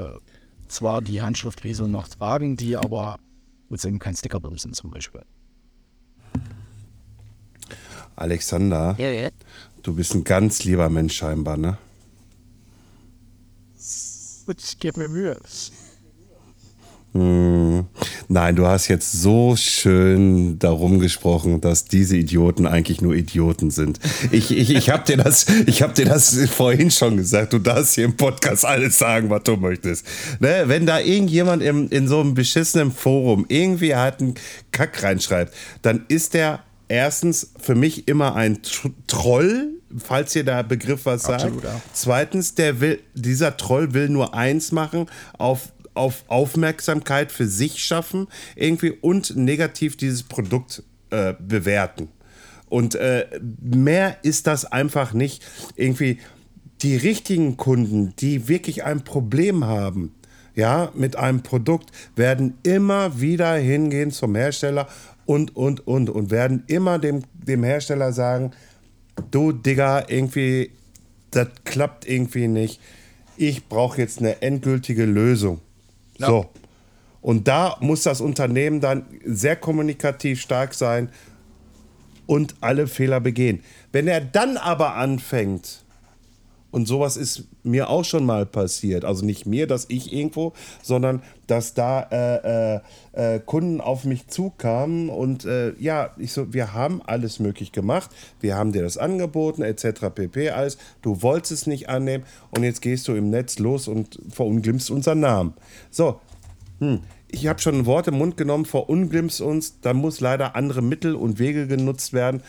zwar 0.67 1.01
die 1.01 1.21
Handschrift 1.21 1.63
Riesel 1.63 1.87
noch 1.87 2.07
tragen, 2.07 2.57
die 2.57 2.75
aber 2.75 3.17
und 3.69 3.83
eben 3.83 3.99
kein 3.99 4.15
Sticker 4.15 4.39
drin 4.39 4.57
sind 4.57 4.75
zum 4.75 4.91
Beispiel. 4.91 5.21
Alexander, 8.15 8.95
ja, 8.97 9.11
ja. 9.11 9.29
du 9.83 9.93
bist 9.93 10.15
ein 10.15 10.23
ganz 10.23 10.63
lieber 10.63 10.89
Mensch 10.89 11.15
scheinbar, 11.15 11.57
ne? 11.57 11.77
Ich 13.77 14.79
gebe 14.79 14.99
mir 15.01 15.09
Mühe. 15.09 15.37
Hm. 17.13 17.66
Nein, 18.29 18.57
du 18.57 18.67
hast 18.67 18.89
jetzt 18.89 19.13
so 19.13 19.55
schön 19.55 20.59
darum 20.59 20.99
gesprochen, 20.99 21.61
dass 21.61 21.85
diese 21.85 22.17
Idioten 22.17 22.67
eigentlich 22.67 22.99
nur 22.99 23.13
Idioten 23.15 23.71
sind. 23.71 23.99
Ich, 24.31 24.51
ich, 24.51 24.75
ich 24.75 24.89
habe 24.89 25.05
dir, 25.05 25.15
das, 25.15 25.45
hab 25.47 25.95
dir 25.95 26.05
das 26.05 26.37
vorhin 26.49 26.91
schon 26.91 27.15
gesagt. 27.15 27.53
Du 27.53 27.59
darfst 27.59 27.95
hier 27.95 28.03
im 28.03 28.17
Podcast 28.17 28.65
alles 28.65 28.99
sagen, 28.99 29.29
was 29.29 29.43
du 29.43 29.55
möchtest. 29.55 30.05
Ne? 30.41 30.63
Wenn 30.65 30.85
da 30.85 30.99
irgendjemand 30.99 31.63
im, 31.63 31.87
in 31.89 32.09
so 32.09 32.19
einem 32.19 32.33
beschissenen 32.33 32.91
Forum 32.91 33.45
irgendwie 33.47 33.95
halt 33.95 34.19
einen 34.19 34.35
Kack 34.71 35.01
reinschreibt, 35.03 35.53
dann 35.81 36.03
ist 36.09 36.33
der 36.33 36.59
erstens 36.89 37.51
für 37.59 37.75
mich 37.75 38.09
immer 38.09 38.35
ein 38.35 38.59
Troll, 39.07 39.69
falls 39.97 40.35
ihr 40.35 40.43
der 40.43 40.63
Begriff 40.63 41.05
was 41.05 41.23
sagt. 41.23 41.43
Absolut, 41.43 41.63
ja. 41.63 41.81
Zweitens, 41.93 42.55
der 42.55 42.81
will, 42.81 42.99
dieser 43.13 43.55
Troll 43.57 43.93
will 43.93 44.09
nur 44.09 44.33
eins 44.33 44.71
machen, 44.71 45.07
auf 45.37 45.69
auf 45.97 46.23
Aufmerksamkeit 46.27 47.31
für 47.31 47.47
sich 47.47 47.83
schaffen 47.83 48.27
irgendwie 48.55 48.91
und 48.91 49.35
negativ 49.35 49.97
dieses 49.97 50.23
Produkt 50.23 50.83
äh, 51.09 51.33
bewerten. 51.39 52.09
Und 52.69 52.95
äh, 52.95 53.25
mehr 53.61 54.17
ist 54.23 54.47
das 54.47 54.65
einfach 54.65 55.13
nicht. 55.13 55.43
Irgendwie 55.75 56.19
die 56.81 56.95
richtigen 56.95 57.57
Kunden, 57.57 58.13
die 58.19 58.47
wirklich 58.47 58.83
ein 58.83 59.03
Problem 59.03 59.65
haben, 59.65 60.13
ja, 60.55 60.91
mit 60.95 61.15
einem 61.15 61.43
Produkt, 61.43 61.91
werden 62.15 62.55
immer 62.63 63.19
wieder 63.21 63.55
hingehen 63.55 64.11
zum 64.11 64.35
Hersteller 64.35 64.87
und, 65.25 65.55
und, 65.55 65.85
und, 65.87 66.09
und 66.09 66.31
werden 66.31 66.63
immer 66.67 66.99
dem, 66.99 67.23
dem 67.33 67.63
Hersteller 67.63 68.11
sagen, 68.11 68.51
du 69.31 69.51
Digga, 69.51 70.05
irgendwie, 70.07 70.71
das 71.31 71.49
klappt 71.63 72.07
irgendwie 72.07 72.47
nicht. 72.47 72.81
Ich 73.37 73.67
brauche 73.67 74.01
jetzt 74.01 74.19
eine 74.19 74.41
endgültige 74.41 75.05
Lösung. 75.05 75.61
Ja. 76.17 76.27
So. 76.27 76.45
Und 77.21 77.47
da 77.47 77.77
muss 77.81 78.03
das 78.03 78.21
Unternehmen 78.21 78.79
dann 78.79 79.05
sehr 79.25 79.55
kommunikativ 79.55 80.39
stark 80.41 80.73
sein 80.73 81.09
und 82.25 82.55
alle 82.61 82.87
Fehler 82.87 83.19
begehen. 83.19 83.63
Wenn 83.91 84.07
er 84.07 84.21
dann 84.21 84.57
aber 84.57 84.95
anfängt, 84.95 85.83
und 86.71 86.85
sowas 86.85 87.17
ist 87.17 87.45
mir 87.63 87.89
auch 87.89 88.05
schon 88.05 88.25
mal 88.25 88.45
passiert. 88.45 89.05
Also 89.05 89.25
nicht 89.25 89.45
mir, 89.45 89.67
dass 89.67 89.85
ich 89.89 90.13
irgendwo, 90.13 90.53
sondern 90.83 91.23
dass 91.47 91.73
da 91.73 92.01
äh, 92.11 92.75
äh, 92.75 93.35
äh, 93.35 93.39
Kunden 93.39 93.81
auf 93.81 94.03
mich 94.03 94.27
zukamen 94.27 95.09
und 95.09 95.45
äh, 95.45 95.73
ja, 95.79 96.11
ich 96.17 96.33
so, 96.33 96.53
wir 96.53 96.73
haben 96.73 97.01
alles 97.05 97.39
möglich 97.39 97.71
gemacht. 97.71 98.11
Wir 98.39 98.55
haben 98.55 98.73
dir 98.73 98.83
das 98.83 98.97
angeboten, 98.97 99.63
etc. 99.63 100.09
pp. 100.13 100.51
Alles. 100.51 100.77
Du 101.01 101.21
wolltest 101.21 101.51
es 101.51 101.67
nicht 101.67 101.89
annehmen 101.89 102.25
und 102.51 102.63
jetzt 102.63 102.81
gehst 102.81 103.07
du 103.07 103.15
im 103.15 103.29
Netz 103.29 103.59
los 103.59 103.87
und 103.87 104.19
verunglimpst 104.29 104.91
unseren 104.91 105.21
Namen. 105.21 105.53
So, 105.89 106.19
hm, 106.79 106.99
ich 107.29 107.47
habe 107.47 107.59
schon 107.59 107.75
ein 107.75 107.85
Wort 107.85 108.07
im 108.07 108.17
Mund 108.17 108.37
genommen, 108.37 108.65
verunglimpst 108.65 109.41
uns, 109.41 109.81
da 109.81 109.93
muss 109.93 110.21
leider 110.21 110.55
andere 110.55 110.81
Mittel 110.81 111.15
und 111.15 111.39
Wege 111.39 111.67
genutzt 111.67 112.13
werden. 112.13 112.41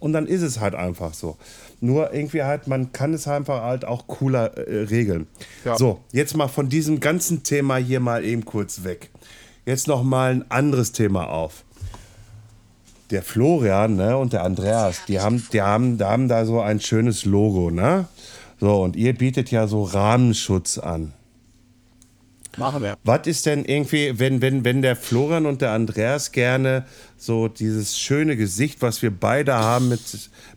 Und 0.00 0.12
dann 0.12 0.26
ist 0.26 0.42
es 0.42 0.60
halt 0.60 0.74
einfach 0.74 1.12
so. 1.14 1.36
Nur 1.80 2.12
irgendwie 2.12 2.42
halt, 2.42 2.66
man 2.66 2.92
kann 2.92 3.14
es 3.14 3.26
einfach 3.26 3.62
halt 3.62 3.84
auch 3.84 4.06
cooler 4.06 4.56
äh, 4.56 4.84
regeln. 4.84 5.26
Ja. 5.64 5.76
So, 5.76 6.00
jetzt 6.12 6.36
mal 6.36 6.48
von 6.48 6.68
diesem 6.68 7.00
ganzen 7.00 7.42
Thema 7.42 7.76
hier 7.76 8.00
mal 8.00 8.24
eben 8.24 8.44
kurz 8.44 8.84
weg. 8.84 9.10
Jetzt 9.66 9.86
noch 9.88 10.02
mal 10.02 10.32
ein 10.32 10.50
anderes 10.50 10.92
Thema 10.92 11.28
auf. 11.28 11.64
Der 13.10 13.22
Florian 13.22 13.96
ne, 13.96 14.16
und 14.16 14.32
der 14.32 14.44
Andreas, 14.44 15.04
die 15.08 15.18
haben, 15.18 15.46
die 15.52 15.62
haben, 15.62 15.98
die 15.98 16.04
haben 16.04 16.28
da 16.28 16.44
so 16.44 16.60
ein 16.60 16.80
schönes 16.80 17.24
Logo, 17.24 17.70
ne? 17.70 18.06
So, 18.60 18.82
und 18.82 18.96
ihr 18.96 19.14
bietet 19.14 19.50
ja 19.50 19.66
so 19.66 19.84
Rahmenschutz 19.84 20.78
an. 20.78 21.12
Machen 22.58 22.82
wir. 22.82 22.96
Was 23.04 23.26
ist 23.26 23.46
denn 23.46 23.64
irgendwie, 23.64 24.18
wenn, 24.18 24.42
wenn, 24.42 24.64
wenn 24.64 24.82
der 24.82 24.96
Florian 24.96 25.46
und 25.46 25.62
der 25.62 25.72
Andreas 25.72 26.32
gerne 26.32 26.84
so 27.16 27.48
dieses 27.48 27.98
schöne 27.98 28.36
Gesicht, 28.36 28.82
was 28.82 29.00
wir 29.02 29.10
beide 29.10 29.54
haben 29.54 29.88
mit, 29.88 30.00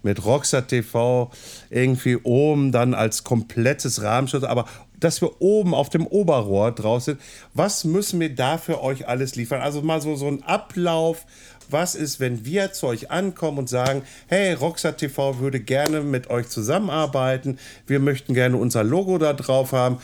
mit 0.03 0.25
Rockstar 0.25 0.65
TV, 0.65 1.31
irgendwie 1.69 2.17
oben 2.17 2.71
dann 2.71 2.93
als 2.93 3.23
komplettes 3.23 4.01
Rahmenschutz, 4.01 4.43
aber 4.43 4.65
dass 5.01 5.21
wir 5.21 5.41
oben 5.41 5.73
auf 5.73 5.89
dem 5.89 6.07
Oberrohr 6.07 6.71
draußen 6.71 7.15
sind. 7.15 7.21
Was 7.53 7.83
müssen 7.83 8.19
wir 8.19 8.33
da 8.33 8.57
für 8.57 8.81
euch 8.81 9.07
alles 9.07 9.35
liefern? 9.35 9.61
Also 9.61 9.81
mal 9.81 9.99
so, 9.99 10.15
so 10.15 10.27
ein 10.27 10.43
Ablauf. 10.43 11.25
Was 11.69 11.95
ist, 11.95 12.19
wenn 12.19 12.45
wir 12.45 12.73
zu 12.73 12.87
euch 12.87 13.11
ankommen 13.11 13.59
und 13.59 13.69
sagen, 13.69 14.03
hey, 14.27 14.53
Rockstar 14.53 14.95
TV 14.95 15.39
würde 15.39 15.59
gerne 15.59 16.01
mit 16.01 16.29
euch 16.29 16.49
zusammenarbeiten. 16.49 17.57
Wir 17.87 17.99
möchten 17.99 18.33
gerne 18.33 18.57
unser 18.57 18.83
Logo 18.83 19.17
da 19.17 19.33
drauf 19.33 19.71
haben. 19.71 19.97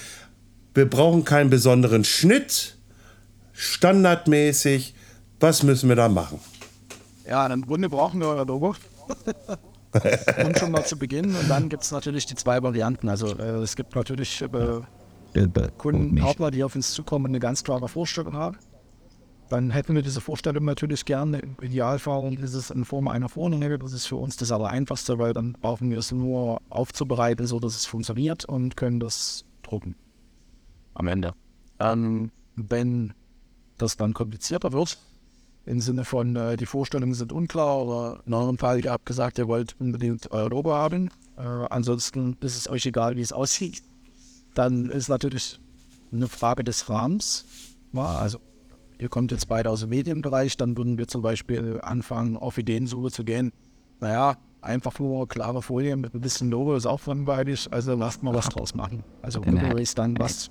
Wir 0.77 0.87
brauchen 0.87 1.25
keinen 1.25 1.49
besonderen 1.49 2.03
Schnitt. 2.03 2.77
Standardmäßig. 3.51 4.93
Was 5.39 5.63
müssen 5.63 5.89
wir 5.89 5.95
da 5.95 6.07
machen? 6.07 6.39
Ja, 7.27 7.47
im 7.47 7.65
Grunde 7.65 7.89
brauchen 7.89 8.19
wir 8.19 8.27
euer 8.27 8.45
Logo. 8.45 8.75
und 10.45 10.59
schon 10.59 10.69
mal 10.69 10.85
zu 10.85 10.95
Beginn. 10.95 11.35
Und 11.35 11.49
dann 11.49 11.69
gibt 11.69 11.81
es 11.81 11.89
natürlich 11.89 12.27
die 12.27 12.35
zwei 12.35 12.61
Varianten. 12.61 13.09
Also 13.09 13.35
äh, 13.39 13.63
es 13.63 13.75
gibt 13.75 13.95
natürlich 13.95 14.39
äh, 14.39 15.47
Kunden, 15.79 16.13
Partner, 16.17 16.51
die 16.51 16.63
auf 16.63 16.75
uns 16.75 16.91
zukommen 16.91 17.25
und 17.25 17.31
eine 17.31 17.39
ganz 17.39 17.63
klare 17.63 17.87
Vorstellung 17.87 18.33
haben. 18.33 18.59
Dann 19.49 19.71
hätten 19.71 19.95
wir 19.95 20.03
diese 20.03 20.21
Vorstellung 20.21 20.65
natürlich 20.65 21.05
gerne. 21.05 21.39
Im 21.39 21.55
Idealfall 21.59 22.35
ist 22.35 22.53
es 22.53 22.69
in 22.69 22.85
Form 22.85 23.07
einer 23.07 23.29
Vorlage. 23.29 23.79
Das 23.79 23.93
ist 23.93 24.05
für 24.05 24.17
uns 24.17 24.37
das 24.37 24.51
Allereinfachste, 24.51 25.17
weil 25.17 25.33
dann 25.33 25.53
brauchen 25.53 25.89
wir 25.89 25.97
es 25.97 26.11
nur 26.11 26.61
aufzubereiten, 26.69 27.47
so 27.47 27.59
dass 27.59 27.75
es 27.75 27.87
funktioniert 27.87 28.45
und 28.45 28.77
können 28.77 28.99
das 28.99 29.43
drucken. 29.63 29.95
Am 30.97 31.07
Ende. 31.07 31.33
Ähm, 31.79 32.31
wenn 32.55 33.13
das 33.77 33.97
dann 33.97 34.13
komplizierter 34.13 34.73
wird, 34.73 34.97
im 35.65 35.79
Sinne 35.79 36.05
von, 36.05 36.35
äh, 36.35 36.57
die 36.57 36.65
Vorstellungen 36.65 37.13
sind 37.13 37.31
unklar 37.31 37.85
oder 37.85 38.23
in 38.25 38.33
eurem 38.33 38.57
Fall, 38.57 38.83
ihr 38.83 38.91
habt 38.91 39.05
gesagt, 39.05 39.37
ihr 39.37 39.47
wollt 39.47 39.75
unbedingt 39.79 40.31
euer 40.31 40.49
Logo 40.49 40.73
haben. 40.73 41.09
Äh, 41.37 41.41
ansonsten 41.41 42.35
ist 42.41 42.57
es 42.57 42.67
euch 42.67 42.85
egal, 42.87 43.15
wie 43.15 43.21
es 43.21 43.31
aussieht. 43.31 43.83
Dann 44.55 44.89
ist 44.89 45.07
natürlich 45.07 45.59
eine 46.11 46.27
Frage 46.27 46.63
des 46.63 46.89
Rahmens. 46.89 47.45
Also 47.93 48.39
ihr 48.97 49.09
kommt 49.09 49.31
jetzt 49.31 49.47
beide 49.47 49.69
aus 49.69 49.81
dem 49.81 49.89
Medienbereich, 49.89 50.57
dann 50.57 50.75
würden 50.77 50.97
wir 50.97 51.07
zum 51.07 51.21
Beispiel 51.21 51.79
anfangen, 51.83 52.37
auf 52.37 52.57
Ideensuche 52.57 53.11
zu 53.11 53.23
gehen. 53.23 53.51
Naja, 53.99 54.37
einfach 54.61 54.97
nur 54.99 55.27
klare 55.27 55.61
Folien 55.61 56.01
mit 56.01 56.15
ein 56.15 56.21
bisschen 56.21 56.49
Logo 56.49 56.75
ist 56.75 56.87
auch 56.87 57.05
langweilig, 57.05 57.67
also 57.71 57.93
lasst 57.93 58.23
mal 58.23 58.33
was 58.33 58.49
draus 58.49 58.73
machen. 58.73 59.03
Also 59.21 59.41
Giveaway 59.41 59.83
ist 59.83 59.97
dann 59.97 60.17
was, 60.17 60.49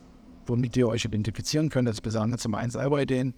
womit 0.49 0.76
ihr 0.76 0.88
euch 0.88 1.05
identifizieren 1.05 1.68
könnt. 1.68 1.88
Also 1.88 2.03
wir 2.05 2.38
zum 2.38 2.55
einen 2.55 2.70
selber 2.70 3.01
Ideen, 3.01 3.34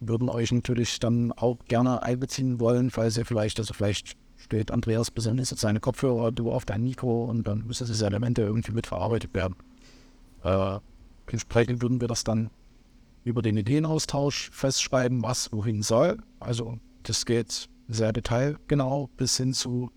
würden 0.00 0.28
euch 0.28 0.52
natürlich 0.52 1.00
dann 1.00 1.32
auch 1.32 1.58
gerne 1.66 2.02
einbeziehen 2.02 2.60
wollen, 2.60 2.90
falls 2.90 3.16
ihr 3.16 3.24
vielleicht, 3.24 3.58
also 3.58 3.74
vielleicht 3.74 4.16
steht 4.36 4.70
Andreas 4.70 5.10
besonders 5.10 5.50
jetzt 5.50 5.60
seine 5.60 5.80
Kopfhörer, 5.80 6.30
du 6.32 6.52
auf 6.52 6.64
dein 6.64 6.82
Mikro 6.82 7.24
und 7.24 7.46
dann 7.46 7.66
müssen 7.66 7.86
diese 7.86 8.06
Elemente 8.06 8.42
irgendwie 8.42 8.72
mitverarbeitet 8.72 9.34
werden. 9.34 9.56
Äh, 10.44 10.78
entsprechend 11.30 11.82
würden 11.82 12.00
wir 12.00 12.08
das 12.08 12.24
dann 12.24 12.50
über 13.24 13.42
den 13.42 13.56
Ideenaustausch 13.56 14.50
festschreiben, 14.50 15.22
was 15.22 15.52
wohin 15.52 15.82
soll. 15.82 16.18
Also 16.40 16.78
das 17.02 17.26
geht 17.26 17.68
sehr 17.88 18.12
detailgenau 18.12 19.08
bis 19.16 19.36
hin 19.36 19.52
zu, 19.52 19.90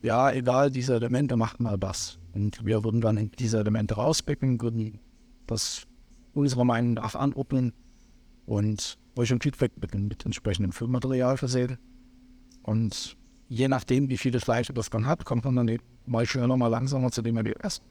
ja, 0.00 0.30
egal, 0.32 0.70
diese 0.70 0.94
Elemente 0.96 1.36
macht 1.36 1.60
mal 1.60 1.76
was. 1.80 2.18
Und 2.34 2.64
wir 2.64 2.82
würden 2.82 3.00
dann 3.00 3.30
diese 3.38 3.58
Elemente 3.60 3.94
rauspicken, 3.94 4.60
würden 4.60 5.00
das 5.46 5.86
unserer 6.34 6.64
Meinung 6.64 6.94
nach 6.94 7.14
anordnen 7.14 7.72
und 8.46 8.98
euch 9.16 9.32
ein 9.32 9.40
Feedback 9.40 9.72
mit, 9.80 9.94
mit 9.94 10.24
entsprechendem 10.24 10.72
Filmmaterial 10.72 11.36
versehen. 11.36 11.78
Und 12.62 13.16
je 13.48 13.68
nachdem, 13.68 14.08
wie 14.08 14.16
viele 14.16 14.40
Fleisch 14.40 14.68
das 14.74 14.90
dann 14.90 15.06
hat, 15.06 15.24
kommt 15.24 15.44
man 15.44 15.56
dann 15.56 15.78
mal 16.06 16.26
schneller, 16.26 16.56
mal 16.56 16.68
langsamer 16.68 17.10
zu 17.10 17.22
dem 17.22 17.36
Ergebnis. 17.36 17.82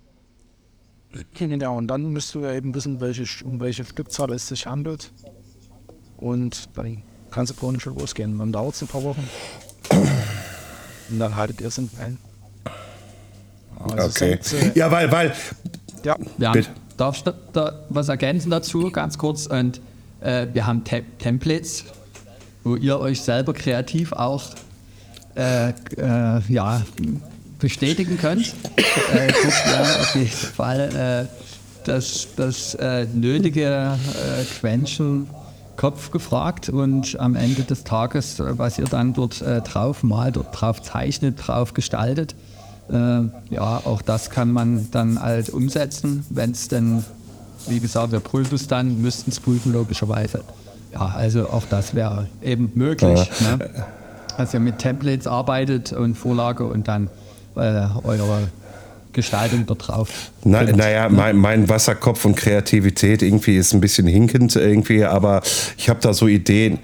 Ja, 1.37 1.69
und 1.69 1.87
dann 1.87 2.11
müsst 2.11 2.35
ihr 2.35 2.53
eben 2.53 2.73
wissen, 2.73 3.01
welche, 3.01 3.25
um 3.45 3.59
welche 3.59 3.83
Stückzahl 3.83 4.31
es 4.31 4.47
sich 4.47 4.65
handelt. 4.65 5.11
Und 6.17 6.69
dann 6.77 7.03
kann 7.31 7.43
es 7.43 7.51
vorhin 7.51 7.79
schon 7.81 7.97
losgehen. 7.97 8.37
Dann 8.37 8.53
dauert 8.53 8.75
es 8.75 8.81
ein 8.81 8.87
paar 8.87 9.03
Wochen. 9.03 9.27
Und 11.09 11.19
dann 11.19 11.35
haltet 11.35 11.59
ihr 11.59 11.67
es 11.67 11.77
in 11.77 11.89
ein. 11.99 12.17
Also 13.77 14.07
okay. 14.07 14.37
Sind, 14.41 14.75
äh, 14.75 14.79
ja, 14.79 14.89
weil, 14.89 15.11
weil. 15.11 15.35
Ja, 16.03 16.15
ja 16.37 16.53
darf 17.01 17.17
ich 17.17 17.23
da, 17.53 17.73
was 17.89 18.09
ergänzen 18.09 18.51
dazu, 18.51 18.91
ganz 18.91 19.17
kurz? 19.17 19.47
Und 19.47 19.81
äh, 20.21 20.45
wir 20.53 20.67
haben 20.67 20.83
Te 20.83 21.03
Templates, 21.17 21.85
wo 22.63 22.75
ihr 22.75 22.99
euch 22.99 23.21
selber 23.21 23.53
kreativ 23.53 24.13
auch 24.13 24.43
äh, 25.35 25.69
äh, 25.69 25.73
ja, 26.47 26.83
bestätigen 27.57 28.19
könnt. 28.19 28.53
äh, 28.77 29.31
guckt 29.31 29.63
ja 29.65 29.81
auf 29.81 30.15
jeden 30.15 30.27
Fall 30.29 31.27
das, 31.85 32.27
das 32.35 32.75
äh, 32.75 33.07
nötige 33.11 33.97
äh, 33.97 34.43
Quenchen 34.59 35.27
Kopf 35.77 36.11
gefragt 36.11 36.69
und 36.69 37.19
am 37.19 37.35
Ende 37.35 37.63
des 37.63 37.83
Tages, 37.83 38.35
was 38.37 38.77
ihr 38.77 38.85
dann 38.85 39.13
dort 39.13 39.41
drauf 39.41 40.03
malt, 40.03 40.35
dort 40.35 40.49
drauf 40.51 40.83
zeichnet, 40.83 41.35
drauf 41.47 41.73
gestaltet. 41.73 42.35
Äh, 42.91 43.53
ja, 43.53 43.81
auch 43.85 44.01
das 44.01 44.29
kann 44.29 44.51
man 44.51 44.87
dann 44.91 45.21
halt 45.21 45.49
umsetzen, 45.49 46.25
wenn 46.29 46.51
es 46.51 46.67
denn, 46.67 47.03
wie 47.67 47.79
gesagt, 47.79 48.11
wir 48.11 48.19
prüfen 48.19 48.55
es 48.55 48.67
dann, 48.67 49.01
müssten 49.01 49.31
es 49.31 49.39
prüfen 49.39 49.71
logischerweise. 49.71 50.43
Ja, 50.93 51.05
also 51.15 51.49
auch 51.49 51.63
das 51.69 51.95
wäre 51.95 52.27
eben 52.41 52.71
möglich. 52.75 53.29
Ja. 53.39 53.57
Ne? 53.57 53.69
Dass 54.37 54.53
ihr 54.53 54.59
mit 54.59 54.79
Templates 54.79 55.27
arbeitet 55.27 55.93
und 55.93 56.15
Vorlage 56.15 56.65
und 56.65 56.87
dann 56.87 57.09
äh, 57.55 57.87
eure 58.03 58.49
Gestaltung 59.13 59.65
da 59.65 59.75
drauf. 59.75 60.31
Na, 60.43 60.63
naja, 60.63 61.09
mein, 61.09 61.37
mein, 61.37 61.69
Wasserkopf 61.69 62.25
und 62.25 62.35
Kreativität 62.35 63.21
irgendwie 63.21 63.57
ist 63.57 63.73
ein 63.73 63.81
bisschen 63.81 64.07
hinkend 64.07 64.55
irgendwie, 64.55 65.05
aber 65.05 65.41
ich 65.77 65.89
habe 65.89 65.99
da 66.01 66.13
so 66.13 66.27
Ideen. 66.27 66.79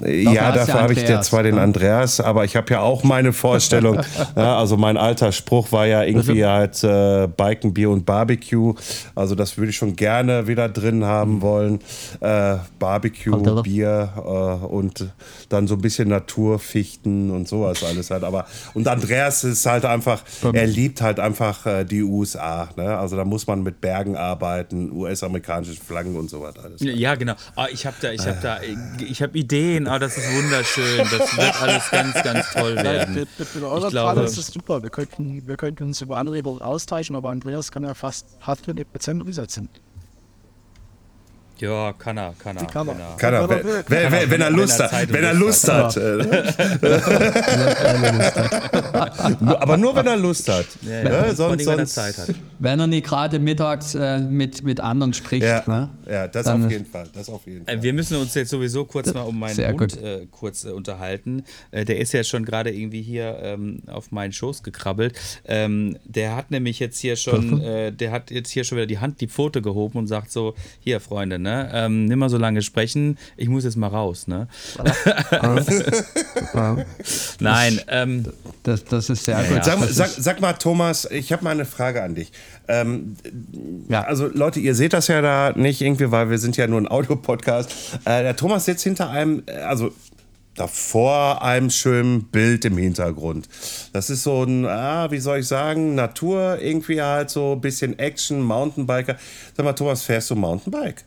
Doch, 0.00 0.08
ja, 0.08 0.52
dafür 0.52 0.82
habe 0.82 0.92
ich 0.94 1.06
ja 1.06 1.20
zwar 1.20 1.42
den 1.42 1.58
Andreas, 1.58 2.20
aber 2.20 2.44
ich 2.44 2.56
habe 2.56 2.72
ja 2.72 2.80
auch 2.80 3.04
meine 3.04 3.32
Vorstellung. 3.32 4.00
ja, 4.36 4.58
also 4.58 4.76
mein 4.76 4.96
alter 4.96 5.32
Spruch 5.32 5.72
war 5.72 5.86
ja 5.86 6.02
irgendwie 6.02 6.44
halt 6.44 6.82
äh, 6.84 7.28
Biken, 7.28 7.74
Bier 7.74 7.90
und 7.90 8.06
Barbecue. 8.06 8.74
Also 9.14 9.34
das 9.34 9.58
würde 9.58 9.70
ich 9.70 9.76
schon 9.76 9.96
gerne 9.96 10.46
wieder 10.46 10.68
drin 10.68 11.04
haben 11.04 11.42
wollen. 11.42 11.80
Äh, 12.20 12.56
Barbecue, 12.78 13.62
Bier 13.62 14.12
äh, 14.16 14.64
und 14.64 15.06
dann 15.48 15.66
so 15.66 15.74
ein 15.74 15.80
bisschen 15.80 16.08
Natur, 16.08 16.58
Fichten 16.58 17.30
und 17.30 17.48
sowas 17.48 17.84
alles 17.84 18.10
halt. 18.10 18.24
Aber 18.24 18.46
und 18.74 18.88
Andreas 18.88 19.44
ist 19.44 19.66
halt 19.66 19.84
einfach, 19.84 20.22
er 20.52 20.66
liebt 20.66 21.02
halt 21.02 21.20
einfach 21.20 21.66
äh, 21.66 21.84
die 21.84 22.02
USA. 22.02 22.68
Ne? 22.76 23.01
Also 23.02 23.16
da 23.16 23.24
muss 23.24 23.48
man 23.48 23.64
mit 23.64 23.80
Bergen 23.80 24.16
arbeiten, 24.16 24.92
US-amerikanische 24.92 25.82
Flaggen 25.82 26.16
und 26.16 26.30
so 26.30 26.40
weiter. 26.40 26.62
Alles 26.62 26.80
ja, 26.80 27.16
genau. 27.16 27.34
Oh, 27.56 27.64
ich 27.70 27.84
habe 27.84 27.96
da, 28.00 28.12
ich 28.12 28.24
habe 28.24 28.38
da, 28.40 28.60
ich 29.00 29.20
habe 29.20 29.36
Ideen. 29.36 29.88
Oh, 29.88 29.98
das 29.98 30.16
ist 30.16 30.32
wunderschön. 30.32 30.98
Das 31.10 31.36
wird 31.36 31.62
alles 31.62 31.90
ganz, 31.90 32.22
ganz 32.22 32.50
toll 32.52 32.76
werden. 32.76 33.14
Mit, 33.14 33.28
mit, 33.38 33.54
mit 33.56 33.64
eurer 33.64 33.86
ich 33.86 33.90
glaube, 33.90 34.20
ist 34.20 34.38
das 34.38 34.46
super. 34.46 34.84
Wir 34.84 34.90
könnten, 34.90 35.46
wir 35.46 35.56
könnten 35.56 35.82
uns 35.82 36.00
über 36.00 36.16
andere 36.16 36.42
austauschen, 36.64 37.16
aber 37.16 37.30
Andreas 37.30 37.72
kann 37.72 37.82
ja 37.82 37.94
fast 37.94 38.36
hart 38.40 38.68
in 38.68 38.76
Prozent 38.84 39.20
umsetzen. 39.20 39.68
Ja, 41.62 41.92
kann 41.92 42.18
er, 42.18 42.34
kann 42.42 42.56
er. 42.56 42.66
Kann 42.66 42.88
er, 42.88 42.96
kann 43.16 43.32
er. 43.32 43.48
Wenn, 43.48 43.64
wenn, 43.86 44.12
wenn, 44.12 44.30
wenn, 44.30 44.40
er 44.40 44.50
Lust 44.50 44.80
hat. 44.82 45.12
Wenn 45.12 45.22
er 45.22 45.32
Lust 45.32 45.72
hat. 45.72 45.96
Aber 49.60 49.76
nur, 49.76 49.94
wenn 49.94 50.08
er 50.08 50.16
Lust 50.16 50.48
hat. 50.48 50.66
Ja, 50.82 50.90
ja. 50.90 51.26
Ja, 51.26 51.34
sonst, 51.36 51.64
wenn 51.64 51.78
er 51.78 51.86
Zeit 51.86 52.18
hat. 52.18 52.34
Wenn 52.58 52.80
er 52.80 52.88
nicht 52.88 53.06
gerade 53.06 53.38
mittags 53.38 53.94
äh, 53.94 54.18
mit, 54.18 54.64
mit 54.64 54.80
anderen 54.80 55.12
spricht. 55.14 55.44
Ja, 55.44 55.62
ne? 55.68 55.90
ja 56.10 56.26
das 56.26 56.46
Dann, 56.46 56.64
auf 56.64 56.70
jeden 56.72 56.86
Fall. 56.86 57.08
Das 57.12 57.28
auf 57.28 57.46
jeden 57.46 57.64
Fall. 57.64 57.80
Wir 57.80 57.92
müssen 57.92 58.16
uns 58.16 58.34
jetzt 58.34 58.50
sowieso 58.50 58.84
kurz 58.84 59.14
mal 59.14 59.22
um 59.22 59.38
meinen 59.38 59.56
Hund 59.72 60.02
äh, 60.02 60.26
kurz 60.32 60.64
äh, 60.64 60.70
unterhalten. 60.70 61.44
Äh, 61.70 61.84
der 61.84 61.98
ist 61.98 62.12
ja 62.12 62.24
schon 62.24 62.44
gerade 62.44 62.72
irgendwie 62.72 63.02
hier 63.02 63.38
ähm, 63.40 63.82
auf 63.86 64.10
meinen 64.10 64.32
Schoß 64.32 64.64
gekrabbelt. 64.64 65.16
Ähm, 65.44 65.96
der 66.04 66.34
hat 66.34 66.50
nämlich 66.50 66.80
jetzt 66.80 66.98
hier 66.98 67.14
schon, 67.14 67.60
äh, 67.62 67.92
der 67.92 68.10
hat 68.10 68.32
jetzt 68.32 68.50
hier 68.50 68.64
schon 68.64 68.78
wieder 68.78 68.86
die 68.86 68.98
Hand, 68.98 69.20
die 69.20 69.28
Pfote 69.28 69.62
gehoben 69.62 69.98
und 69.98 70.08
sagt 70.08 70.32
so, 70.32 70.54
hier 70.80 70.98
Freunde, 70.98 71.38
ne? 71.38 71.51
Ne? 71.52 71.70
Ähm, 71.72 72.04
nimm 72.06 72.18
mal 72.18 72.28
so 72.28 72.38
lange 72.38 72.62
sprechen, 72.62 73.18
ich 73.36 73.48
muss 73.48 73.64
jetzt 73.64 73.76
mal 73.76 73.88
raus, 73.88 74.26
ne? 74.26 74.48
Nein, 77.40 77.80
ähm, 77.88 78.24
das, 78.62 78.84
das 78.84 79.10
ist 79.10 79.24
sehr 79.24 79.42
gut. 79.44 79.64
Sag, 79.64 79.78
sag, 79.88 80.08
sag, 80.08 80.40
mal, 80.40 80.54
Thomas, 80.54 81.08
ich 81.10 81.32
habe 81.32 81.44
mal 81.44 81.50
eine 81.50 81.64
Frage 81.64 82.02
an 82.02 82.14
dich. 82.14 82.32
Ähm, 82.68 83.16
ja. 83.88 84.02
Also 84.02 84.28
Leute, 84.28 84.60
ihr 84.60 84.74
seht 84.74 84.92
das 84.92 85.08
ja 85.08 85.20
da 85.20 85.52
nicht 85.54 85.80
irgendwie, 85.80 86.10
weil 86.10 86.30
wir 86.30 86.38
sind 86.38 86.56
ja 86.56 86.66
nur 86.66 86.80
ein 86.80 86.88
Audio-Podcast. 86.88 87.70
Äh, 88.04 88.22
der 88.22 88.36
Thomas 88.36 88.64
sitzt 88.64 88.84
hinter 88.84 89.10
einem, 89.10 89.42
äh, 89.46 89.52
also 89.52 89.92
davor 90.54 91.42
einem 91.42 91.70
schönen 91.70 92.24
Bild 92.24 92.64
im 92.64 92.76
Hintergrund. 92.76 93.48
Das 93.92 94.10
ist 94.10 94.22
so 94.22 94.44
ein, 94.44 94.66
ah, 94.66 95.10
wie 95.10 95.18
soll 95.18 95.38
ich 95.38 95.48
sagen, 95.48 95.94
Natur, 95.94 96.58
irgendwie 96.60 97.00
halt 97.00 97.30
so 97.30 97.52
ein 97.52 97.60
bisschen 97.60 97.98
Action, 97.98 98.42
Mountainbiker. 98.42 99.16
Sag 99.56 99.64
mal, 99.64 99.72
Thomas, 99.72 100.02
fährst 100.02 100.30
du 100.30 100.36
Mountainbike? 100.36 101.04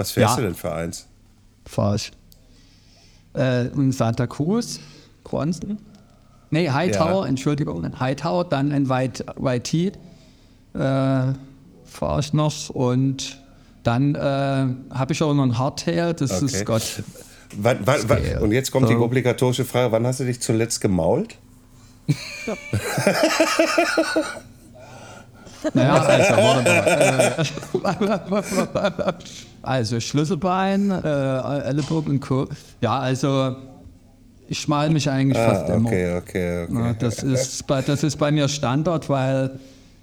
Was 0.00 0.12
fährst 0.12 0.36
ja. 0.36 0.36
du 0.36 0.42
denn 0.46 0.54
für 0.54 0.72
eins? 0.72 1.06
Fahr 1.66 1.94
ich. 1.96 2.10
Äh, 3.36 3.66
in 3.66 3.92
Santa 3.92 4.26
Cruz, 4.26 4.80
Bronzen. 5.24 5.78
Nee, 6.50 6.70
Hightower, 6.70 7.24
ja. 7.24 7.28
Entschuldigung, 7.28 8.00
Hightower, 8.00 8.44
dann 8.44 8.72
ein 8.72 8.88
White, 8.88 9.26
White 9.36 9.92
äh, 10.74 11.34
fahre 11.84 12.20
ich 12.20 12.32
noch 12.32 12.70
und 12.70 13.38
dann 13.82 14.14
äh, 14.14 14.18
habe 14.18 15.12
ich 15.12 15.22
auch 15.22 15.34
noch 15.34 15.44
ein 15.44 15.58
Hardtail, 15.58 16.14
das 16.14 16.32
Okay. 16.32 16.44
ist 16.46 16.64
Gott. 16.64 17.02
Wann, 17.56 17.78
wann, 17.84 18.00
wann, 18.08 18.38
und 18.38 18.52
jetzt 18.52 18.70
kommt 18.70 18.88
die 18.88 18.94
So. 18.94 19.00
obligatorische 19.00 19.64
Frage: 19.66 19.92
Wann 19.92 20.06
hast 20.06 20.20
du 20.20 20.24
dich 20.24 20.40
zuletzt 20.40 20.80
gemault? 20.80 21.36
Naja, 25.74 25.94
also, 26.02 26.34
warte 27.82 28.30
mal. 28.30 29.08
Äh, 29.08 29.12
also 29.62 30.00
Schlüsselbein, 30.00 30.90
äh, 30.90 31.58
Ellenbogen 31.60 32.12
und 32.14 32.20
Co. 32.20 32.48
Ja, 32.80 32.98
also 32.98 33.56
ich 34.48 34.60
schmal 34.60 34.90
mich 34.90 35.08
eigentlich 35.08 35.38
fast 35.38 35.70
Ah, 35.70 35.74
immer. 35.74 35.88
okay, 35.88 36.16
okay, 36.16 36.64
okay. 36.64 36.74
Ja, 36.74 36.92
das, 36.94 37.22
ist 37.22 37.66
bei, 37.66 37.82
das 37.82 38.02
ist 38.02 38.16
bei 38.16 38.32
mir 38.32 38.48
Standard, 38.48 39.08
weil 39.08 39.58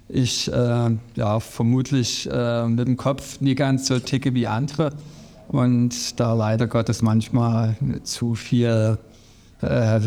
ich 0.08 0.50
äh, 0.50 0.90
ja, 1.16 1.40
vermutlich 1.40 2.28
äh, 2.32 2.66
mit 2.66 2.86
dem 2.86 2.96
Kopf 2.96 3.40
nie 3.40 3.54
ganz 3.54 3.88
so 3.88 3.98
ticke 3.98 4.32
wie 4.34 4.46
andere 4.46 4.92
und 5.48 6.18
da 6.18 6.32
leider 6.32 6.66
Gottes 6.66 7.02
manchmal 7.02 7.76
zu 8.04 8.34
viel 8.34 8.96
äh, 9.60 10.00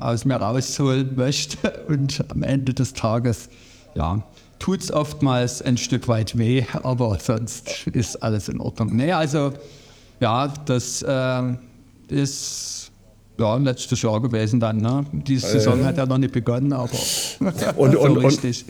aus 0.00 0.24
mir 0.24 0.36
rausholen 0.36 1.14
möchte 1.14 1.72
und 1.88 2.24
am 2.30 2.42
Ende 2.42 2.74
des 2.74 2.94
Tages 2.94 3.48
ja, 3.94 4.22
tut 4.58 4.80
es 4.82 4.90
oftmals 4.92 5.62
ein 5.62 5.76
Stück 5.76 6.08
weit 6.08 6.36
weh, 6.38 6.64
aber 6.82 7.18
sonst 7.20 7.86
ist 7.92 8.16
alles 8.22 8.48
in 8.48 8.60
Ordnung. 8.60 8.94
Nee, 8.94 9.12
also 9.12 9.52
ja, 10.20 10.52
das 10.66 11.02
äh, 11.02 11.42
ist 12.08 12.90
ja, 13.38 13.56
letztes 13.56 14.02
Jahr 14.02 14.20
gewesen 14.20 14.58
dann. 14.60 14.78
Ne? 14.78 15.04
Die 15.12 15.38
Saison 15.38 15.84
hat 15.84 15.96
ja 15.96 16.06
noch 16.06 16.18
nicht 16.18 16.32
begonnen, 16.32 16.72
aber 16.72 16.90
Und- 17.40 17.58
so 17.60 17.70
und- 17.80 17.96
und- 17.96 18.16
richtig. 18.24 18.64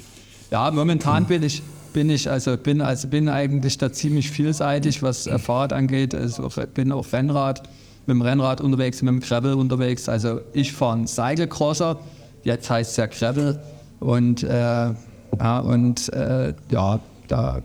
Ja, 0.51 0.71
momentan 0.71 1.27
bin 1.27 1.43
ich 1.43 1.63
bin 1.93 2.11
ich 2.11 2.31
also 2.31 2.57
bin 2.57 2.81
also 2.83 3.09
bin 3.09 3.29
eigentlich 3.31 3.79
da 3.79 3.91
ziemlich 3.93 4.31
vielseitig, 4.31 5.03
was 5.03 5.27
äh, 5.27 5.39
Fahrrad 5.39 5.73
angeht. 5.73 6.15
Also 6.15 6.49
bin 6.75 6.93
auf 6.93 7.13
Rennrad, 7.13 7.63
mit 8.07 8.15
dem 8.15 8.23
Rennrad 8.23 8.61
unterwegs, 8.61 9.01
mit 9.03 9.13
dem 9.13 9.21
Gravel 9.21 9.55
unterwegs. 9.55 10.09
Also 10.09 10.41
ich 10.53 10.73
fahre 10.73 10.97
einen 10.97 11.07
Cyclecrosser, 11.07 11.99
jetzt 12.45 12.69
heißt 12.71 12.91
es 12.93 12.97
ja 12.99 13.07
Gravel 13.07 13.59
und 14.01 14.43
äh, 14.43 14.91
ja 15.39 15.59
und 15.61 16.13
äh, 16.13 16.55
ja 16.71 17.01
da 17.29 17.61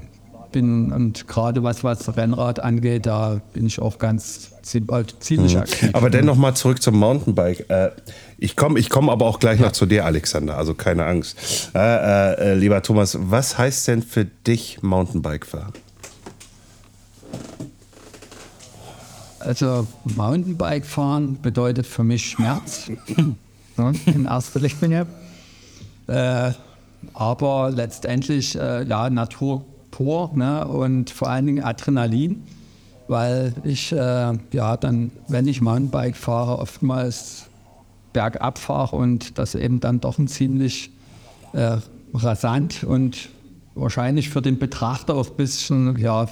bin 0.51 0.91
und 0.91 1.27
gerade 1.27 1.63
was 1.63 1.83
was 1.83 2.15
Rennrad 2.15 2.59
angeht, 2.59 3.05
da 3.07 3.41
bin 3.53 3.65
ich 3.65 3.79
auch 3.79 3.97
ganz 3.97 4.51
zie- 4.63 4.83
äh, 4.91 5.03
ziemlich 5.19 5.57
aktiv. 5.57 5.89
Aber 5.93 6.11
dennoch 6.11 6.35
mal 6.35 6.53
zurück 6.53 6.79
zum 6.81 6.99
Mountainbike. 6.99 7.69
Äh, 7.71 7.89
ich 8.37 8.55
komme 8.55 8.77
ich 8.79 8.89
komm 8.91 9.09
aber 9.09 9.25
auch 9.25 9.39
gleich 9.39 9.59
noch 9.59 9.71
zu 9.71 9.87
dir, 9.87 10.05
Alexander, 10.05 10.55
also 10.57 10.75
keine 10.75 11.05
Angst. 11.05 11.71
Äh, 11.73 11.79
äh, 11.79 12.51
äh, 12.51 12.53
lieber 12.53 12.83
Thomas, 12.83 13.17
was 13.19 13.57
heißt 13.57 13.87
denn 13.87 14.03
für 14.03 14.25
dich 14.25 14.83
Mountainbike 14.83 15.45
fahren? 15.47 15.73
Also 19.39 19.87
Mountainbike 20.05 20.85
fahren 20.85 21.37
bedeutet 21.41 21.85
für 21.85 22.03
mich 22.03 22.29
Schmerz 22.29 22.89
ne, 23.77 23.93
in 24.05 24.25
erster 24.25 24.59
Linie. 24.59 25.05
Aber 27.13 27.71
letztendlich 27.71 28.55
äh, 28.55 28.83
ja 28.83 29.09
Natur 29.09 29.65
pur 29.91 30.31
ne, 30.35 30.67
und 30.67 31.09
vor 31.09 31.29
allen 31.29 31.45
Dingen 31.45 31.63
Adrenalin, 31.63 32.43
weil 33.07 33.53
ich 33.63 33.91
äh, 33.91 34.37
ja 34.51 34.77
dann, 34.77 35.11
wenn 35.27 35.47
ich 35.47 35.61
Mountainbike 35.61 36.15
fahre, 36.15 36.59
oftmals 36.59 37.45
bergab 38.11 38.57
fahre 38.57 38.95
und 38.95 39.37
das 39.37 39.55
eben 39.55 39.79
dann 39.79 39.99
doch 39.99 40.17
ein 40.17 40.27
ziemlich 40.27 40.91
äh, 41.53 41.77
rasant 42.13 42.83
und 42.83 43.29
wahrscheinlich 43.75 44.29
für 44.29 44.41
den 44.41 44.59
Betrachter 44.59 45.15
auch 45.15 45.29
ein 45.29 45.35
bisschen 45.35 45.97
ja 45.97 46.27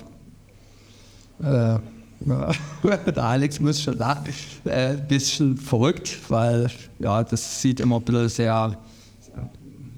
äh, 1.44 1.80
der 2.84 3.24
Alex 3.24 3.60
muss 3.60 3.82
schon 3.82 3.98
lachen. 3.98 4.34
Äh, 4.66 4.96
bisschen 4.96 5.58
verrückt, 5.58 6.18
weil 6.30 6.70
ja, 7.00 7.24
das 7.24 7.62
sieht 7.62 7.80
immer 7.80 7.98
ein 7.98 8.04
bisschen 8.04 8.30
sehr, 8.30 8.78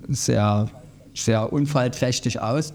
sehr, 0.08 0.70
sehr 1.14 1.52
unfallträchtig 1.52 2.42
aus. 2.42 2.74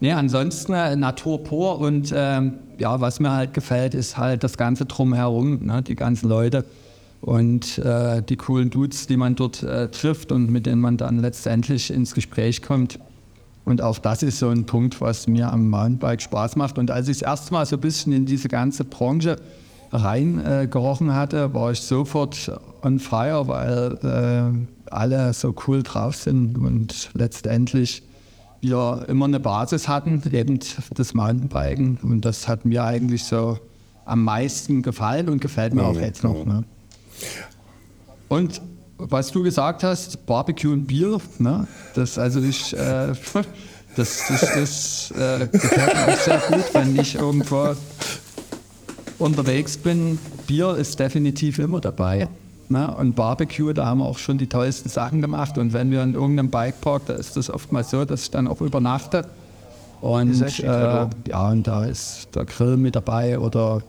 Nee, 0.00 0.12
ansonsten 0.12 0.72
äh, 0.72 0.96
Natur 0.96 1.44
pur 1.44 1.78
und 1.78 2.12
ähm, 2.14 2.54
ja, 2.78 3.00
was 3.00 3.20
mir 3.20 3.32
halt 3.32 3.52
gefällt, 3.52 3.94
ist 3.94 4.16
halt 4.16 4.42
das 4.42 4.56
Ganze 4.56 4.86
drumherum, 4.86 5.66
ne, 5.66 5.82
die 5.82 5.94
ganzen 5.94 6.28
Leute 6.28 6.64
und 7.20 7.78
äh, 7.78 8.22
die 8.22 8.36
coolen 8.36 8.70
Dudes, 8.70 9.06
die 9.06 9.18
man 9.18 9.34
dort 9.34 9.62
äh, 9.62 9.88
trifft 9.88 10.32
und 10.32 10.50
mit 10.50 10.64
denen 10.64 10.80
man 10.80 10.96
dann 10.96 11.18
letztendlich 11.18 11.92
ins 11.92 12.14
Gespräch 12.14 12.62
kommt. 12.62 12.98
Und 13.66 13.82
auch 13.82 13.98
das 13.98 14.22
ist 14.22 14.38
so 14.38 14.48
ein 14.48 14.64
Punkt, 14.64 15.02
was 15.02 15.26
mir 15.26 15.52
am 15.52 15.68
Mountainbike 15.68 16.22
Spaß 16.22 16.56
macht. 16.56 16.78
Und 16.78 16.90
als 16.90 17.08
ich 17.08 17.18
das 17.18 17.28
erste 17.28 17.52
Mal 17.52 17.66
so 17.66 17.76
ein 17.76 17.80
bisschen 17.80 18.12
in 18.12 18.24
diese 18.24 18.48
ganze 18.48 18.84
Branche 18.84 19.36
reingerochen 19.92 21.08
äh, 21.08 21.12
hatte, 21.12 21.52
war 21.54 21.72
ich 21.72 21.80
sofort 21.80 22.50
on 22.82 22.98
fire, 22.98 23.46
weil 23.48 23.98
äh, 24.02 24.92
alle 24.92 25.32
so 25.32 25.54
cool 25.66 25.82
drauf 25.82 26.16
sind 26.16 26.56
und 26.58 27.10
letztendlich 27.14 28.02
wir 28.60 29.06
immer 29.08 29.24
eine 29.24 29.40
Basis 29.40 29.88
hatten, 29.88 30.22
eben 30.32 30.58
das 30.94 31.14
Mountainbiken. 31.14 31.98
Und 32.02 32.24
das 32.24 32.46
hat 32.46 32.64
mir 32.64 32.84
eigentlich 32.84 33.24
so 33.24 33.58
am 34.04 34.24
meisten 34.24 34.82
gefallen 34.82 35.28
und 35.28 35.40
gefällt 35.40 35.74
mir 35.74 35.84
auch 35.84 35.98
jetzt 35.98 36.24
noch. 36.24 36.44
Ne? 36.44 36.64
Und 38.28 38.60
was 38.98 39.30
du 39.30 39.42
gesagt 39.42 39.82
hast, 39.82 40.26
Barbecue 40.26 40.72
und 40.72 40.86
Bier, 40.86 41.18
ne? 41.38 41.66
das 41.94 42.18
also 42.18 42.40
ich, 42.42 42.74
äh, 42.74 43.12
das, 43.96 44.24
das, 44.28 44.40
das 44.40 45.10
äh, 45.12 45.46
gefällt 45.46 45.94
mir 45.94 46.12
auch 46.12 46.18
sehr 46.18 46.38
gut, 46.48 46.74
wenn 46.74 46.98
ich 46.98 47.14
irgendwo 47.14 47.74
unterwegs 49.20 49.76
bin. 49.76 50.18
Bier 50.46 50.76
ist 50.76 50.98
definitiv 50.98 51.58
immer 51.58 51.80
dabei. 51.80 52.28
Ne? 52.68 52.94
Und 52.96 53.16
Barbecue, 53.16 53.72
da 53.72 53.86
haben 53.86 53.98
wir 53.98 54.06
auch 54.06 54.18
schon 54.18 54.38
die 54.38 54.46
tollsten 54.46 54.88
Sachen 54.88 55.20
gemacht. 55.20 55.58
Und 55.58 55.72
wenn 55.72 55.90
wir 55.90 56.02
in 56.02 56.14
irgendeinem 56.14 56.50
Bikepark, 56.50 57.06
da 57.06 57.14
ist 57.14 57.36
das 57.36 57.50
oftmals 57.50 57.90
so, 57.90 58.04
dass 58.04 58.22
ich 58.22 58.30
dann 58.30 58.46
auch 58.46 58.60
übernachte. 58.60 59.26
Und 60.00 60.40
äh, 60.60 61.06
ja, 61.28 61.50
und 61.50 61.66
da 61.66 61.84
ist 61.84 62.28
der 62.34 62.44
Grill 62.46 62.76
mit 62.76 62.96
dabei 62.96 63.38
oder 63.38 63.82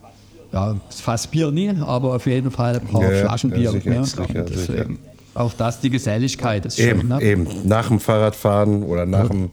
ja, 0.52 0.76
fast 0.90 1.32
Bier 1.32 1.52
nie, 1.52 1.70
aber 1.80 2.16
auf 2.16 2.26
jeden 2.26 2.52
Fall 2.52 2.80
ein 2.80 2.88
paar 2.88 3.04
Ja, 3.04 3.12
ja, 3.12 3.20
Flaschen 3.22 3.52
Bier. 3.52 3.62
ja, 3.62 3.72
sicher, 3.72 3.90
ne? 3.90 4.06
sicher, 4.06 4.86
Auch 5.34 5.54
das, 5.54 5.80
die 5.80 5.90
Geselligkeit 5.90 6.66
ist 6.66 6.78
Eben, 6.80 7.02
schön. 7.02 7.10
Ne? 7.10 7.22
eben. 7.22 7.48
Nach 7.64 7.88
dem 7.88 8.00
Fahrradfahren 8.02 8.84
oder 8.84 9.06
nach 9.06 9.30
dem 9.30 9.52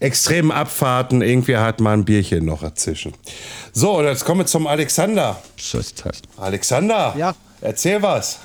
extremen 0.00 0.50
Abfahrten 0.50 1.22
irgendwie 1.22 1.56
halt 1.56 1.80
mal 1.80 1.92
ein 1.92 2.04
Bierchen 2.04 2.44
noch 2.44 2.62
erzischen. 2.62 3.12
So, 3.72 3.98
und 3.98 4.04
jetzt 4.06 4.24
kommen 4.24 4.40
wir 4.40 4.46
zum 4.46 4.66
Alexander. 4.66 5.40
Ist. 5.56 6.04
Alexander, 6.36 7.14
Ja. 7.16 7.34
erzähl 7.60 8.02
was. 8.02 8.40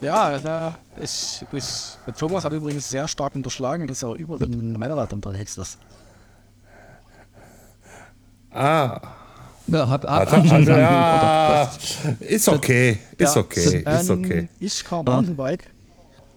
Ja, 0.00 0.38
da 0.38 0.76
ich, 1.00 1.44
ich, 1.52 1.64
der 2.06 2.14
Thomas 2.14 2.44
hat 2.44 2.52
übrigens 2.52 2.88
sehr 2.90 3.06
stark 3.06 3.34
unterschlagen, 3.34 3.86
dass 3.86 4.02
er 4.02 4.14
über 4.14 4.36
den 4.38 4.72
Männerrad 4.72 5.12
unterwegs 5.12 5.56
ist. 5.56 5.78
Ah, 8.50 9.00
Ja, 9.68 9.88
hab, 9.88 10.04
hab, 10.04 10.30
hat, 10.30 10.32
hat, 10.50 10.66
ja, 10.66 11.70
ist 12.20 12.48
okay, 12.48 12.98
ist 13.16 13.36
Ja, 13.36 13.40
okay, 13.40 13.84
ist 13.86 14.10
ähm, 14.10 14.24
okay. 14.24 14.48
Ich 14.58 14.82
fahre 14.82 15.04
Mountainbike. 15.04 15.70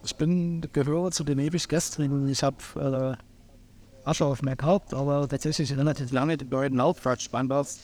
Ich 0.06 0.16
bin, 0.16 0.62
gehöre 0.72 1.12
zu 1.12 1.24
den 1.24 1.40
ewig 1.40 1.68
Gestrigen. 1.68 2.30
Ich 2.30 2.44
habe 2.44 2.58
äh, 3.18 3.25
Asche 4.06 4.26
auf 4.26 4.42
mir 4.42 4.56
gehabt, 4.56 4.94
aber 4.94 5.28
tatsächlich 5.28 5.76
relativ 5.76 6.12
lange 6.12 6.38
den 6.38 6.50
neuen 6.50 6.76
Laufradspanners. 6.76 7.80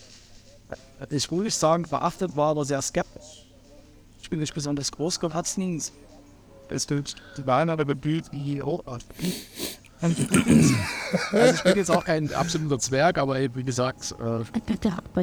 Ich 1.10 1.30
nicht 1.32 1.56
sagen, 1.56 1.86
verachtet 1.86 2.36
war, 2.36 2.52
aber 2.52 2.64
sehr 2.64 2.82
skeptisch. 2.82 3.48
Ich 4.22 4.30
bin 4.30 4.40
nicht 4.40 4.54
besonders 4.54 4.92
groß 4.92 5.20
gewachsen. 5.20 5.82
Es 6.70 6.88
gibt 6.88 7.16
Beine 7.46 7.76
bemüht 7.78 8.32
wie 8.32 8.62
Hochart. 8.62 9.04
Also 10.02 10.22
ich 10.22 11.64
bin 11.64 11.76
jetzt 11.76 11.92
auch 11.92 12.06
kein 12.06 12.34
absoluter 12.34 12.80
Zwerg, 12.80 13.18
aber 13.18 13.36
wie 13.40 13.64
gesagt, 13.64 14.16
äh, 14.20 14.42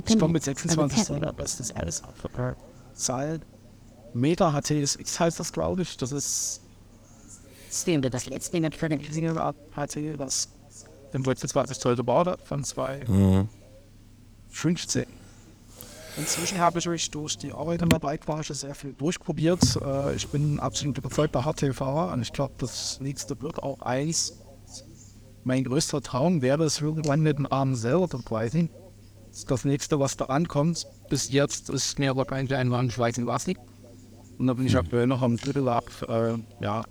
ich 0.07 0.19
komme 0.19 0.35
mit 0.35 0.45
26 0.45 1.05
Zoll, 1.05 1.21
das 1.37 1.71
alles 1.73 2.03
zahlt. 2.95 3.43
Meta 4.15 4.53
HTSX 4.53 5.21
heißt 5.21 5.41
das, 5.41 5.53
glaube 5.53 5.83
ich. 5.83 5.97
Das 5.97 6.13
ist 6.13 6.61
Stimmt, 7.71 8.13
das 8.13 8.27
letzte 8.27 8.57
in 8.57 8.63
der 8.63 8.73
Training. 8.73 9.01
Riesige 9.01 9.35
HT, 9.35 9.97
das 11.11 11.15
im 11.15 11.27
Wechsel 11.27 11.49
20 11.49 11.79
Zoll 11.79 11.97
gebaut 11.97 12.27
hat, 12.27 12.41
von 12.43 12.65
2 12.65 13.01
15. 14.51 15.07
Inzwischen 16.17 16.59
habe 16.59 16.81
ich 16.81 16.87
mich 16.89 17.11
durch 17.11 17.39
die 17.39 17.53
Arbeit 17.53 17.83
in 17.83 17.89
der 17.91 18.01
Bikebranche 18.01 18.53
sehr 18.53 18.75
viel 18.75 18.93
durchprobiert. 18.93 19.79
Äh, 19.81 20.17
Ich 20.17 20.27
bin 20.29 20.59
absolut 20.59 20.99
überzeugter 20.99 21.45
HT-Fahrer 21.45 22.13
und 22.13 22.23
ich 22.23 22.33
glaube, 22.33 22.55
das 22.59 22.99
nächste 23.01 23.41
wird 23.41 23.63
auch 23.63 23.81
eins. 23.83 24.33
Mein 25.45 25.63
größter 25.65 26.03
Traum 26.03 26.43
wäre 26.43 26.65
es, 26.65 26.81
irgendwann 26.81 27.21
mit 27.21 27.39
dem 27.39 27.47
Arm 27.51 27.75
selber 27.77 28.09
zu 28.09 28.19
reisen. 28.29 28.69
Das 29.47 29.65
nächste, 29.65 30.01
was 30.01 30.17
da 30.17 30.25
ankommt. 30.25 30.87
Bis 31.09 31.31
jetzt 31.31 31.71
ist 31.71 31.99
mir 32.01 32.11
aber 32.11 32.25
kein 32.25 32.51
Einwand, 32.53 32.91
ich 32.91 32.99
weiß 32.99 33.17
nicht 33.17 33.27
was 33.27 33.47
liegt. 33.47 33.61
Und 34.39 34.49
da 34.49 34.55
bin 34.55 34.67
ich 34.67 34.77
aktuell 34.77 35.07
noch 35.07 35.23
am 35.23 35.37
Drittel 35.37 35.69
ab, 35.69 35.85
äh, 36.09 36.35
ja, 36.61 36.83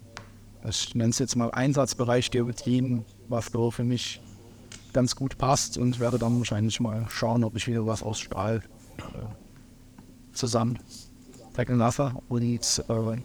ich 0.68 0.96
nenne 0.96 1.10
es 1.10 1.20
jetzt 1.20 1.36
mal 1.36 1.52
Einsatzbereich 1.52 2.30
der 2.30 2.44
Betrieben 2.44 3.06
was 3.30 3.48
so 3.48 3.72
für 3.72 3.84
mich 3.84 4.22
ganz 4.94 5.16
gut 5.16 5.38
passt 5.38 5.78
und 5.78 6.00
werde 6.00 6.18
dann 6.18 6.38
wahrscheinlich 6.38 6.80
mal 6.80 7.06
schauen, 7.10 7.44
ob 7.44 7.56
ich 7.56 7.68
wieder 7.68 7.86
was 7.86 8.04
aus 8.04 8.20
Stahl 8.20 8.64
äh, 8.98 10.34
zusammen 10.34 10.80
decken 11.58 11.78
lasse. 11.78 12.14
Und 12.30 12.42
äh, 12.42 13.18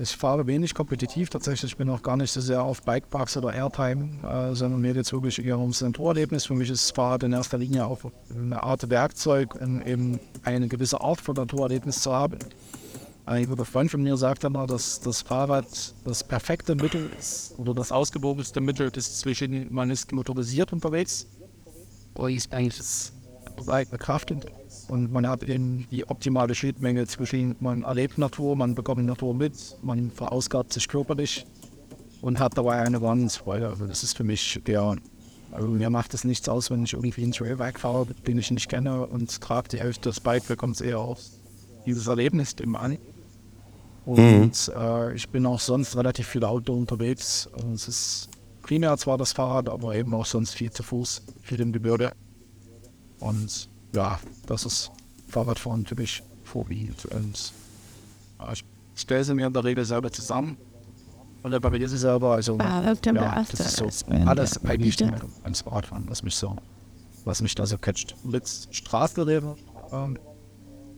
ich 0.00 0.16
fahre 0.16 0.46
wenig 0.46 0.74
kompetitiv 0.74 1.30
tatsächlich. 1.30 1.72
Ich 1.72 1.76
bin 1.76 1.90
auch 1.90 2.02
gar 2.02 2.16
nicht 2.16 2.30
so 2.30 2.40
sehr 2.40 2.62
auf 2.62 2.82
Bikeparks 2.82 3.36
oder 3.36 3.52
Airtime, 3.52 4.08
äh, 4.22 4.54
sondern 4.54 4.80
mir 4.80 4.94
jetzt 4.94 5.12
wirklich 5.12 5.44
eher 5.44 5.58
ums 5.58 5.80
Naturerlebnis. 5.80 6.46
Für 6.46 6.54
mich 6.54 6.70
ist 6.70 6.94
Fahrrad 6.94 7.24
in 7.24 7.32
erster 7.32 7.58
Linie 7.58 7.86
auch 7.86 7.98
eine 8.32 8.62
Art 8.62 8.88
Werkzeug, 8.90 9.56
um 9.60 9.82
eben 9.82 10.20
eine 10.44 10.68
gewisse 10.68 11.00
Art 11.00 11.20
von 11.20 11.34
Naturerlebnis 11.34 12.00
zu 12.00 12.12
haben. 12.12 12.38
Ein 13.28 13.46
guter 13.46 13.66
Freund 13.66 13.90
von 13.90 14.02
mir 14.02 14.16
sagt 14.16 14.44
immer, 14.44 14.66
dass 14.66 15.00
das 15.00 15.20
Fahrrad 15.20 15.66
das 16.06 16.24
perfekte 16.24 16.74
Mittel 16.74 17.10
ist 17.18 17.52
oder 17.58 17.74
das 17.74 17.92
ausgewogenste 17.92 18.62
Mittel 18.62 18.90
ist 18.96 19.20
zwischen, 19.20 19.70
man 19.70 19.90
ist 19.90 20.12
motorisiert 20.12 20.72
unterwegs 20.72 21.26
oder 22.14 22.30
ist 22.30 22.50
eigentlich 22.54 23.12
Kraft 23.98 24.32
und 24.88 25.12
man 25.12 25.28
hat 25.28 25.42
eben 25.42 25.86
die 25.90 26.08
optimale 26.08 26.54
Schnittmenge 26.54 27.06
zwischen, 27.06 27.54
man 27.60 27.82
erlebt 27.82 28.16
Natur, 28.16 28.56
man 28.56 28.74
bekommt 28.74 29.04
Natur 29.04 29.34
mit, 29.34 29.76
man 29.82 30.10
verausgabt 30.10 30.72
sich 30.72 30.88
körperlich 30.88 31.44
und 32.22 32.38
hat 32.38 32.56
dabei 32.56 32.80
eine 32.80 33.02
Wahnsinnsfreude. 33.02 33.68
Also 33.68 33.86
das 33.86 34.02
ist 34.04 34.16
für 34.16 34.24
mich 34.24 34.58
der, 34.66 34.96
also 35.50 35.68
mir 35.68 35.90
macht 35.90 36.14
es 36.14 36.24
nichts 36.24 36.48
aus, 36.48 36.70
wenn 36.70 36.82
ich 36.84 36.94
irgendwie 36.94 37.24
einen 37.24 37.32
Trailbike 37.32 37.78
fahre, 37.78 38.06
den 38.26 38.38
ich 38.38 38.50
nicht 38.50 38.70
kenne 38.70 39.06
und 39.06 39.38
trage 39.38 39.68
die 39.68 39.80
Hälfte 39.80 40.08
des 40.08 40.20
Bike, 40.20 40.48
bekommt 40.48 40.76
es 40.76 40.80
eher 40.80 41.00
aus 41.00 41.32
dieses 41.84 42.06
Erlebnis 42.06 42.56
dem 42.56 42.74
an. 42.74 42.96
Und 44.08 44.72
äh, 44.74 45.12
ich 45.14 45.28
bin 45.28 45.44
auch 45.44 45.60
sonst 45.60 45.94
relativ 45.94 46.28
viel 46.28 46.42
Auto 46.42 46.72
unterwegs. 46.72 47.46
Und 47.46 47.74
es 47.74 47.88
ist 47.88 48.28
primär 48.62 48.96
zwar 48.96 49.18
das 49.18 49.32
Fahrrad, 49.32 49.68
aber 49.68 49.94
eben 49.96 50.14
auch 50.14 50.24
sonst 50.24 50.54
viel 50.54 50.70
zu 50.70 50.82
Fuß, 50.82 51.22
viel 51.42 51.60
im 51.60 51.72
Gebirge. 51.72 52.12
Und 53.20 53.68
ja, 53.94 54.18
das 54.46 54.64
ist 54.64 54.90
Fahrradfahren 55.28 55.84
typisch 55.84 56.22
vorwiegend. 56.42 57.04
Und 57.04 57.52
ja, 58.38 58.52
ich 58.52 58.64
stelle 58.94 59.24
sie 59.24 59.34
mir 59.34 59.46
in 59.46 59.52
der 59.52 59.64
Regel 59.64 59.84
selber 59.84 60.10
zusammen 60.10 60.56
und 61.42 61.52
repariere 61.52 61.90
sie 61.90 61.98
selber. 61.98 62.32
Also 62.32 62.56
ja, 62.56 63.44
das 63.50 63.60
ist 63.60 63.76
so 63.76 64.06
alles 64.24 64.64
eigentlich 64.64 65.02
ans 65.42 65.60
Fahrradfahren, 65.60 66.08
was 66.08 66.22
mich 66.22 66.34
so, 66.34 66.56
was 67.26 67.42
mich 67.42 67.54
da 67.54 67.66
so 67.66 67.76
catcht. 67.76 68.16
Mit 68.24 68.48
Straßenleben 68.70 69.54
ähm, 69.92 70.18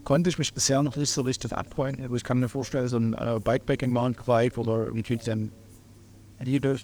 konnte 0.04 0.30
ich 0.30 0.38
mich 0.38 0.52
bisher 0.54 0.82
noch 0.82 0.96
nicht 0.96 1.10
so 1.10 1.22
richtig 1.22 1.52
abfreunden. 1.52 2.04
Aber 2.04 2.16
ich 2.16 2.24
kann 2.24 2.38
mir 2.40 2.48
vorstellen, 2.48 2.88
so 2.88 2.96
ein 2.96 3.14
äh, 3.14 3.38
Bikepacking 3.42 3.90
Mountainbike 3.92 4.58
oder 4.58 4.86
irgendwie 4.86 5.18
ein 5.30 5.52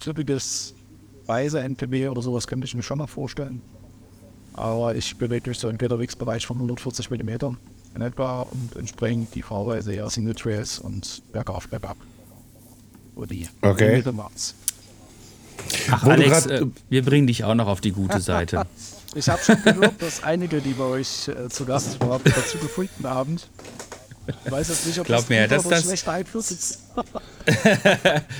typisches 0.00 0.74
Reise-NTB 1.28 2.08
oder 2.10 2.22
sowas 2.22 2.46
könnte 2.46 2.66
ich 2.66 2.74
mir 2.74 2.82
schon 2.82 2.98
mal 2.98 3.06
vorstellen. 3.06 3.62
Aber 4.52 4.94
ich 4.94 5.16
bewege 5.16 5.50
mich 5.50 5.58
so 5.58 5.68
im 5.68 5.74
Unterwegsbereich 5.76 6.46
von 6.46 6.56
140 6.56 7.10
mm 7.10 7.30
in 7.94 8.02
etwa 8.02 8.42
und 8.42 8.76
entsprechend 8.76 9.34
die 9.34 9.42
Fahrweise 9.42 9.94
eher 9.94 10.08
Single 10.10 10.34
Trails 10.34 10.78
und 10.78 11.22
bergauf, 11.32 11.68
bergab. 11.68 11.96
Oder 13.16 13.26
die 13.28 13.48
Okay. 13.62 14.02
Ach, 15.90 16.02
Wo 16.02 16.06
du 16.08 16.12
Alex, 16.12 16.30
grad- 16.46 16.50
äh, 16.60 16.66
wir 16.90 17.02
bringen 17.02 17.26
dich 17.26 17.44
auch 17.44 17.54
noch 17.54 17.66
auf 17.66 17.80
die 17.80 17.92
gute 17.92 18.20
Seite. 18.20 18.66
Ich 19.16 19.30
habe 19.30 19.42
schon 19.42 19.62
gehört, 19.62 20.02
dass 20.02 20.22
einige, 20.22 20.60
die 20.60 20.74
bei 20.74 20.84
euch 20.84 21.28
äh, 21.28 21.48
zu 21.48 21.64
Gast 21.64 21.98
waren, 22.00 22.20
dazu 22.22 22.58
gefunden 22.58 23.08
haben. 23.08 23.38
Ich 24.44 24.50
weiß 24.50 24.68
jetzt 24.68 24.86
nicht, 24.86 24.98
ob 24.98 25.06
Glaub 25.06 25.20
das 25.20 25.28
mir, 25.28 25.44
oder 25.44 25.70
das- 25.70 25.84
schlecht 25.84 26.08
Einfluss 26.08 26.50
ist. 26.50 26.80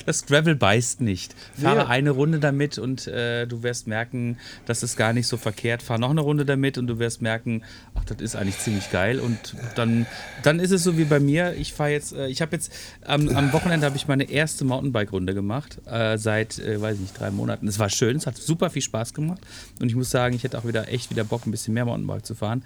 Das 0.07 0.27
Gravel 0.27 0.57
beißt 0.57 1.01
nicht. 1.01 1.35
Fahre 1.61 1.85
Nee. 1.85 1.91
eine 1.91 2.11
Runde 2.11 2.41
damit 2.41 2.79
und 2.79 3.07
äh, 3.07 3.47
du 3.47 3.63
wirst 3.63 3.87
merken, 3.87 4.39
das 4.67 4.83
ist 4.83 4.97
gar 4.97 5.13
nicht 5.13 5.27
so 5.29 5.37
verkehrt. 5.37 5.83
Fahr 5.83 5.99
noch 5.99 6.11
eine 6.11 6.21
Runde 6.23 6.45
damit 6.45 6.77
und 6.79 6.87
du 6.89 6.99
wirst 6.99 7.23
merken, 7.23 7.63
ach, 7.95 8.05
das 8.05 8.19
ist 8.21 8.35
eigentlich 8.37 8.59
ziemlich 8.59 8.91
geil. 8.91 9.21
Und 9.21 9.55
dann, 9.77 10.07
dann 10.43 10.59
ist 10.59 10.71
es 10.73 10.83
so 10.83 10.99
wie 10.99 11.05
bei 11.05 11.21
mir. 11.21 11.55
Ich 11.55 11.73
fahre 11.73 11.91
jetzt, 11.91 12.13
äh, 12.15 12.27
ich 12.29 12.43
habe 12.43 12.57
jetzt 12.57 12.73
am, 13.05 13.29
am 13.29 13.53
Wochenende 13.53 13.87
habe 13.87 13.97
ich 13.97 14.09
meine 14.09 14.29
erste 14.29 14.65
Mountainbike-Runde 14.65 15.35
gemacht 15.35 15.79
äh, 15.87 16.19
seit, 16.19 16.59
äh, 16.59 16.81
weiß 16.81 16.95
ich 16.97 17.01
nicht, 17.03 17.19
drei 17.21 17.31
Monaten. 17.31 17.69
Es 17.69 17.79
war 17.79 17.91
schön, 17.91 18.17
es 18.17 18.27
hat 18.27 18.37
super 18.37 18.71
viel 18.71 18.83
Spaß 18.83 19.15
gemacht 19.15 19.41
und 19.81 19.89
ich 19.89 19.95
muss 19.95 20.11
sagen, 20.11 20.35
ich 20.35 20.43
hätte 20.45 20.59
auch 20.59 20.65
wieder 20.67 20.89
echt 20.89 21.11
wieder 21.11 21.25
Bock, 21.25 21.47
ein 21.47 21.51
bisschen 21.53 21.75
mehr 21.75 21.85
Mountainbike 21.85 22.27
zu 22.27 22.35
fahren. 22.35 22.65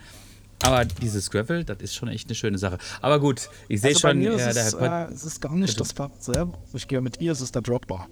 Aber 0.62 0.84
dieses 0.84 1.30
Gravel, 1.30 1.64
das 1.64 1.78
ist 1.80 1.94
schon 1.94 2.08
echt 2.08 2.28
eine 2.28 2.34
schöne 2.34 2.58
Sache. 2.58 2.78
Aber 3.00 3.18
gut, 3.18 3.48
ich 3.68 3.80
sehe 3.80 3.90
Also 3.90 4.02
bei 4.02 4.10
schon, 4.10 4.18
mir 4.18 4.36
ja, 4.36 4.48
ist 4.48 4.74
äh, 4.74 5.04
es 5.12 5.24
ist 5.24 5.40
gar 5.40 5.54
nicht 5.54 5.80
das 5.80 5.92
Fahrrad 5.92 6.22
selber. 6.22 6.58
Ich 6.74 6.86
gehe 6.86 7.00
mit 7.00 7.20
ihr, 7.20 7.32
es 7.32 7.40
ist 7.40 7.54
der 7.54 7.62
Dropbar. 7.62 8.08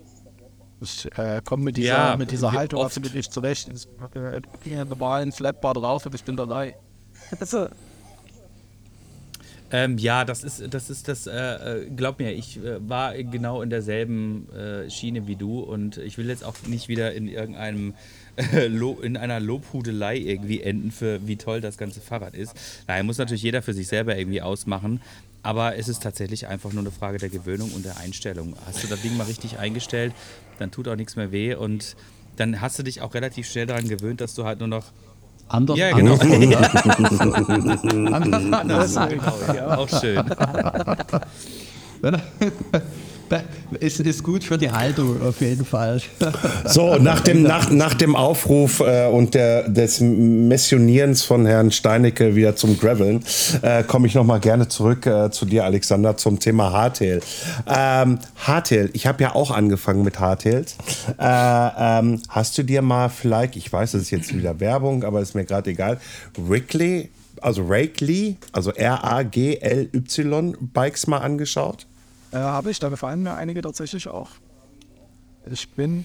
Ich 0.81 1.07
äh, 1.19 1.43
komme 1.45 1.65
mit 1.65 1.77
dieser, 1.77 1.89
Ja, 1.89 2.17
mit 2.17 2.31
dieser 2.31 2.53
Haltung 2.53 2.83
absolut 2.83 3.15
nicht 3.15 3.33
zurecht. 3.33 3.69
Ich 3.75 3.89
habe 4.01 4.41
hier 4.63 4.81
einen 4.81 4.89
normalen 4.89 5.33
Flatbar 5.33 5.75
drauf 5.75 6.07
und 6.07 6.15
ich 6.15 6.25
bin 6.25 6.37
dabei. 6.37 6.77
Also, 7.41 7.69
Ähm, 9.71 9.99
ja, 9.99 10.25
das 10.25 10.45
ist 10.45 10.63
das, 10.73 10.89
ist 10.89 11.09
das 11.09 11.27
äh, 11.27 11.33
äh, 11.33 11.91
glaub 11.91 12.19
mir, 12.19 12.33
ich 12.33 12.57
äh, 12.57 12.89
war 12.89 13.15
genau 13.23 13.61
in 13.61 13.69
derselben 13.69 14.49
äh, 14.53 14.89
Schiene 14.89 15.27
wie 15.27 15.37
du 15.37 15.61
und 15.61 15.99
ich 15.99 16.17
will 16.17 16.29
jetzt 16.29 16.43
auch 16.43 16.55
nicht 16.67 16.89
wieder 16.89 17.13
in 17.13 17.29
irgendeinem 17.29 17.95
äh, 18.37 18.67
in 18.67 19.17
einer 19.19 19.41
Lobhudelei 19.41 20.17
irgendwie 20.17 20.63
enden 20.63 20.91
für 20.91 21.27
wie 21.27 21.37
toll 21.37 21.61
das 21.61 21.77
ganze 21.77 22.01
Fahrrad 22.01 22.35
ist. 22.35 22.55
Daher 22.87 23.05
muss 23.05 23.19
natürlich 23.19 23.43
jeder 23.43 23.61
für 23.61 23.75
sich 23.75 23.89
selber 23.89 24.17
irgendwie 24.17 24.41
ausmachen. 24.41 25.01
Aber 25.43 25.77
es 25.77 25.89
ist 25.89 26.03
tatsächlich 26.03 26.49
einfach 26.49 26.73
nur 26.73 26.83
eine 26.83 26.91
Frage 26.91 27.19
der 27.19 27.29
Gewöhnung 27.29 27.71
und 27.73 27.85
der 27.85 27.99
Einstellung. 27.99 28.55
Hast 28.67 28.83
du 28.83 28.89
das 28.89 29.01
Ding 29.03 29.17
mal 29.17 29.25
richtig 29.25 29.59
eingestellt, 29.59 30.13
dann 30.59 30.71
tut 30.71 30.89
auch 30.89 30.97
nichts 30.97 31.15
mehr 31.15 31.31
weh 31.31 31.55
und 31.55 31.97
dann 32.37 32.61
hast 32.61 32.79
du 32.79 32.83
dich 32.83 33.01
auch 33.03 33.15
relativ 33.15 33.49
schnell 33.49 33.67
daran 33.67 33.89
gewöhnt, 33.89 34.21
dass 34.21 34.35
du 34.35 34.45
halt 34.45 34.59
nur 34.61 34.69
noch. 34.69 34.87
Anders, 35.49 35.79
Ja, 35.79 35.93
genau. 35.97 36.15
anders, 38.53 38.95
ja, 38.95 39.79
auch 39.79 39.89
schön. 39.89 40.23
ist, 43.81 44.01
ist 44.01 44.23
gut 44.23 44.45
für 44.45 44.59
die 44.59 44.71
Haltung 44.71 45.21
auf 45.23 45.41
jeden 45.41 45.65
Fall. 45.65 46.01
So, 46.65 46.97
nach 46.97 47.21
dem, 47.21 47.43
nach, 47.43 47.71
nach 47.71 47.95
dem 47.95 48.15
Aufruf 48.15 48.81
äh, 48.81 49.07
und 49.07 49.35
der, 49.35 49.69
des 49.69 50.01
Missionierens 50.01 51.23
von 51.23 51.47
Herrn 51.47 51.71
Steinecke 51.71 52.35
wieder 52.35 52.57
zum 52.57 52.79
Graveln, 52.79 53.25
äh, 53.63 53.83
komme 53.85 54.07
ich 54.07 54.15
nochmal 54.15 54.41
gerne 54.41 54.69
zurück 54.69 55.07
äh, 55.07 55.31
zu 55.31 55.47
dir, 55.47 55.65
Alexander, 55.65 56.17
zum 56.17 56.39
Thema 56.39 56.73
Hardtail. 56.73 57.21
Ähm, 57.67 58.19
Hardtail, 58.37 58.91
ich 58.93 59.07
habe 59.07 59.23
ja 59.23 59.35
auch 59.35 59.51
angefangen 59.51 60.05
mit 60.05 60.21
Hardtails. 60.21 60.77
Äh, 61.19 61.69
ähm, 61.79 62.21
hast 62.29 62.59
du 62.59 62.63
dir 62.63 62.83
mal 62.83 63.09
vielleicht, 63.09 63.57
ich 63.57 63.73
weiß, 63.73 63.93
das 63.93 64.03
ist 64.03 64.11
jetzt 64.11 64.37
wieder 64.37 64.61
Werbung, 64.61 65.05
aber 65.05 65.21
ist 65.21 65.35
mir 65.35 65.45
gerade 65.45 65.71
egal, 65.71 65.99
Rickley, 66.49 67.11
also 67.41 67.65
Rakeley, 67.67 68.37
also 68.53 68.73
R-A-G-L-Y 68.73 70.57
Bikes 70.73 71.07
mal 71.07 71.19
angeschaut? 71.19 71.87
Äh, 72.33 72.37
habe 72.37 72.71
ich, 72.71 72.79
da 72.79 72.89
gefallen 72.89 73.23
mir 73.23 73.35
einige 73.35 73.63
tatsächlich 73.63 74.09
auch. 74.09 74.31
Ich 75.51 75.69
bin, 75.71 76.05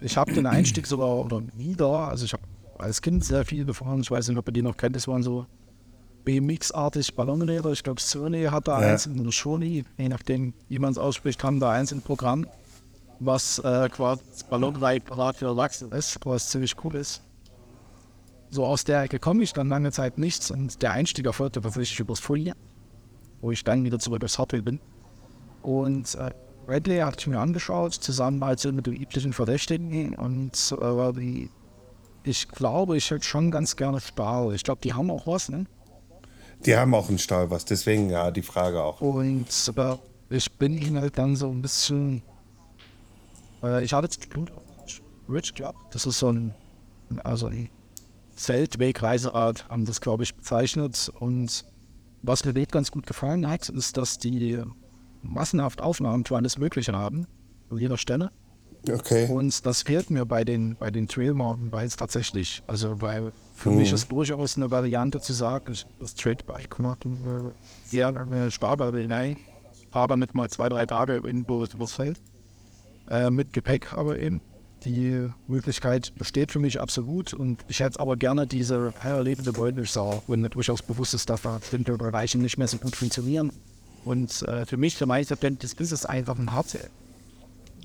ich 0.00 0.16
habe 0.16 0.32
den 0.32 0.46
Einstieg 0.46 0.86
sogar 0.86 1.08
oder 1.08 1.42
wieder, 1.54 2.08
also 2.08 2.24
ich 2.24 2.32
habe 2.32 2.42
als 2.78 3.02
Kind 3.02 3.24
sehr 3.24 3.44
viel 3.44 3.64
gefahren, 3.64 4.00
ich 4.00 4.10
weiß 4.10 4.28
nicht, 4.28 4.38
ob 4.38 4.48
ihr 4.48 4.52
die 4.52 4.62
noch 4.62 4.76
kennt, 4.76 4.96
das 4.96 5.06
waren 5.06 5.22
so 5.22 5.46
BMX-artig 6.24 7.14
Ballonräder, 7.14 7.72
ich 7.72 7.82
glaube 7.82 8.00
Sony 8.00 8.44
hat 8.44 8.68
da 8.68 8.80
Ja. 8.80 8.92
eins, 8.92 9.06
oder 9.06 9.32
Sony, 9.32 9.84
je 9.96 10.08
nachdem, 10.08 10.54
wie 10.68 10.78
man 10.78 10.92
es 10.92 10.98
ausspricht, 10.98 11.42
haben 11.44 11.60
da 11.60 11.72
eins 11.72 11.92
im 11.92 12.00
Programm, 12.00 12.46
was 13.20 13.58
äh, 13.58 13.88
quasi 13.90 14.22
Ballonrad 14.48 15.36
für 15.36 15.46
Erwachsene 15.46 15.94
ist, 15.96 16.18
was 16.24 16.48
ziemlich 16.48 16.74
cool 16.84 16.94
ist. 16.94 17.22
So 18.50 18.64
aus 18.64 18.84
der 18.84 19.02
Ecke 19.02 19.18
komme 19.18 19.42
ich 19.42 19.52
dann 19.52 19.68
lange 19.68 19.92
Zeit 19.92 20.16
nichts 20.16 20.50
und 20.50 20.80
der 20.80 20.92
Einstieg 20.92 21.26
erfolgte 21.26 21.60
tatsächlich 21.60 22.00
übers 22.00 22.20
Folie, 22.20 22.54
wo 23.42 23.50
ich 23.50 23.62
dann 23.62 23.84
wieder 23.84 23.98
zurück 23.98 24.24
aufs 24.24 24.38
Hardware 24.38 24.62
bin. 24.62 24.80
Und 25.62 26.14
äh, 26.14 26.30
Redley 26.68 26.98
hatte 26.98 27.18
ich 27.20 27.26
mir 27.26 27.38
angeschaut, 27.38 27.94
zusammen 27.94 28.38
mit 28.72 28.86
dem 28.86 28.94
üblichen 28.94 29.32
Verdächtigen. 29.32 30.14
Und 30.14 30.52
äh, 30.72 31.12
die, 31.12 31.50
ich 32.24 32.48
glaube, 32.48 32.96
ich 32.96 33.10
hätte 33.10 33.24
schon 33.24 33.50
ganz 33.50 33.76
gerne 33.76 34.00
Stahl. 34.00 34.54
Ich 34.54 34.64
glaube, 34.64 34.80
die 34.82 34.92
haben 34.92 35.10
auch 35.10 35.26
was, 35.26 35.48
ne? 35.48 35.66
Die 36.66 36.76
haben 36.76 36.92
auch 36.94 37.08
einen 37.08 37.18
Stall 37.18 37.50
was, 37.50 37.64
deswegen 37.64 38.10
ja 38.10 38.30
die 38.30 38.42
Frage 38.42 38.82
auch. 38.82 39.00
Und 39.00 39.46
äh, 39.76 39.96
ich 40.28 40.52
bin 40.52 40.76
ihnen 40.76 41.00
halt 41.00 41.16
dann 41.16 41.36
so 41.36 41.48
ein 41.48 41.62
bisschen. 41.62 42.22
Äh, 43.62 43.84
ich 43.84 43.92
hatte 43.92 44.06
jetzt 44.06 44.28
Rich 45.28 45.54
Club, 45.54 45.76
das 45.92 46.06
ist 46.06 46.18
so 46.18 46.32
ein, 46.32 46.54
also 47.22 47.46
ein 47.46 47.68
Zeltwegreiserad, 48.34 49.68
haben 49.68 49.84
das, 49.84 50.00
glaube 50.00 50.22
ich, 50.22 50.34
bezeichnet. 50.34 51.12
Und 51.20 51.64
was 52.22 52.44
mir 52.44 52.54
ganz 52.72 52.90
gut 52.90 53.06
gefallen 53.06 53.48
hat, 53.48 53.68
ist, 53.68 53.96
dass 53.96 54.18
die 54.18 54.62
massenhaft 55.22 55.80
Aufnahmen 55.80 56.24
für 56.24 56.36
alles 56.36 56.58
Mögliche 56.58 56.92
haben, 56.92 57.26
an 57.70 57.78
jeder 57.78 57.96
Stelle. 57.96 58.30
Okay. 58.88 59.28
Und 59.28 59.66
das 59.66 59.82
fehlt 59.82 60.10
mir 60.10 60.24
bei 60.24 60.44
den, 60.44 60.76
bei 60.76 60.90
den 60.90 61.08
Trail 61.08 61.34
Mountainbikes 61.34 61.96
tatsächlich. 61.96 62.62
Also, 62.66 63.00
weil 63.02 63.32
für 63.54 63.70
mich 63.70 63.92
ist 63.92 64.10
durchaus 64.10 64.56
eine 64.56 64.70
Variante 64.70 65.20
zu 65.20 65.32
sagen, 65.32 65.72
ich 65.72 65.84
das 65.98 66.14
Trailbike 66.14 66.70
gemacht 66.76 67.04
und 67.04 67.18
äh, 67.92 67.96
eher 67.96 68.16
eine 68.16 68.50
Sparbarelei, 68.50 69.36
aber 69.90 70.16
mit 70.16 70.34
mal 70.34 70.48
zwei, 70.48 70.68
drei 70.68 70.86
Tage 70.86 71.16
in 71.28 71.44
fällt. 71.86 72.20
Äh, 73.10 73.30
mit 73.30 73.52
Gepäck 73.52 73.92
aber 73.94 74.18
eben. 74.18 74.40
die 74.84 75.28
Möglichkeit 75.48 76.14
besteht 76.16 76.52
für 76.52 76.60
mich 76.60 76.80
absolut 76.80 77.34
und 77.34 77.64
ich 77.68 77.80
hätte 77.80 77.98
aber 77.98 78.16
gerne 78.16 78.46
diese 78.46 78.92
erlebende 79.02 79.56
Wollmilchsau, 79.56 80.22
wo 80.26 80.36
mir 80.36 80.50
durchaus 80.50 80.82
bewusst 80.82 81.14
ist, 81.14 81.28
dass 81.28 81.42
da 81.42 81.58
bestimmte 81.58 81.96
Bereiche 81.96 82.38
nicht 82.38 82.58
mehr 82.58 82.68
so 82.68 82.78
gut 82.78 82.94
funktionieren. 82.94 83.50
Und 84.04 84.42
äh, 84.42 84.64
für 84.66 84.76
mich, 84.76 84.96
der 84.98 85.06
meiste 85.06 85.36
das 85.36 85.72
ist 85.74 85.92
es 85.92 86.06
einfach 86.06 86.38
ein 86.38 86.52
Hardtail. 86.52 86.88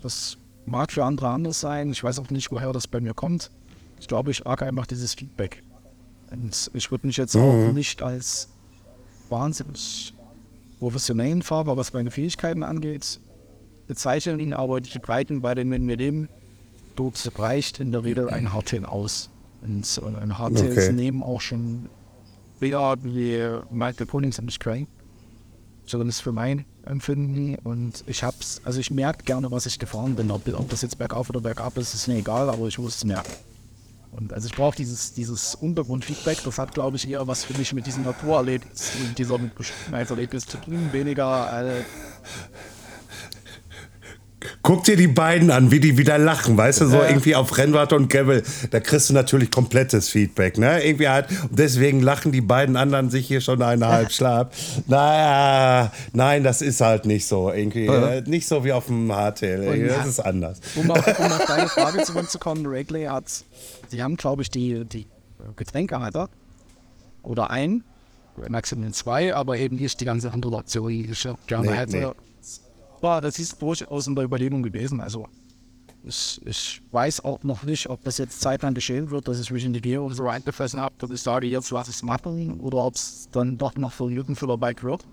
Das 0.01 0.37
mag 0.65 0.91
für 0.91 1.03
andere 1.03 1.29
anders 1.29 1.59
sein. 1.59 1.91
Ich 1.91 2.03
weiß 2.03 2.19
auch 2.19 2.29
nicht, 2.29 2.51
woher 2.51 2.71
das 2.73 2.87
bei 2.87 2.99
mir 2.99 3.13
kommt. 3.13 3.51
Ich 3.99 4.07
glaube, 4.07 4.31
ich 4.31 4.43
mag 4.43 4.61
einfach 4.61 4.85
dieses 4.85 5.13
Feedback. 5.13 5.63
Und 6.31 6.71
ich 6.73 6.91
würde 6.91 7.07
mich 7.07 7.17
jetzt 7.17 7.35
auch 7.35 7.71
nicht 7.73 8.01
als 8.01 8.49
wahnsinnig 9.29 10.13
professionellen 10.79 11.41
Fahrer, 11.41 11.77
was 11.77 11.93
meine 11.93 12.11
Fähigkeiten 12.11 12.63
angeht, 12.63 13.19
bezeichnen, 13.87 14.53
aber 14.53 14.81
die 14.81 14.99
Breiten 14.99 15.41
bei 15.41 15.55
den 15.55 15.69
wir 15.87 15.97
leben, 15.97 16.29
dort 16.95 17.31
reicht 17.39 17.79
in 17.79 17.91
der 17.91 18.03
Regel 18.03 18.29
ein 18.29 18.51
Hardtail 18.51 18.85
aus. 18.85 19.29
Und 19.61 20.01
äh, 20.03 20.21
ein 20.21 20.37
Hardtail 20.37 20.71
Okay. 20.71 20.79
ist 20.87 20.91
neben 20.91 21.23
auch 21.23 21.41
schon 21.41 21.89
wieder 22.59 22.97
wie 23.03 23.41
Michael 23.71 24.05
Ponings 24.07 24.39
und 24.39 24.59
Crank. 24.59 24.87
Zumindest 25.85 26.21
für 26.21 26.31
mein 26.31 26.65
Empfinden. 26.85 27.55
Und 27.63 28.03
ich 28.07 28.23
hab's, 28.23 28.61
also 28.63 28.79
ich 28.79 28.91
merke 28.91 29.23
gerne, 29.23 29.51
was 29.51 29.65
ich 29.65 29.79
gefahren 29.79 30.15
bin. 30.15 30.31
Ob, 30.31 30.47
ob 30.47 30.69
das 30.69 30.81
jetzt 30.81 30.97
bergauf 30.97 31.29
oder 31.29 31.41
bergab 31.41 31.77
ist, 31.77 31.93
ist 31.93 32.07
mir 32.07 32.17
egal, 32.17 32.49
aber 32.49 32.67
ich 32.67 32.79
muss 32.79 32.95
es 32.95 33.03
merken. 33.03 33.33
Und 34.15 34.31
also 34.31 34.47
ich 34.47 34.53
brauche 34.53 34.75
dieses, 34.75 35.13
dieses 35.13 35.55
Untergrundfeedback, 35.55 36.43
das 36.43 36.59
hat 36.59 36.73
glaube 36.73 36.97
ich 36.97 37.09
eher 37.09 37.27
was 37.27 37.45
für 37.45 37.57
mich 37.57 37.73
mit 37.73 37.87
diesem 37.87 38.03
Naturerlebnis 38.03 38.91
und 39.03 39.17
dieser 39.17 39.39
mit 39.39 39.55
Bestimmtheitserlebnis 39.55 40.45
zu 40.45 40.57
tun, 40.57 40.89
weniger 40.91 41.77
äh, 41.77 41.81
Guck 44.61 44.83
dir 44.83 44.95
die 44.95 45.07
beiden 45.07 45.51
an, 45.51 45.71
wie 45.71 45.79
die 45.79 45.97
wieder 45.97 46.17
lachen, 46.17 46.57
weißt 46.57 46.81
du, 46.81 46.87
so 46.87 47.01
irgendwie 47.01 47.35
auf 47.35 47.57
Rennrad 47.57 47.93
und 47.93 48.09
Gravel, 48.09 48.43
da 48.71 48.79
kriegst 48.79 49.09
du 49.09 49.13
natürlich 49.13 49.51
komplettes 49.51 50.09
Feedback, 50.09 50.57
ne? 50.57 50.83
Irgendwie 50.83 51.07
halt, 51.09 51.27
und 51.49 51.57
deswegen 51.59 52.01
lachen 52.01 52.31
die 52.31 52.41
beiden 52.41 52.75
anderen 52.75 53.09
sich 53.09 53.27
hier 53.27 53.41
schon 53.41 53.61
eineinhalb 53.61 54.11
Schlaf. 54.11 54.47
Naja, 54.87 55.91
nein, 56.13 56.43
das 56.43 56.61
ist 56.61 56.81
halt 56.81 57.05
nicht 57.05 57.27
so, 57.27 57.51
irgendwie, 57.51 57.85
äh, 57.87 58.21
nicht 58.25 58.47
so 58.47 58.63
wie 58.63 58.71
auf 58.71 58.87
dem 58.87 59.11
Hardtail, 59.13 59.63
irgendwie, 59.63 59.89
das 59.89 60.07
ist 60.07 60.19
anders. 60.19 60.59
Um 60.75 60.89
auf, 60.91 61.05
um 61.19 61.25
auf 61.25 61.45
deine 61.45 61.67
Frage 61.69 62.03
zurückzukommen, 62.03 62.65
Wrigley 62.65 63.05
hat, 63.05 63.25
die 63.91 64.01
haben, 64.01 64.15
glaube 64.17 64.41
ich, 64.41 64.49
die, 64.49 64.85
die 64.85 65.07
Getränkehalter 65.55 66.29
oder 67.21 67.49
ein, 67.49 67.83
maximum 68.49 68.93
zwei, 68.93 69.35
aber 69.35 69.57
eben 69.57 69.75
nicht 69.75 69.99
die 70.01 70.05
ganze 70.05 70.31
andere 70.31 70.55
Option, 70.55 70.89
die 70.89 71.09
ich 71.11 71.27
gerne 71.47 71.69
Nee, 71.69 71.77
hätte. 71.77 71.97
nee. 71.97 72.07
Aber 73.03 73.19
das 73.21 73.37
ist 73.37 73.61
durchaus 73.61 74.07
in 74.07 74.15
der 74.15 74.23
Überlegung 74.23 74.63
gewesen. 74.63 75.01
Also 75.01 75.27
ich, 76.05 76.41
ich 76.45 76.81
weiß 76.91 77.23
auch 77.25 77.43
noch 77.43 77.63
nicht, 77.63 77.89
ob 77.89 78.01
das 78.03 78.17
jetzt 78.17 78.39
zeitlang 78.39 78.73
geschehen 78.73 79.09
wird, 79.09 79.27
dass 79.27 79.39
ich 79.39 79.51
mich 79.51 79.65
in 79.65 79.73
die 79.73 79.81
Gear 79.81 80.09
so 80.11 80.25
reingefressen 80.25 80.79
habe, 80.79 80.95
dass 80.97 81.11
ich 81.11 81.21
sage, 81.21 81.47
jetzt 81.47 81.69
lass 81.71 81.89
ich 81.89 81.95
es 81.95 82.03
machen, 82.03 82.59
oder 82.61 82.77
ob 82.77 82.95
es 82.95 83.27
dann 83.31 83.57
doch 83.57 83.75
noch 83.75 83.91
für 83.91 84.09
Lückenfüller 84.09 84.57
Bike 84.57 84.83
wird. 84.83 85.05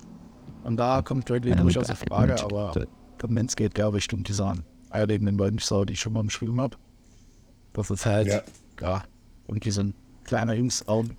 Und 0.62 0.76
da 0.76 1.02
kommt 1.02 1.28
Wrigley 1.30 1.54
durchaus 1.56 1.88
in 1.88 1.96
Frage, 1.96 2.40
aber 2.42 2.86
der 3.20 3.30
Mensch 3.30 3.56
geht, 3.56 3.74
glaube 3.74 3.98
ich, 3.98 4.12
um 4.12 4.22
diese 4.22 4.52
eierlegenden 4.90 5.38
Wollmilchsau, 5.38 5.84
die 5.84 5.94
ich 5.94 6.00
schon 6.00 6.12
mal 6.12 6.22
beschrieben 6.22 6.60
habe. 6.60 6.76
Das 7.72 7.90
ist 7.90 8.06
halt, 8.06 8.28
Ja. 8.28 8.42
ja, 8.80 9.04
irgendwie 9.48 9.70
so 9.70 9.80
ein 9.82 9.94
kleiner 10.24 10.54
Jungsraum. 10.54 11.10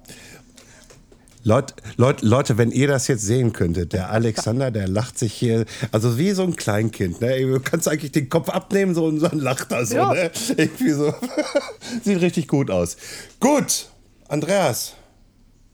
Leute, 1.43 1.73
Leute, 1.97 2.25
Leute, 2.25 2.57
wenn 2.57 2.71
ihr 2.71 2.87
das 2.87 3.07
jetzt 3.07 3.23
sehen 3.23 3.51
könntet, 3.51 3.93
der 3.93 4.11
Alexander, 4.11 4.69
der 4.71 4.87
lacht 4.87 5.17
sich 5.17 5.33
hier, 5.33 5.65
also 5.91 6.17
wie 6.17 6.31
so 6.31 6.43
ein 6.43 6.55
Kleinkind, 6.55 7.19
ne? 7.21 7.39
Du 7.41 7.59
kannst 7.59 7.87
eigentlich 7.87 8.11
den 8.11 8.29
Kopf 8.29 8.49
abnehmen 8.49 8.93
so, 8.93 9.05
und 9.05 9.19
dann 9.21 9.39
lacht 9.39 9.71
er 9.71 9.85
so, 9.85 9.95
Ja. 9.95 10.13
ne? 10.13 10.31
Irgendwie 10.55 10.91
so. 10.91 11.13
Sieht 12.03 12.21
richtig 12.21 12.47
gut 12.47 12.69
aus. 12.69 12.95
Gut, 13.39 13.87
Andreas, 14.27 14.93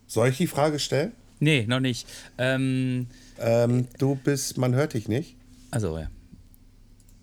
soll 0.07 0.30
ich 0.30 0.38
die 0.38 0.47
Frage 0.47 0.80
stellen? 0.80 1.11
Nee, 1.39 1.65
noch 1.68 1.80
nicht. 1.82 2.07
Ähm, 2.38 3.07
Ähm, 3.39 3.88
du 3.99 4.15
bist, 4.15 4.57
man 4.57 4.74
hört 4.74 4.93
dich 4.93 5.07
nicht. 5.07 5.36
also, 5.72 5.97
ja. 5.97 6.07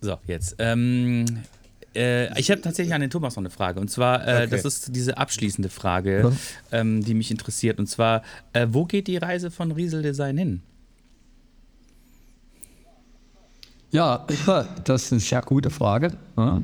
So, 0.01 0.17
jetzt. 0.27 0.55
Ähm, 0.59 1.25
äh, 1.95 2.39
ich 2.39 2.51
habe 2.51 2.61
tatsächlich 2.61 2.93
an 2.93 3.01
den 3.01 3.09
Thomas 3.09 3.35
noch 3.35 3.41
eine 3.41 3.49
Frage. 3.49 3.79
Und 3.79 3.89
zwar, 3.89 4.27
äh, 4.27 4.35
Okay. 4.43 4.47
das 4.51 4.65
ist 4.65 4.95
diese 4.95 5.17
abschließende 5.17 5.69
Frage, 5.69 6.31
ähm, 6.71 7.03
die 7.03 7.13
mich 7.13 7.31
interessiert. 7.31 7.79
Und 7.79 7.87
zwar, 7.87 8.21
äh, 8.53 8.67
wo 8.69 8.85
geht 8.85 9.07
die 9.07 9.17
Reise 9.17 9.51
von 9.51 9.71
Riesel 9.71 10.01
Design 10.01 10.37
hin? 10.37 10.61
Ja, 13.91 14.25
das 14.83 15.03
ist 15.05 15.11
eine 15.13 15.21
sehr 15.21 15.41
gute 15.41 15.69
Frage. 15.69 16.11
Ja. 16.37 16.61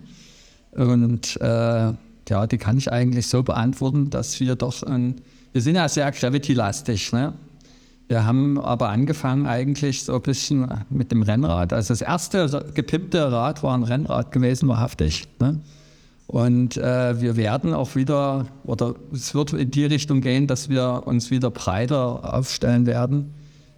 Und 0.72 1.38
äh, 1.42 1.94
ja, 2.30 2.48
die 2.48 2.58
kann 2.58 2.78
ich 2.78 2.92
eigentlich 2.92 3.28
so 3.28 3.44
beantworten, 3.44 4.10
dass 4.10 4.40
wir 4.40 4.56
doch, 4.56 4.84
ein, 4.84 5.22
wir 5.54 5.62
sind 5.62 5.76
ja 5.76 5.88
sehr 5.90 6.12
Gravity-lastig. 6.12 7.12
Ne? 7.14 7.34
Wir 8.08 8.26
haben 8.26 8.60
aber 8.60 8.90
angefangen 8.90 9.46
eigentlich 9.46 10.04
so 10.04 10.16
ein 10.16 10.22
bisschen 10.22 10.68
mit 10.90 11.12
dem 11.12 11.22
Rennrad. 11.22 11.72
Also 11.72 11.94
das 11.94 12.02
erste 12.02 12.66
gepimpte 12.74 13.32
Rad 13.32 13.64
war 13.64 13.74
ein 13.74 13.84
Rennrad 13.84 14.32
gewesen, 14.32 14.68
wahrhaftig. 14.68 15.28
Ne? 15.40 15.62
Und 16.28 16.78
äh, 16.78 17.20
wir 17.22 17.36
werden 17.36 17.74
auch 17.74 17.96
wieder, 17.96 18.46
oder 18.64 18.96
es 19.14 19.36
wird 19.36 19.52
in 19.54 19.70
die 19.70 19.86
Richtung 19.86 20.22
gehen, 20.22 20.48
dass 20.48 20.70
wir 20.70 21.04
uns 21.06 21.30
wieder 21.30 21.52
breiter 21.52 22.34
aufstellen 22.34 22.86
werden. 22.86 23.34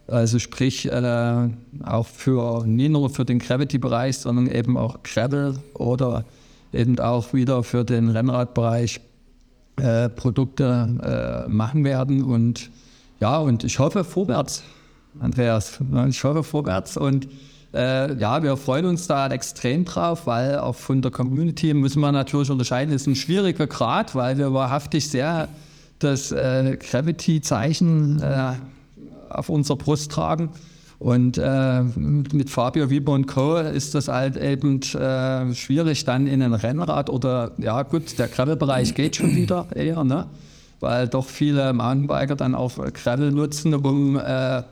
Also 0.08 0.38
sprich, 0.38 0.92
äh, 0.92 1.50
auch 1.84 2.06
für, 2.06 2.66
nicht 2.68 2.92
nur 2.92 3.10
für 3.10 3.26
den 3.26 3.40
Gravity-Bereich, 3.40 4.18
sondern 4.20 4.48
eben 4.48 4.78
auch 4.78 5.02
Gravel 5.02 5.56
oder 5.74 6.26
eben 6.74 7.00
auch 7.00 7.34
wieder 7.34 7.64
für 7.64 7.84
den 7.86 8.10
Rennradbereich 8.10 9.00
äh, 9.78 10.10
Produkte 10.10 11.46
äh, 11.48 11.50
machen 11.50 11.84
werden. 11.84 12.22
Und 12.24 12.70
ja, 13.24 13.38
und 13.38 13.64
ich 13.64 13.80
hoffe 13.80 14.04
vorwärts, 14.04 14.64
Andreas. 15.22 15.80
Ich 16.10 16.22
hoffe 16.26 16.44
vorwärts 16.44 16.98
und 16.98 17.30
äh, 17.74 18.14
ja, 18.16 18.44
wir 18.44 18.58
freuen 18.58 18.86
uns 18.86 19.08
da 19.08 19.30
extrem 19.30 19.86
drauf, 19.86 20.28
weil 20.28 20.60
auch 20.60 20.76
von 20.76 21.02
der 21.02 21.10
Community 21.10 21.74
müssen 21.74 22.02
wir 22.02 22.12
natürlich 22.12 22.52
unterscheiden, 22.52 22.94
ist 22.94 23.08
ein 23.08 23.16
schwieriger 23.16 23.66
Grad, 23.66 24.14
weil 24.14 24.38
wir 24.38 24.54
wahrhaftig 24.54 25.10
sehr 25.10 25.48
das 26.00 26.34
äh, 26.34 26.78
Gravity-Zeichen 26.78 28.22
äh, 28.22 28.56
auf 29.30 29.48
unserer 29.48 29.78
Brust 29.78 30.12
tragen. 30.12 30.50
Und 31.00 31.38
äh, 31.38 31.82
mit 31.82 32.50
Fabio 32.50 32.90
Wieber 32.90 33.14
und 33.14 33.28
Co. 33.28 33.56
ist 33.56 33.96
das 33.96 34.10
halt 34.10 34.36
eben 34.36 34.82
äh, 34.82 35.56
schwierig, 35.56 36.04
dann 36.04 36.28
in 36.28 36.42
ein 36.42 36.54
Rennrad 36.54 37.10
oder, 37.10 37.52
ja 37.58 37.84
gut, 37.84 38.20
der 38.20 38.28
Gravel-Bereich 38.28 38.94
geht 38.96 39.16
schon 39.16 39.34
wieder 39.34 39.68
eher, 39.74 40.04
ne? 40.04 40.28
Weil 40.84 41.08
doch 41.08 41.28
viele 41.28 41.72
Mountainbiker 41.72 42.36
dann 42.36 42.56
auch 42.56 42.76
Gravel 42.94 43.32
nutzen, 43.32 43.74
um 43.74 44.18
äh, 44.18 44.64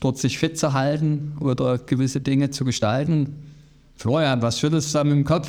dort 0.00 0.18
sich 0.18 0.36
fit 0.36 0.58
zu 0.58 0.72
halten 0.72 1.36
oder 1.38 1.78
gewisse 1.78 2.20
Dinge 2.20 2.50
zu 2.50 2.64
gestalten. 2.64 3.36
Florian, 3.94 4.42
was 4.42 4.58
schüttelst 4.58 4.92
du 4.92 4.98
da 4.98 5.04
mit 5.04 5.12
dem 5.12 5.24
Kopf? 5.24 5.48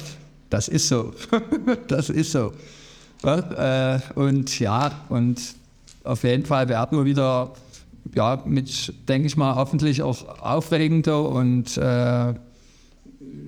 Das 0.51 0.67
ist 0.67 0.87
so. 0.87 1.13
das 1.87 2.09
ist 2.11 2.33
so. 2.33 2.53
Ja, 3.23 3.95
äh, 3.95 3.99
und 4.15 4.59
ja, 4.59 4.91
und 5.09 5.41
auf 6.03 6.23
jeden 6.23 6.45
Fall 6.45 6.69
werden 6.69 6.97
wir 6.97 7.05
wieder 7.05 7.53
ja, 8.13 8.43
mit, 8.45 8.93
denke 9.07 9.27
ich 9.27 9.37
mal, 9.37 9.55
hoffentlich 9.55 10.03
auch 10.03 10.39
aufregende 10.39 11.19
und 11.19 11.77
äh, 11.77 12.33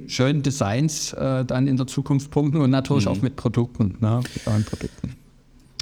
schönen 0.08 0.42
Designs 0.42 1.14
äh, 1.14 1.46
dann 1.46 1.68
in 1.68 1.78
der 1.78 1.86
Zukunft 1.86 2.32
punkten 2.32 2.62
und 2.62 2.72
natürlich 2.72 3.08
auch 3.08 3.22
mit 3.22 3.36
Produkten, 3.36 3.98
ne, 4.00 4.22
mit 4.24 4.48
neuen 4.48 4.64
Produkten. 4.64 5.23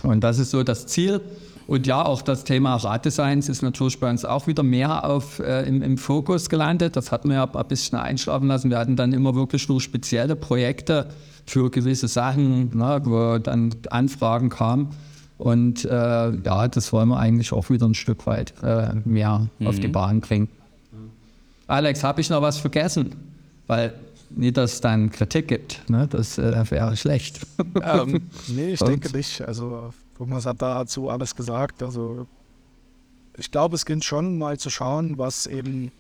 Und 0.04 0.24
das 0.24 0.39
ist 0.39 0.52
so 0.52 0.64
das 0.64 0.88
Ziel. 0.88 1.22
Und 1.68 1.88
ja, 1.88 2.04
auch 2.04 2.22
das 2.22 2.43
Thema 2.43 2.76
Raddesigns 2.76 3.47
ist 3.47 3.62
natürlich 3.62 3.99
bei 3.99 4.10
uns 4.10 4.26
auch 4.26 4.47
wieder 4.47 4.64
mehr 4.64 5.06
auf, 5.06 5.39
äh, 5.39 5.64
im, 5.68 5.82
im 5.82 5.97
Fokus 5.97 6.49
gelandet. 6.49 6.95
Das 6.95 7.12
hatten 7.12 7.30
wir 7.30 7.36
ja 7.36 7.49
ein 7.49 7.68
bisschen 7.68 7.97
einschlafen 7.97 8.47
lassen. 8.47 8.70
Wir 8.70 8.78
hatten 8.78 8.95
dann 8.95 9.14
immer 9.14 9.36
wirklich 9.36 9.70
nur 9.70 9.80
spezielle 9.80 10.36
Projekte 10.36 11.08
für 11.45 11.70
gewisse 11.70 12.08
Sachen, 12.08 12.76
ne, 12.78 13.02
wo 13.04 13.38
dann 13.38 13.74
Anfragen 13.89 14.49
kamen. 14.49 14.89
Und 15.38 15.86
äh, 15.86 15.89
ja, 15.89 16.68
das 16.68 16.91
wollen 16.93 17.10
wir 17.10 17.20
eigentlich 17.20 17.52
auch 17.54 17.70
wieder 17.70 17.88
ein 17.88 17.95
Stück 17.95 18.28
weit 18.28 18.54
äh, 18.64 18.89
mehr 19.06 19.47
auf 19.64 19.80
die 19.80 19.88
Bahn 19.88 20.20
bringen. 20.20 20.49
Alex, 21.68 22.04
habe 22.04 22.22
ich 22.22 22.30
noch 22.30 22.41
was 22.41 22.58
vergessen? 22.58 23.16
Weil 23.66 23.93
nicht, 24.36 24.58
dass 24.58 24.74
es 24.74 24.82
dann 24.82 25.12
Kritik 25.12 25.48
gibt. 25.48 25.90
Ne? 25.90 26.08
Das 26.08 26.38
äh, 26.38 26.70
wäre 26.72 26.96
schlecht. 26.98 27.46
Ähm, 27.84 28.30
nee, 28.48 28.74
ich 28.74 28.82
Und? 28.82 28.90
denke 28.90 29.16
nicht. 29.16 29.42
Also 29.42 29.94
Thomas 30.18 30.46
hat 30.46 30.62
dazu 30.62 31.10
alles 31.10 31.36
gesagt. 31.36 31.82
Also 31.82 32.28
ich 33.38 33.50
glaube, 33.52 33.76
es 33.76 33.86
gilt 33.86 34.04
schon 34.04 34.38
mal 34.38 34.58
zu 34.58 34.70
schauen, 34.70 35.18
was 35.18 35.48
eben 35.48 35.92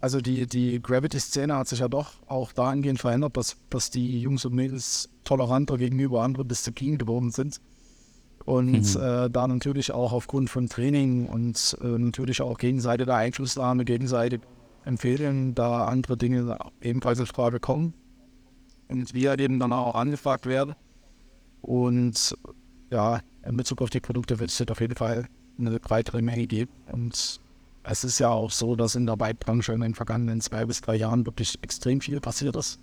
also 0.00 0.20
die, 0.20 0.46
die 0.46 0.80
Gravity-Szene 0.80 1.54
hat 1.54 1.68
sich 1.68 1.80
ja 1.80 1.88
doch 1.88 2.12
auch 2.26 2.52
dahingehend 2.52 2.98
verändert, 2.98 3.36
dass, 3.36 3.56
dass 3.68 3.90
die 3.90 4.20
Jungs 4.20 4.44
und 4.46 4.54
Mädels 4.54 5.10
toleranter 5.24 5.76
gegenüber 5.76 6.22
anderen 6.22 6.48
Disziplinen 6.48 6.96
geworden 6.96 7.30
sind. 7.30 7.60
Und 8.46 8.96
äh, 8.96 9.28
da 9.28 9.46
natürlich 9.46 9.92
auch 9.92 10.12
aufgrund 10.12 10.48
von 10.48 10.70
Training 10.70 11.26
und 11.26 11.76
äh, 11.82 11.86
natürlich 11.86 12.40
auch 12.40 12.56
gegenseitige 12.56 13.14
Einflussnahme, 13.14 13.84
gegenseitig 13.84 14.40
empfehlen, 14.88 15.54
da 15.54 15.84
andere 15.84 16.16
Dinge 16.16 16.58
ebenfalls 16.80 17.20
in 17.20 17.26
Frage 17.26 17.60
kommen. 17.60 17.94
und 18.88 19.12
wir 19.14 19.38
eben 19.38 19.58
dann 19.60 19.72
auch 19.72 19.94
angefragt 19.94 20.46
werden. 20.46 20.74
Und 21.60 22.34
ja, 22.90 23.20
in 23.44 23.56
Bezug 23.56 23.82
auf 23.82 23.90
die 23.90 24.00
Produkte 24.00 24.40
wird 24.40 24.50
es 24.50 24.68
auf 24.68 24.80
jeden 24.80 24.96
Fall 24.96 25.26
eine 25.58 25.78
breitere 25.78 26.22
Menge 26.22 26.46
geben. 26.46 26.72
Und 26.90 27.40
es 27.84 28.04
ist 28.04 28.18
ja 28.18 28.30
auch 28.30 28.50
so, 28.50 28.76
dass 28.76 28.94
in 28.94 29.06
der 29.06 29.16
Bike-Branche 29.16 29.72
in 29.72 29.80
den 29.80 29.94
vergangenen 29.94 30.40
zwei 30.40 30.64
bis 30.64 30.80
drei 30.80 30.96
Jahren 30.96 31.26
wirklich 31.26 31.58
extrem 31.62 32.00
viel 32.00 32.20
passiert 32.20 32.56
ist. 32.56 32.78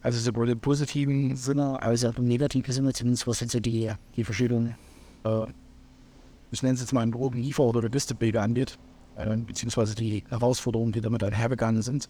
Also 0.00 0.18
sowohl 0.20 0.50
im 0.50 0.60
positiven 0.60 1.34
Sinne 1.34 1.82
als 1.82 2.04
auch 2.04 2.16
im 2.18 2.24
negativen 2.24 2.72
Sinne, 2.72 2.92
zumindest 2.92 3.26
was 3.26 3.40
jetzt 3.40 3.52
so 3.52 3.60
die, 3.60 3.90
die 4.16 4.24
verschiedenen, 4.24 4.76
äh, 5.24 5.46
ich 6.50 6.62
nenne 6.62 6.74
es 6.74 6.80
jetzt 6.80 6.92
mal 6.92 7.02
im 7.02 7.10
groben 7.10 7.38
Liefer- 7.38 7.64
oder 7.64 7.82
Logistikbilder 7.82 8.42
angeht, 8.42 8.78
beziehungsweise 9.46 9.94
die 9.94 10.24
Herausforderungen, 10.28 10.92
die 10.92 11.00
damit 11.00 11.22
einhergegangen 11.22 11.82
sind. 11.82 12.08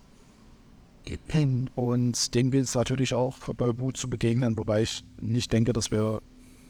Und 1.74 2.34
dem 2.34 2.50
gilt 2.50 2.64
es 2.64 2.74
natürlich 2.74 3.14
auch 3.14 3.38
bei 3.54 3.72
Boot 3.72 3.96
zu 3.96 4.11
begegnen, 4.11 4.59
wobei 4.59 4.82
ich 4.82 5.04
nicht 5.20 5.52
denke, 5.52 5.72
dass 5.72 5.90
wir 5.90 6.20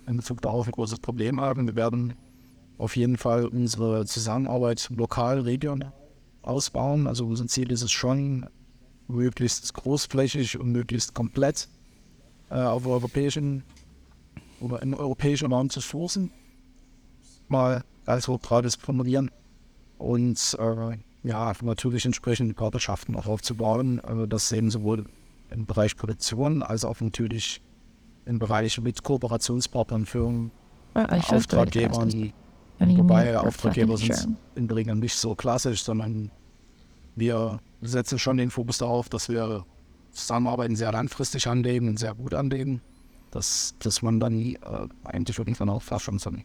in 0.07 0.17
Bezug 0.17 0.41
darauf 0.43 0.67
ein 0.67 0.73
großes 0.73 1.01
Problem 1.01 1.41
haben. 1.41 1.67
Wir 1.67 1.75
werden 1.75 2.15
auf 2.79 2.97
jeden 2.97 3.17
Fall 3.17 3.47
unsere 3.47 4.07
Zusammenarbeit 4.07 4.89
lokal, 4.95 5.41
regional 5.41 5.93
ausbauen. 6.43 7.09
Also 7.09 7.27
unser 7.27 7.49
Ziel 7.49 7.73
ist 7.73 7.83
es 7.83 7.91
schon, 7.91 8.47
möglichst 9.09 9.73
großflächig 9.75 10.61
und 10.61 10.71
möglichst 10.71 11.15
komplett 11.15 11.69
äh, 12.51 12.61
auf 12.61 12.87
europäischen 12.87 13.65
oder 14.61 14.83
im 14.83 14.95
europäischen 14.95 15.53
Raum 15.53 15.71
zu 15.71 15.81
sourcen. 15.81 16.31
Mal 17.49 17.83
als 18.05 18.29
hochgradig 18.29 18.79
formulieren 18.79 19.31
und 19.99 20.57
äh, 20.59 20.97
ja, 21.25 21.53
natürlich 21.63 22.05
entsprechend 22.05 22.57
Partnerschaften 22.57 23.17
auch 23.17 23.27
aufzubauen. 23.27 24.01
Also 24.01 24.27
das 24.27 24.51
eben 24.53 24.71
sowohl 24.71 25.05
im 25.51 25.67
Bereich 25.67 25.97
Produktion 25.97 26.63
als 26.63 26.85
auch 26.85 27.01
natürlich 27.01 27.61
im 28.25 28.39
Bereich 28.39 28.81
mit 28.81 29.03
Kooperationspartnern, 29.03 30.07
Firmen, 30.07 30.51
Auftraggebern. 30.95 32.33
Wobei 32.79 33.39
Auftraggeber 33.39 33.97
sind 33.97 34.37
in 34.55 34.69
der 34.69 34.77
Regel 34.77 34.95
nicht 34.95 35.17
so 35.17 35.35
klassisch, 35.35 35.83
sondern 35.83 36.31
wir 37.17 37.61
setzen 37.81 38.19
schon 38.19 38.37
den 38.37 38.51
Fokus 38.51 38.79
darauf, 38.79 39.09
dass 39.09 39.29
wir 39.29 39.65
Zusammenarbeiten 40.13 40.77
sehr 40.77 40.93
langfristig 40.93 41.49
anlegen 41.49 41.89
und 41.89 41.99
sehr 41.99 42.15
gut 42.15 42.35
anlegen, 42.35 42.81
dass, 43.31 43.75
dass 43.81 44.03
man 44.03 44.21
dann 44.21 44.41
äh, 44.41 44.57
eigentlich 45.05 45.39
irgendwann 45.39 45.69
auch 45.69 45.83
fast 45.83 46.05
schon 46.05 46.21
einen 46.25 46.45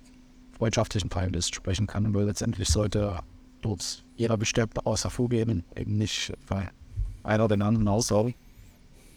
freundschaftlichen 0.58 1.10
Verhältnis 1.10 1.50
sprechen 1.50 1.88
kann, 1.88 2.14
weil 2.14 2.26
letztendlich 2.26 2.70
sollte 2.70 3.20
dort 3.64 4.04
jeder 4.16 4.38
bestimmt 4.38 4.78
daraus 4.78 5.04
hervorgehen, 5.04 5.64
eben 5.76 5.98
nicht 5.98 6.34
weil 6.48 6.70
einer 7.24 7.48
den 7.48 7.62
anderen 7.62 7.88
aussaugen. 7.88 8.36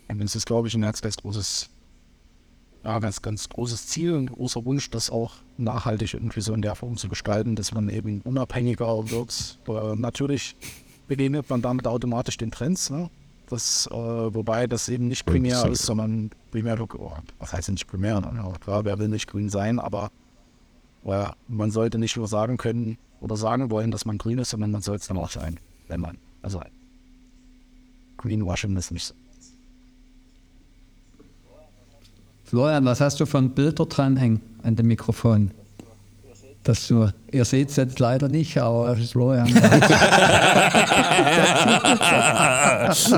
Und 0.09 0.23
es 0.23 0.37
ist, 0.37 0.47
glaube 0.47 0.69
ich, 0.69 0.75
ein 0.75 0.83
ganz, 0.83 1.03
ganz 1.03 1.17
großes, 1.17 1.69
ja, 2.85 2.99
ganz, 3.01 3.21
ganz 3.21 3.49
großes 3.49 3.89
Ziel 3.89 4.15
und 4.15 4.33
großer 4.33 4.65
Wunsch, 4.65 4.89
das 4.91 5.11
auch 5.11 5.33
nachhaltig 5.59 6.15
irgendwie 6.15 6.41
so 6.41 6.55
in 6.55 6.63
der 6.63 6.77
Form 6.77 6.97
zu 6.97 7.09
gestalten, 7.09 7.57
dass 7.57 7.75
man 7.75 7.89
eben 7.89 8.21
unabhängiger 8.23 9.11
wird. 9.11 9.59
Äh, 9.69 9.97
natürlich 9.97 10.55
begegnet 11.09 11.51
man 11.51 11.63
damit 11.63 11.87
automatisch 11.87 12.37
den 12.37 12.51
Trends, 12.51 12.91
ne? 12.91 13.11
Das, 13.49 13.89
äh, 13.93 13.95
wobei 13.95 14.67
das 14.67 14.89
eben 14.89 15.07
nicht 15.07 15.25
primär 15.25 15.67
ist, 15.67 15.83
sondern 15.83 16.31
primär, 16.51 16.81
oh, 16.81 17.13
was 17.39 17.53
heißt 17.53 17.69
nicht 17.69 17.87
primär? 17.87 18.21
Ne? 18.21 18.33
Ja, 18.35 18.53
klar, 18.59 18.85
wer 18.85 18.99
will 18.99 19.07
nicht 19.07 19.29
grün 19.29 19.49
sein, 19.49 19.79
aber 19.79 20.11
äh, 21.07 21.27
man 21.49 21.71
sollte 21.71 21.99
nicht 21.99 22.17
nur 22.17 22.29
sagen 22.29 22.57
können 22.57 22.99
oder 23.21 23.37
sagen 23.37 23.71
wollen, 23.71 23.91
dass 23.91 24.05
man 24.05 24.19
grün 24.19 24.39
ist, 24.39 24.51
sondern 24.51 24.71
man 24.71 24.83
soll 24.83 24.97
es 24.97 25.07
dann 25.07 25.17
auch 25.17 25.31
sein, 25.31 25.59
wenn 25.89 26.01
man, 26.01 26.19
also 26.43 26.61
Greenwashing 28.19 28.77
ist 28.77 28.91
nicht 28.91 29.07
so. 29.07 29.15
Florian, 32.45 32.85
was 32.85 33.01
hast 33.01 33.19
du 33.19 33.27
von 33.27 33.51
Bilder 33.51 33.87
dranhängen 33.87 34.41
an 34.63 34.77
dem 34.77 34.87
Mikrofon? 34.87 35.51
Dass 36.67 36.87
du, 36.89 37.09
ihr 37.31 37.45
seht 37.45 37.71
es 37.71 37.77
jetzt 37.77 38.01
leider 38.01 38.27
nicht, 38.27 38.59
aber 38.59 38.97
Florian. 38.97 39.47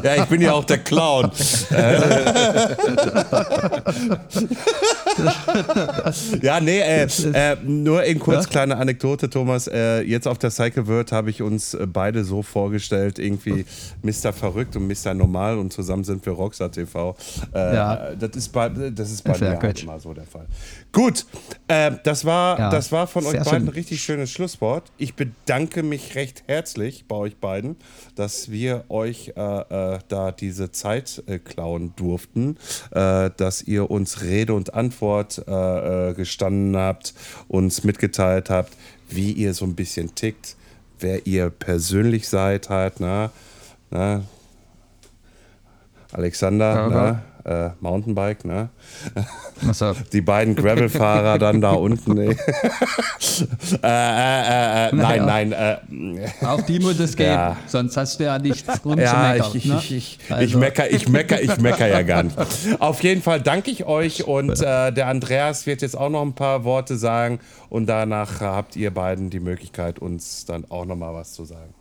ja, 0.03 0.17
ich 0.17 0.27
bin 0.27 0.43
ja 0.43 0.53
auch 0.53 0.65
der 0.65 0.77
Clown. 0.77 1.31
ja, 6.43 6.61
nee, 6.61 6.81
äh, 6.81 7.09
äh, 7.33 7.57
nur 7.65 8.05
in 8.05 8.19
kurz 8.19 8.45
ja? 8.45 8.51
kleine 8.51 8.77
Anekdote, 8.77 9.31
Thomas. 9.31 9.67
Äh, 9.67 10.03
jetzt 10.03 10.29
auf 10.29 10.37
der 10.37 10.51
Cycle 10.51 10.87
World 10.87 11.11
habe 11.11 11.31
ich 11.31 11.41
uns 11.41 11.73
äh, 11.73 11.87
beide 11.87 12.25
so 12.25 12.43
vorgestellt, 12.43 13.19
irgendwie 13.19 13.65
Mr. 14.03 14.35
Verrückt 14.35 14.77
und 14.77 14.87
Mr. 14.87 15.15
Normal 15.15 15.57
und 15.57 15.73
zusammen 15.73 16.05
sind 16.05 16.27
wir 16.27 16.35
Rockstar 16.35 16.71
TV. 16.71 17.17
Äh, 17.55 17.75
ja. 17.75 18.15
Das 18.15 18.37
ist 18.37 18.53
bei, 18.53 18.69
das 18.69 19.11
ist 19.11 19.25
bei 19.25 19.39
mir 19.39 19.59
halt 19.59 19.83
immer 19.83 19.99
so 19.99 20.13
der 20.13 20.27
Fall. 20.27 20.45
Gut, 20.93 21.25
äh, 21.67 21.93
das, 22.05 22.27
war, 22.27 22.59
ja, 22.59 22.71
das 22.71 22.93
war 22.93 23.07
von 23.07 23.25
euch 23.25 23.38
beiden 23.45 23.61
schön. 23.61 23.69
ein 23.69 23.75
richtig 23.75 24.03
schönes 24.03 24.31
Schlusswort. 24.31 24.91
Ich 24.99 25.15
bedanke 25.15 25.83
mich 25.83 26.15
recht 26.15 26.45
herzlich 26.47 27.07
bei 27.07 27.17
euch 27.17 27.37
beiden, 27.37 27.77
dass 28.15 28.51
wir 28.51 28.85
euch 28.89 29.33
äh, 29.37 29.41
äh, 29.41 29.99
da 30.09 30.33
diese 30.33 30.73
Zeit 30.73 31.23
äh, 31.27 31.39
klauen 31.39 31.93
durften, 31.97 32.57
äh, 32.91 33.31
dass 33.37 33.63
ihr 33.63 33.91
uns 33.91 34.23
Rede 34.23 34.55
und 34.55 34.75
Antwort 34.75 35.39
äh, 35.47 36.15
gestanden 36.15 36.77
habt, 36.77 37.15
uns 37.49 37.85
mitgeteilt 37.85 38.51
habt, 38.51 38.75
wie 39.09 39.33
ihr 39.33 39.55
so 39.55 39.65
ein 39.65 39.75
bisschen 39.75 40.15
tickt, 40.15 40.57
wer 41.01 41.27
ihr 41.27 41.51
persönlich 41.51 42.29
seid 42.29 42.69
halt, 42.69 43.01
na, 43.01 43.31
na, 43.91 44.23
Alexander, 46.13 46.89
na, 46.91 47.23
äh, 47.49 47.71
Mountainbike, 47.81 48.45
ne? 48.45 48.69
So. 49.73 49.95
Die 50.13 50.21
beiden 50.21 50.55
Gravelfahrer 50.55 51.39
dann 51.39 51.61
da 51.61 51.73
unten. 51.73 52.15
Nee. 52.15 52.37
äh, 53.83 53.87
äh, 53.87 54.89
äh, 54.89 54.95
nein, 54.95 55.25
nein. 55.25 55.53
Äh, 55.53 55.77
Auch 56.45 56.61
die 56.63 56.79
muss 56.79 56.99
es 57.01 57.17
geben, 57.17 57.31
ja. 57.31 57.57
sonst 57.67 57.97
hast 57.97 58.21
du 58.21 58.25
ja 58.25 58.39
nichts 58.39 58.83
Grund 58.83 59.01
ja, 59.01 59.11
zu 59.11 59.17
meckern. 59.17 59.51
Ich, 59.55 59.65
ne? 59.65 59.79
ich, 59.79 59.93
ich, 59.93 60.19
also. 60.29 60.45
ich 60.45 60.57
mecker, 60.57 60.91
ich 60.91 61.09
mecker, 61.09 61.41
ich 61.41 61.59
mecker 61.59 61.87
ja 61.87 62.03
gar 62.03 62.25
nicht. 62.25 62.37
Auf 62.81 63.03
jeden 63.03 63.23
Fall 63.23 63.41
danke 63.41 63.71
ich 63.71 63.87
euch 63.87 64.27
und 64.27 64.61
äh, 64.61 64.93
der 64.93 65.07
Andreas 65.07 65.67
wird 65.67 65.83
jetzt 65.83 65.97
auch 65.97 66.11
noch 66.11 66.23
ein 66.23 66.35
paar 66.35 66.65
Worte 66.65 66.97
sagen 66.97 67.41
und 67.71 67.87
danach 67.87 68.41
habt 68.41 68.77
ihr 68.77 68.93
beiden 68.93 69.31
die 69.31 69.41
Möglichkeit, 69.41 69.99
uns 69.99 70.45
dann 70.45 70.65
auch 70.71 70.85
noch 70.85 70.97
mal 70.97 71.15
was 71.15 71.33
zu 71.33 71.45
sagen. 71.45 71.73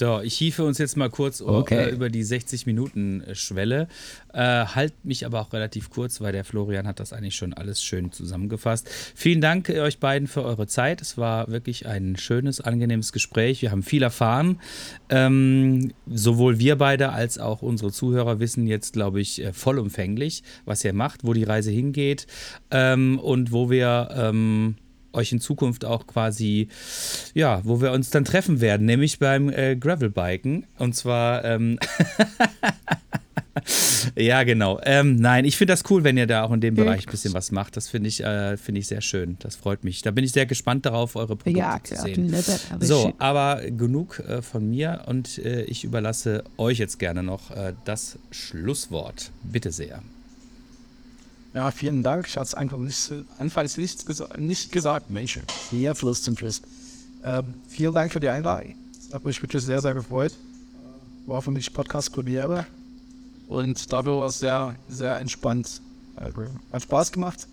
So, 0.00 0.22
ich 0.22 0.34
hiefe 0.38 0.64
uns 0.64 0.78
jetzt 0.78 0.96
mal 0.96 1.10
kurz 1.10 1.42
okay. 1.42 1.90
äh, 1.90 1.90
über 1.90 2.08
die 2.08 2.24
60-Minuten-Schwelle. 2.24 3.86
Äh, 4.32 4.38
halt 4.40 4.94
mich 5.04 5.26
aber 5.26 5.42
auch 5.42 5.52
relativ 5.52 5.90
kurz, 5.90 6.22
weil 6.22 6.32
der 6.32 6.42
Florian 6.42 6.86
hat 6.86 7.00
das 7.00 7.12
eigentlich 7.12 7.34
schon 7.34 7.52
alles 7.52 7.82
schön 7.82 8.10
zusammengefasst. 8.10 8.88
Vielen 9.14 9.42
Dank 9.42 9.68
äh, 9.68 9.80
euch 9.80 9.98
beiden 9.98 10.26
für 10.26 10.42
eure 10.42 10.66
Zeit. 10.66 11.02
Es 11.02 11.18
war 11.18 11.48
wirklich 11.48 11.86
ein 11.86 12.16
schönes, 12.16 12.62
angenehmes 12.62 13.12
Gespräch. 13.12 13.60
Wir 13.60 13.72
haben 13.72 13.82
viel 13.82 14.02
erfahren. 14.02 14.58
Ähm, 15.10 15.92
sowohl 16.06 16.58
wir 16.58 16.76
beide 16.76 17.12
als 17.12 17.36
auch 17.36 17.60
unsere 17.60 17.92
Zuhörer 17.92 18.40
wissen 18.40 18.66
jetzt, 18.66 18.94
glaube 18.94 19.20
ich, 19.20 19.44
äh, 19.44 19.52
vollumfänglich, 19.52 20.44
was 20.64 20.82
ihr 20.82 20.94
macht, 20.94 21.24
wo 21.24 21.34
die 21.34 21.44
Reise 21.44 21.72
hingeht 21.72 22.26
ähm, 22.70 23.18
und 23.18 23.52
wo 23.52 23.68
wir. 23.68 24.08
Ähm, 24.16 24.76
euch 25.12 25.32
in 25.32 25.40
Zukunft 25.40 25.84
auch 25.84 26.06
quasi, 26.06 26.68
ja, 27.34 27.60
wo 27.64 27.80
wir 27.80 27.92
uns 27.92 28.10
dann 28.10 28.24
treffen 28.24 28.60
werden, 28.60 28.86
nämlich 28.86 29.18
beim 29.18 29.48
äh, 29.48 29.76
Gravelbiken. 29.76 30.66
Und 30.78 30.94
zwar, 30.94 31.44
ähm 31.44 31.78
ja, 34.16 34.42
genau. 34.44 34.80
Ähm, 34.84 35.16
nein, 35.16 35.44
ich 35.44 35.56
finde 35.56 35.72
das 35.72 35.84
cool, 35.90 36.04
wenn 36.04 36.16
ihr 36.16 36.26
da 36.26 36.44
auch 36.44 36.52
in 36.52 36.60
dem 36.60 36.74
Bereich 36.74 37.06
ein 37.06 37.10
bisschen 37.10 37.34
was 37.34 37.50
macht. 37.50 37.76
Das 37.76 37.88
finde 37.88 38.08
ich, 38.08 38.22
äh, 38.22 38.56
find 38.56 38.78
ich 38.78 38.86
sehr 38.86 39.00
schön. 39.00 39.36
Das 39.40 39.56
freut 39.56 39.84
mich. 39.84 40.02
Da 40.02 40.10
bin 40.10 40.24
ich 40.24 40.32
sehr 40.32 40.46
gespannt 40.46 40.86
darauf, 40.86 41.16
eure 41.16 41.36
Produkte 41.36 41.58
ja, 41.58 41.78
zu 41.82 41.96
sehen. 41.96 42.34
So, 42.80 43.12
aber 43.18 43.62
genug 43.70 44.20
äh, 44.20 44.42
von 44.42 44.68
mir 44.68 45.04
und 45.06 45.38
äh, 45.38 45.62
ich 45.62 45.84
überlasse 45.84 46.44
euch 46.56 46.78
jetzt 46.78 46.98
gerne 46.98 47.22
noch 47.22 47.50
äh, 47.50 47.74
das 47.84 48.18
Schlusswort. 48.30 49.30
Bitte 49.42 49.72
sehr. 49.72 50.02
Ja, 51.52 51.70
vielen 51.72 52.04
Dank. 52.04 52.28
Ich 52.28 52.36
hatte 52.36 52.46
es 52.46 52.54
einfach 52.54 52.78
nicht, 52.78 53.12
anfangs 53.38 53.76
nicht, 53.76 54.06
gesa 54.06 54.28
nicht 54.38 54.70
gesagt. 54.70 55.10
Mensch, 55.10 55.40
zum 56.22 56.36
Schluss. 56.36 56.62
Ähm, 57.24 57.54
vielen 57.66 57.92
Dank 57.92 58.12
für 58.12 58.20
die 58.20 58.28
Einladung. 58.28 58.74
Das 58.94 59.14
hat 59.14 59.24
mich 59.24 59.42
wirklich 59.42 59.64
sehr, 59.64 59.80
sehr 59.80 59.94
gefreut. 59.94 60.32
War 61.26 61.42
für 61.42 61.50
mich 61.50 61.72
Podcast-Premiere. 61.72 62.66
Und 63.48 63.92
dafür 63.92 64.20
war 64.20 64.26
es 64.28 64.38
sehr, 64.38 64.76
sehr 64.88 65.18
entspannt. 65.18 65.80
Hat 66.72 66.82
Spaß 66.82 67.10
gemacht. 67.10 67.48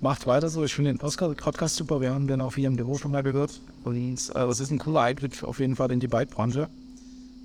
Macht 0.00 0.26
weiter 0.28 0.48
so. 0.48 0.64
Ich 0.64 0.74
finde 0.74 0.92
den 0.92 0.98
Podcast 0.98 1.74
super. 1.74 2.00
Wir 2.00 2.14
haben 2.14 2.28
den 2.28 2.40
auch 2.40 2.54
hier 2.54 2.68
im 2.68 2.76
Büro 2.76 2.96
schon 2.96 3.10
mal 3.10 3.24
gehört. 3.24 3.60
Und 3.82 4.30
äh, 4.34 4.44
es 4.44 4.60
ist 4.60 4.70
ein 4.70 4.78
cooler 4.78 5.00
Einblick 5.00 5.42
auf 5.42 5.58
jeden 5.58 5.74
Fall 5.74 5.90
in 5.90 5.98
die 5.98 6.06
Bike-Branche. 6.08 6.68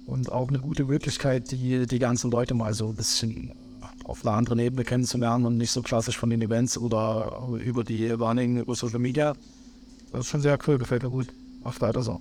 Und 0.06 0.32
auch 0.32 0.48
eine 0.48 0.60
gute 0.60 0.86
Möglichkeit, 0.86 1.50
die, 1.52 1.88
die 1.88 2.00
ganzen 2.00 2.30
Leute 2.30 2.54
mal 2.54 2.76
so 2.76 2.90
ein 2.90 2.96
bisschen 2.96 3.52
auf 4.08 4.26
einer 4.26 4.36
anderen 4.36 4.60
Ebene 4.60 4.84
kennenzulernen 4.84 5.46
und 5.46 5.58
nicht 5.58 5.72
so 5.72 5.82
klassisch 5.82 6.18
von 6.18 6.30
den 6.30 6.42
Events 6.42 6.78
oder 6.78 7.48
über 7.64 7.84
die 7.84 8.18
Warning 8.20 8.62
über 8.62 8.74
Social 8.74 9.00
Media. 9.00 9.34
Das 10.12 10.22
ist 10.22 10.28
schon 10.28 10.42
sehr 10.42 10.58
cool, 10.68 10.78
gefällt 10.78 11.04
mir 11.04 11.10
gut. 11.10 11.28
Macht 11.64 11.82
weiter 11.82 12.02
so. 12.02 12.20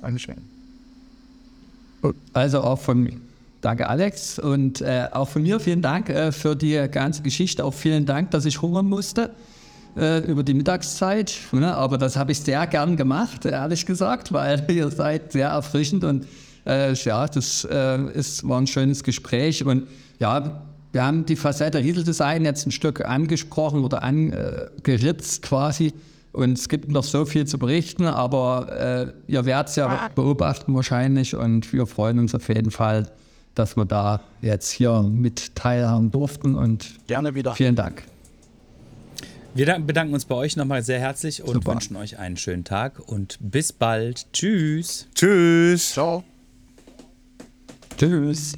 Dankeschön. 0.00 0.36
Also 2.32 2.60
auch 2.60 2.78
von 2.78 3.20
Danke, 3.62 3.88
Alex. 3.88 4.40
Und 4.40 4.80
äh, 4.80 5.06
auch 5.12 5.28
von 5.28 5.42
mir 5.42 5.60
vielen 5.60 5.82
Dank 5.82 6.08
äh, 6.08 6.32
für 6.32 6.56
die 6.56 6.88
ganze 6.90 7.22
Geschichte. 7.22 7.64
Auch 7.64 7.72
vielen 7.72 8.04
Dank, 8.04 8.32
dass 8.32 8.44
ich 8.44 8.60
hungern 8.60 8.86
musste 8.86 9.30
äh, 9.96 10.18
über 10.26 10.42
die 10.42 10.52
Mittagszeit. 10.52 11.32
Ne? 11.52 11.72
Aber 11.74 11.96
das 11.96 12.16
habe 12.16 12.32
ich 12.32 12.40
sehr 12.40 12.66
gern 12.66 12.96
gemacht, 12.96 13.44
ehrlich 13.44 13.86
gesagt, 13.86 14.32
weil 14.32 14.64
ihr 14.68 14.90
seid 14.90 15.32
sehr 15.32 15.48
erfrischend 15.48 16.02
und 16.02 16.26
äh, 16.66 16.92
ja, 16.94 17.26
das 17.26 17.64
äh, 17.70 17.98
ist, 18.12 18.46
war 18.48 18.60
ein 18.60 18.66
schönes 18.66 19.02
Gespräch. 19.04 19.64
Und 19.64 19.86
ja, 20.18 20.62
wir 20.92 21.04
haben 21.04 21.24
die 21.26 21.36
Facette 21.36 21.78
Riedel 21.78 22.04
Design 22.04 22.44
jetzt 22.44 22.66
ein 22.66 22.70
Stück 22.72 23.04
angesprochen 23.04 23.82
oder 23.84 24.02
angeritzt 24.02 25.42
quasi. 25.42 25.92
Und 26.32 26.58
es 26.58 26.68
gibt 26.68 26.88
noch 26.90 27.04
so 27.04 27.26
viel 27.26 27.46
zu 27.46 27.58
berichten, 27.58 28.06
aber 28.06 29.12
äh, 29.28 29.32
ihr 29.32 29.44
werdet 29.44 29.68
es 29.68 29.76
ja 29.76 30.08
beobachten 30.14 30.74
wahrscheinlich 30.74 31.36
und 31.36 31.72
wir 31.74 31.86
freuen 31.86 32.18
uns 32.18 32.34
auf 32.34 32.48
jeden 32.48 32.70
Fall, 32.70 33.10
dass 33.54 33.76
wir 33.76 33.84
da 33.84 34.20
jetzt 34.40 34.70
hier 34.70 35.02
mit 35.02 35.54
teilhaben 35.54 36.10
durften 36.10 36.54
und 36.54 36.88
Gerne 37.06 37.34
wieder. 37.34 37.54
vielen 37.54 37.76
Dank. 37.76 38.04
Wir 39.54 39.66
dank- 39.66 39.86
bedanken 39.86 40.14
uns 40.14 40.24
bei 40.24 40.34
euch 40.34 40.56
nochmal 40.56 40.82
sehr 40.82 41.00
herzlich 41.00 41.42
und 41.42 41.52
Super. 41.52 41.72
wünschen 41.72 41.96
euch 41.96 42.18
einen 42.18 42.38
schönen 42.38 42.64
Tag 42.64 42.98
und 43.06 43.36
bis 43.42 43.70
bald. 43.74 44.32
Tschüss. 44.32 45.08
Tschüss. 45.14 45.90
Ciao. 45.92 46.24
Tschüss. 48.02 48.56